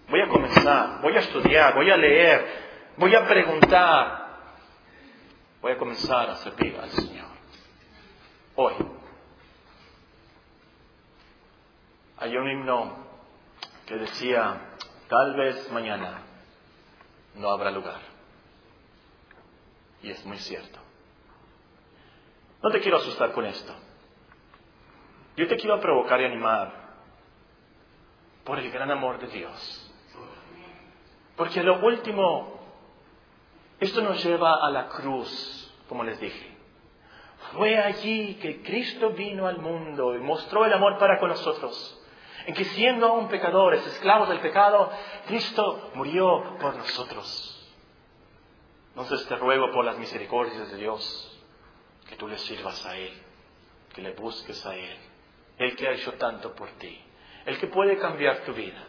Voy 0.09 0.21
a 0.21 0.29
comenzar, 0.29 1.03
voy 1.03 1.17
a 1.17 1.21
estudiar, 1.21 1.75
voy 1.75 1.91
a 1.91 1.97
leer, 1.97 2.93
voy 2.97 3.15
a 3.15 3.27
preguntar. 3.27 4.25
Voy 5.61 5.73
a 5.73 5.79
comenzar 5.79 6.31
a 6.31 6.37
servir 6.37 6.77
al 6.81 6.91
Señor. 6.91 7.29
Hoy. 8.55 8.75
Hay 12.19 12.37
un 12.37 12.49
himno 12.49 12.97
que 13.87 13.97
decía, 13.97 14.61
tal 15.09 15.35
vez 15.35 15.71
mañana 15.73 16.23
no 17.35 17.51
habrá 17.51 17.71
lugar. 17.71 18.01
Y 20.03 20.11
es 20.11 20.25
muy 20.25 20.39
cierto. 20.39 20.79
No 22.63 22.71
te 22.71 22.81
quiero 22.81 22.99
asustar 22.99 23.33
con 23.33 23.45
esto. 23.47 23.75
Yo 25.37 25.49
te 25.49 25.57
quiero 25.57 25.81
provocar 25.81 26.21
y 26.21 26.27
animar 26.27 26.73
por 28.45 28.59
el 28.59 28.71
gran 28.71 28.91
amor 28.91 29.19
de 29.19 29.27
Dios. 29.29 29.93
Porque 31.37 31.63
lo 31.63 31.85
último, 31.85 32.61
esto 33.81 34.01
nos 34.01 34.23
lleva 34.23 34.65
a 34.65 34.71
la 34.71 34.89
cruz, 34.89 35.75
como 35.89 36.05
les 36.05 36.21
dije. 36.21 36.55
Fue 37.53 37.77
allí 37.79 38.37
que 38.37 38.63
Cristo 38.63 39.11
vino 39.11 39.49
al 39.49 39.59
mundo 39.59 40.15
y 40.15 40.19
mostró 40.19 40.65
el 40.67 40.73
amor 40.73 40.99
para 40.99 41.19
con 41.19 41.31
nosotros. 41.31 42.01
En 42.47 42.55
que 42.55 42.65
siendo 42.65 43.09
aún 43.09 43.29
pecadores, 43.29 43.85
esclavos 43.87 44.29
del 44.29 44.41
pecado, 44.41 44.91
Cristo 45.27 45.91
murió 45.95 46.59
por 46.61 46.77
nosotros. 46.77 47.51
Entonces 48.91 49.27
te 49.27 49.35
ruego 49.37 49.73
por 49.73 49.85
las 49.85 49.99
misericordias 49.99 50.71
de 50.71 50.77
Dios 50.77 51.43
que 52.09 52.15
tú 52.15 52.29
le 52.29 52.39
sirvas 52.39 52.87
a 52.87 52.97
Él, 52.97 53.13
que 53.93 54.03
le 54.03 54.13
busques 54.13 54.65
a 54.65 54.77
Él 54.77 55.14
el 55.59 55.77
que 55.77 55.89
ha 55.89 55.93
hecho 55.93 56.13
tanto 56.15 56.55
por 56.55 56.69
ti, 56.79 57.01
el 57.47 57.59
que 57.59 57.67
puede 57.69 57.99
cambiar 57.99 58.45
tu 58.45 58.53
vida. 58.53 58.83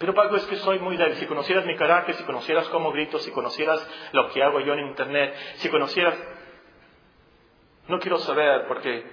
Pero 0.00 0.14
Paco, 0.14 0.36
es 0.36 0.44
que 0.46 0.56
soy 0.56 0.78
muy 0.78 0.96
débil. 0.96 1.16
Si 1.16 1.26
conocieras 1.26 1.66
mi 1.66 1.76
carácter, 1.76 2.14
si 2.14 2.24
conocieras 2.24 2.66
cómo 2.70 2.90
grito, 2.90 3.18
si 3.18 3.30
conocieras 3.32 3.86
lo 4.12 4.30
que 4.30 4.42
hago 4.42 4.60
yo 4.60 4.72
en 4.72 4.86
Internet, 4.86 5.36
si 5.56 5.68
conocieras... 5.68 6.16
No 7.86 7.98
quiero 8.00 8.18
saber 8.18 8.66
porque 8.66 9.04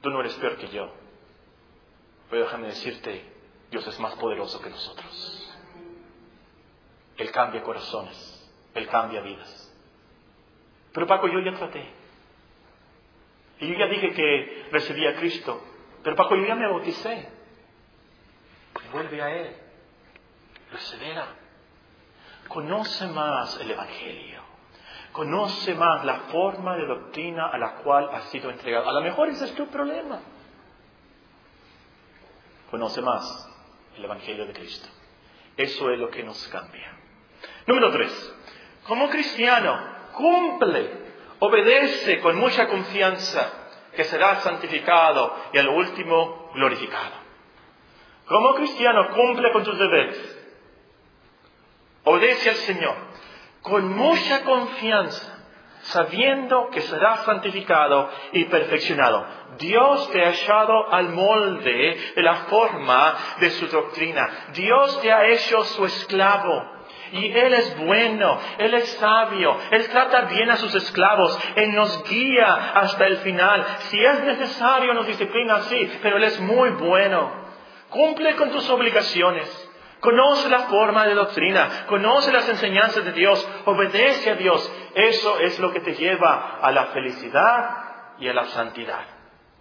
tú 0.00 0.08
no 0.08 0.20
eres 0.20 0.32
peor 0.36 0.56
que 0.56 0.68
yo. 0.68 0.90
Pero 2.30 2.44
déjame 2.44 2.68
decirte, 2.68 3.22
Dios 3.70 3.86
es 3.86 4.00
más 4.00 4.14
poderoso 4.14 4.62
que 4.62 4.70
nosotros. 4.70 5.54
Él 7.18 7.30
cambia 7.32 7.62
corazones, 7.62 8.50
Él 8.72 8.88
cambia 8.88 9.20
vidas. 9.20 9.78
Pero 10.94 11.06
Paco, 11.06 11.28
yo 11.28 11.38
ya 11.40 11.54
traté. 11.54 12.01
Y 13.62 13.68
yo 13.68 13.78
ya 13.78 13.86
dije 13.86 14.12
que 14.12 14.66
recibí 14.72 15.06
a 15.06 15.14
Cristo. 15.14 15.62
Pero 16.02 16.16
Paco, 16.16 16.34
yo 16.34 16.44
ya 16.44 16.56
me 16.56 16.66
bauticé. 16.66 17.28
Vuelve 18.92 19.22
a 19.22 19.30
Él. 19.30 19.56
Persevera. 20.68 21.28
Conoce 22.48 23.06
más 23.06 23.60
el 23.60 23.70
Evangelio. 23.70 24.42
Conoce 25.12 25.76
más 25.76 26.04
la 26.04 26.16
forma 26.32 26.76
de 26.76 26.86
doctrina 26.86 27.50
a 27.50 27.58
la 27.58 27.76
cual 27.76 28.08
has 28.12 28.24
sido 28.30 28.50
entregado. 28.50 28.88
A 28.88 28.92
lo 28.94 29.00
mejor 29.00 29.28
ese 29.28 29.44
es 29.44 29.54
tu 29.54 29.68
problema. 29.68 30.20
Conoce 32.68 33.00
más 33.00 33.48
el 33.96 34.04
Evangelio 34.04 34.44
de 34.44 34.54
Cristo. 34.54 34.88
Eso 35.56 35.88
es 35.92 36.00
lo 36.00 36.10
que 36.10 36.24
nos 36.24 36.48
cambia. 36.48 36.96
Número 37.68 37.92
tres. 37.92 38.34
Como 38.88 39.08
cristiano, 39.08 39.78
cumple 40.14 41.01
obedece 41.44 42.20
con 42.20 42.36
mucha 42.36 42.68
confianza 42.68 43.52
que 43.96 44.04
será 44.04 44.36
santificado 44.36 45.34
y 45.52 45.58
al 45.58 45.68
último 45.68 46.50
glorificado. 46.54 47.16
Como 48.26 48.54
cristiano 48.54 49.08
cumple 49.10 49.50
con 49.50 49.64
tus 49.64 49.76
deberes. 49.76 50.38
Obedece 52.04 52.50
al 52.50 52.56
Señor 52.56 52.94
con 53.60 53.88
mucha 53.88 54.44
confianza, 54.44 55.38
sabiendo 55.82 56.70
que 56.70 56.80
será 56.80 57.18
santificado 57.24 58.08
y 58.32 58.44
perfeccionado. 58.44 59.26
Dios 59.58 60.10
te 60.12 60.24
ha 60.24 60.30
echado 60.30 60.92
al 60.92 61.08
molde 61.08 62.12
de 62.14 62.22
la 62.22 62.36
forma 62.46 63.16
de 63.40 63.50
su 63.50 63.66
doctrina. 63.66 64.28
Dios 64.52 65.00
te 65.00 65.12
ha 65.12 65.26
hecho 65.26 65.64
su 65.64 65.84
esclavo. 65.86 66.81
Y 67.12 67.30
Él 67.30 67.52
es 67.52 67.76
bueno, 67.78 68.38
Él 68.58 68.72
es 68.74 68.88
sabio, 68.92 69.56
Él 69.70 69.86
trata 69.88 70.22
bien 70.22 70.50
a 70.50 70.56
sus 70.56 70.74
esclavos, 70.74 71.38
Él 71.56 71.74
nos 71.74 72.02
guía 72.08 72.72
hasta 72.74 73.06
el 73.06 73.18
final. 73.18 73.64
Si 73.78 74.02
es 74.02 74.24
necesario, 74.24 74.94
nos 74.94 75.06
disciplina 75.06 75.56
así, 75.56 75.98
pero 76.02 76.16
Él 76.16 76.24
es 76.24 76.40
muy 76.40 76.70
bueno. 76.70 77.30
Cumple 77.90 78.34
con 78.36 78.50
tus 78.50 78.68
obligaciones. 78.70 79.68
Conoce 80.00 80.48
la 80.48 80.60
forma 80.60 81.06
de 81.06 81.14
doctrina, 81.14 81.84
conoce 81.86 82.32
las 82.32 82.48
enseñanzas 82.48 83.04
de 83.04 83.12
Dios, 83.12 83.48
obedece 83.66 84.30
a 84.30 84.34
Dios. 84.34 84.72
Eso 84.96 85.38
es 85.38 85.60
lo 85.60 85.72
que 85.72 85.78
te 85.78 85.94
lleva 85.94 86.58
a 86.60 86.72
la 86.72 86.86
felicidad 86.86 88.16
y 88.18 88.26
a 88.26 88.32
la 88.32 88.46
santidad. 88.46 89.04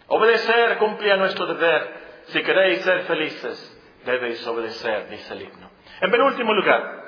Obedecer 0.08 0.80
cumple 0.80 1.12
a 1.12 1.18
nuestro 1.18 1.46
deber. 1.46 2.24
Si 2.28 2.42
queréis 2.42 2.82
ser 2.82 3.04
felices, 3.04 3.82
debéis 4.04 4.46
obedecer, 4.48 5.10
dice 5.10 5.34
el 5.34 5.44
himno. 5.44 5.70
En 6.02 6.10
penúltimo 6.10 6.54
lugar, 6.54 7.01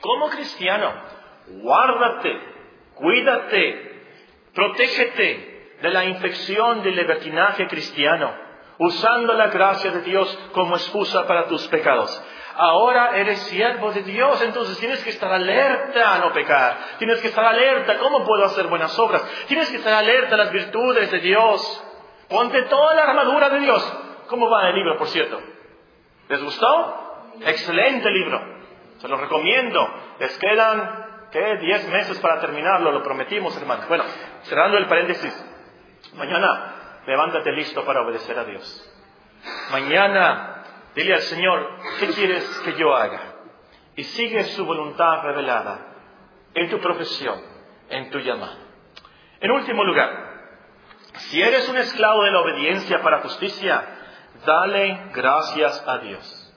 como 0.00 0.28
cristiano, 0.30 0.92
guárdate, 1.62 2.40
cuídate, 2.94 4.02
protégete 4.54 5.76
de 5.80 5.90
la 5.90 6.04
infección 6.04 6.82
del 6.82 6.96
libertinaje 6.96 7.66
cristiano, 7.66 8.34
usando 8.78 9.32
la 9.34 9.48
gracia 9.48 9.90
de 9.90 10.02
Dios 10.02 10.38
como 10.52 10.76
excusa 10.76 11.26
para 11.26 11.46
tus 11.46 11.66
pecados. 11.68 12.22
Ahora 12.60 13.16
eres 13.16 13.38
siervo 13.42 13.92
de 13.92 14.02
Dios, 14.02 14.42
entonces 14.42 14.78
tienes 14.78 15.02
que 15.04 15.10
estar 15.10 15.32
alerta 15.32 16.16
a 16.16 16.18
no 16.18 16.32
pecar. 16.32 16.76
Tienes 16.98 17.20
que 17.20 17.28
estar 17.28 17.44
alerta, 17.44 17.98
¿cómo 17.98 18.24
puedo 18.24 18.44
hacer 18.44 18.66
buenas 18.66 18.98
obras? 18.98 19.22
Tienes 19.46 19.70
que 19.70 19.76
estar 19.76 19.92
alerta 19.92 20.34
a 20.34 20.38
las 20.38 20.50
virtudes 20.50 21.08
de 21.10 21.20
Dios. 21.20 21.84
Ponte 22.28 22.62
toda 22.62 22.94
la 22.96 23.02
armadura 23.02 23.48
de 23.48 23.60
Dios. 23.60 23.98
¿Cómo 24.26 24.50
va 24.50 24.68
el 24.70 24.74
libro, 24.74 24.98
por 24.98 25.06
cierto? 25.06 25.40
¿Les 26.28 26.42
gustó? 26.42 27.30
Excelente 27.46 28.10
libro. 28.10 28.57
Se 28.98 29.08
lo 29.08 29.16
recomiendo. 29.16 29.88
Les 30.18 30.36
quedan, 30.38 31.28
¿qué? 31.30 31.56
Diez 31.58 31.88
meses 31.88 32.18
para 32.20 32.40
terminarlo, 32.40 32.92
lo 32.92 33.02
prometimos, 33.02 33.56
hermano. 33.56 33.84
Bueno, 33.88 34.04
cerrando 34.42 34.78
el 34.78 34.86
paréntesis. 34.86 35.34
Mañana, 36.14 37.02
levántate 37.06 37.52
listo 37.52 37.84
para 37.84 38.02
obedecer 38.02 38.38
a 38.38 38.44
Dios. 38.44 38.94
Mañana, 39.70 40.64
dile 40.94 41.14
al 41.14 41.22
Señor, 41.22 41.78
¿qué 42.00 42.08
quieres 42.08 42.44
que 42.64 42.74
yo 42.74 42.94
haga? 42.94 43.20
Y 43.96 44.04
sigue 44.04 44.44
su 44.44 44.64
voluntad 44.64 45.22
revelada 45.22 45.78
en 46.54 46.70
tu 46.70 46.78
profesión, 46.80 47.40
en 47.88 48.10
tu 48.10 48.18
llamada. 48.18 48.58
En 49.40 49.50
último 49.50 49.84
lugar, 49.84 50.28
si 51.14 51.40
eres 51.40 51.68
un 51.68 51.76
esclavo 51.76 52.24
de 52.24 52.30
la 52.30 52.40
obediencia 52.40 53.00
para 53.02 53.20
justicia, 53.20 53.84
dale 54.44 55.10
gracias 55.14 55.84
a 55.86 55.98
Dios. 55.98 56.47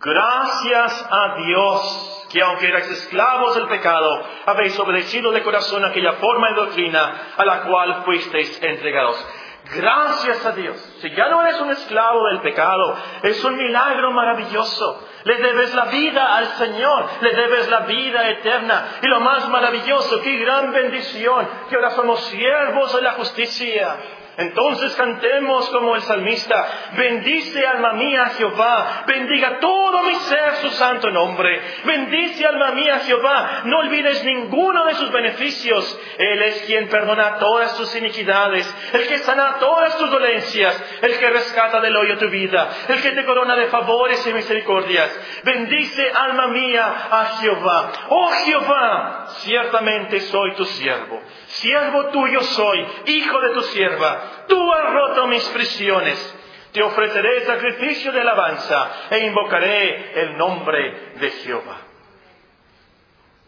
Gracias 0.00 1.06
a 1.10 1.34
Dios 1.36 2.26
que 2.30 2.42
aunque 2.42 2.68
erais 2.68 2.90
esclavos 2.90 3.54
del 3.56 3.68
pecado, 3.68 4.22
habéis 4.46 4.78
obedecido 4.78 5.32
de 5.32 5.42
corazón 5.42 5.84
aquella 5.84 6.12
forma 6.14 6.50
de 6.50 6.54
doctrina 6.56 7.32
a 7.36 7.44
la 7.44 7.62
cual 7.62 8.02
fuisteis 8.04 8.62
entregados. 8.62 9.26
Gracias 9.74 10.46
a 10.46 10.52
Dios. 10.52 10.76
Si 11.00 11.10
ya 11.10 11.28
no 11.28 11.42
eres 11.42 11.60
un 11.60 11.70
esclavo 11.70 12.26
del 12.28 12.40
pecado, 12.40 12.96
es 13.22 13.44
un 13.44 13.56
milagro 13.56 14.12
maravilloso. 14.12 15.06
Le 15.24 15.36
debes 15.36 15.74
la 15.74 15.86
vida 15.86 16.36
al 16.36 16.46
Señor, 16.46 17.06
le 17.20 17.34
debes 17.34 17.68
la 17.68 17.80
vida 17.80 18.30
eterna. 18.30 18.98
Y 19.02 19.06
lo 19.08 19.20
más 19.20 19.48
maravilloso, 19.48 20.22
qué 20.22 20.36
gran 20.36 20.72
bendición, 20.72 21.48
que 21.68 21.74
ahora 21.74 21.90
somos 21.90 22.20
siervos 22.26 22.94
de 22.94 23.02
la 23.02 23.12
justicia. 23.12 23.96
Entonces 24.38 24.94
cantemos 24.94 25.68
como 25.70 25.96
el 25.96 26.02
salmista, 26.02 26.64
bendice 26.96 27.66
alma 27.66 27.94
mía 27.94 28.26
Jehová, 28.36 29.02
bendiga 29.04 29.58
todo 29.58 30.04
mi 30.04 30.14
ser 30.14 30.54
su 30.62 30.70
santo 30.70 31.10
nombre, 31.10 31.60
bendice 31.84 32.46
alma 32.46 32.70
mía 32.70 33.00
Jehová, 33.00 33.62
no 33.64 33.80
olvides 33.80 34.22
ninguno 34.22 34.84
de 34.86 34.94
sus 34.94 35.10
beneficios, 35.10 36.00
Él 36.18 36.40
es 36.42 36.62
quien 36.66 36.88
perdona 36.88 37.38
todas 37.38 37.76
tus 37.76 37.92
iniquidades, 37.96 38.72
el 38.92 39.08
que 39.08 39.18
sana 39.18 39.56
todas 39.58 39.98
tus 39.98 40.08
dolencias, 40.08 40.84
el 41.02 41.18
que 41.18 41.30
rescata 41.30 41.80
del 41.80 41.96
hoyo 41.96 42.16
tu 42.18 42.28
vida, 42.28 42.70
el 42.86 43.02
que 43.02 43.10
te 43.10 43.24
corona 43.24 43.56
de 43.56 43.66
favores 43.66 44.24
y 44.24 44.32
misericordias, 44.32 45.18
bendice 45.42 46.12
alma 46.12 46.46
mía 46.46 47.08
a 47.10 47.24
Jehová, 47.40 47.92
oh 48.08 48.30
Jehová, 48.44 49.26
ciertamente 49.38 50.20
soy 50.20 50.54
tu 50.54 50.64
siervo, 50.64 51.20
siervo 51.48 52.06
tuyo 52.10 52.40
soy, 52.42 52.86
hijo 53.06 53.40
de 53.40 53.54
tu 53.54 53.60
sierva, 53.62 54.38
Tú 54.48 54.72
has 54.72 54.92
roto 54.92 55.26
mis 55.26 55.44
prisiones. 55.50 56.34
Te 56.72 56.82
ofreceré 56.82 57.44
sacrificio 57.46 58.12
de 58.12 58.20
alabanza 58.20 59.08
e 59.10 59.26
invocaré 59.26 60.20
el 60.22 60.36
nombre 60.36 61.14
de 61.18 61.30
Jehová. 61.30 61.78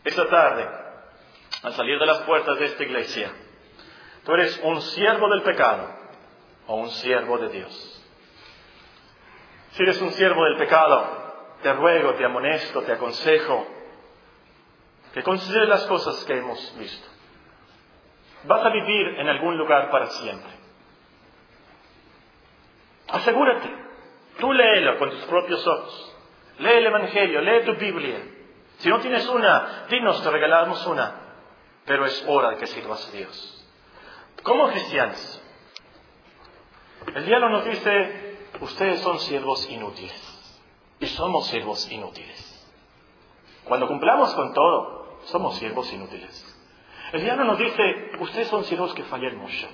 Esta 0.04 0.26
tarde, 0.28 0.66
al 1.62 1.72
salir 1.74 1.98
de 1.98 2.06
las 2.06 2.18
puertas 2.22 2.58
de 2.58 2.66
esta 2.66 2.82
iglesia, 2.82 3.30
tú 4.24 4.32
eres 4.32 4.58
un 4.62 4.80
siervo 4.80 5.28
del 5.28 5.42
pecado 5.42 5.90
o 6.66 6.76
un 6.76 6.90
siervo 6.90 7.38
de 7.38 7.48
Dios. 7.50 8.02
Si 9.72 9.82
eres 9.82 10.00
un 10.00 10.12
siervo 10.12 10.44
del 10.44 10.56
pecado, 10.56 11.56
te 11.62 11.72
ruego, 11.74 12.14
te 12.14 12.24
amonesto, 12.24 12.82
te 12.82 12.92
aconsejo 12.92 13.66
que 15.12 15.22
consideres 15.22 15.68
las 15.68 15.84
cosas 15.84 16.24
que 16.24 16.38
hemos 16.38 16.74
visto. 16.78 17.06
Vas 18.44 18.64
a 18.64 18.70
vivir 18.70 19.18
en 19.18 19.28
algún 19.28 19.56
lugar 19.56 19.90
para 19.90 20.06
siempre. 20.06 20.50
Asegúrate. 23.08 23.70
Tú 24.38 24.52
léelo 24.52 24.98
con 24.98 25.10
tus 25.10 25.22
propios 25.24 25.66
ojos. 25.66 26.16
Lee 26.58 26.78
el 26.78 26.86
Evangelio, 26.86 27.40
lee 27.40 27.64
tu 27.64 27.74
Biblia. 27.74 28.22
Si 28.78 28.88
no 28.88 28.98
tienes 29.00 29.28
una, 29.28 29.86
dinos, 29.90 30.22
te 30.22 30.30
regalamos 30.30 30.86
una. 30.86 31.14
Pero 31.84 32.06
es 32.06 32.24
hora 32.28 32.50
de 32.50 32.56
que 32.56 32.66
sirvas 32.66 33.06
a 33.08 33.16
Dios. 33.16 33.66
Como 34.42 34.68
cristianos, 34.68 35.42
el 37.14 37.26
diablo 37.26 37.50
nos 37.50 37.64
dice, 37.64 38.38
ustedes 38.60 39.00
son 39.00 39.18
siervos 39.20 39.68
inútiles. 39.68 40.56
Y 40.98 41.06
somos 41.06 41.46
siervos 41.48 41.90
inútiles. 41.90 42.46
Cuando 43.64 43.86
cumplamos 43.86 44.34
con 44.34 44.52
todo, 44.52 45.18
somos 45.24 45.56
siervos 45.56 45.92
inútiles. 45.92 46.49
El 47.12 47.22
diablo 47.22 47.44
nos 47.44 47.58
dice, 47.58 48.12
ustedes 48.18 48.48
son 48.48 48.64
siervos 48.64 48.94
que 48.94 49.02
fallan 49.04 49.36
mucho. 49.36 49.68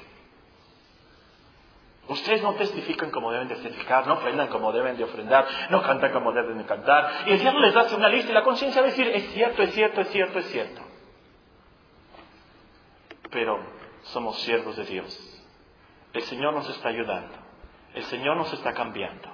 Ustedes 2.09 2.41
no 2.43 2.55
testifican 2.55 3.11
como 3.11 3.32
deben 3.32 3.49
de 3.49 3.57
testificar, 3.57 4.07
no 4.07 4.14
ofrendan 4.14 4.47
como 4.49 4.72
deben 4.72 4.97
de 4.97 5.05
ofrendar, 5.05 5.47
no 5.70 5.82
cantan 5.82 6.12
como 6.12 6.32
deben 6.32 6.59
de 6.59 6.64
cantar. 6.64 7.24
Y 7.26 7.32
el 7.32 7.41
diablo 7.41 7.61
les 7.61 7.74
hace 7.74 7.97
una 7.97 8.09
lista 8.09 8.30
y 8.30 8.34
la 8.34 8.45
conciencia 8.45 8.80
va 8.80 8.87
a 8.87 8.91
decir, 8.91 9.09
es 9.09 9.32
cierto, 9.32 9.62
es 9.62 9.72
cierto, 9.72 10.01
es 10.01 10.09
cierto, 10.09 10.39
es 10.39 10.47
cierto. 10.47 10.82
Pero 13.30 13.59
somos 14.05 14.41
siervos 14.43 14.76
de 14.76 14.84
Dios. 14.84 15.45
El 16.12 16.22
Señor 16.22 16.55
nos 16.55 16.68
está 16.70 16.91
ayudando. 16.91 17.34
El 17.93 18.05
Señor 18.05 18.37
nos 18.37 18.53
está 18.53 18.72
cambiando. 18.72 19.28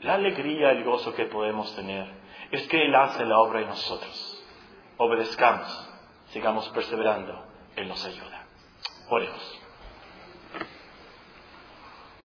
La 0.00 0.14
alegría, 0.14 0.70
el 0.70 0.84
gozo 0.84 1.14
que 1.14 1.26
podemos 1.26 1.74
tener 1.76 2.06
es 2.50 2.66
que 2.68 2.82
Él 2.82 2.94
hace 2.94 3.24
la 3.26 3.38
obra 3.40 3.60
en 3.60 3.68
nosotros. 3.68 4.42
Obedezcamos, 4.96 5.93
sigamos 6.34 6.68
perseverando, 6.70 7.46
Él 7.76 7.86
nos 7.86 8.04
ayuda. 8.04 8.44
Oremos. 9.08 9.53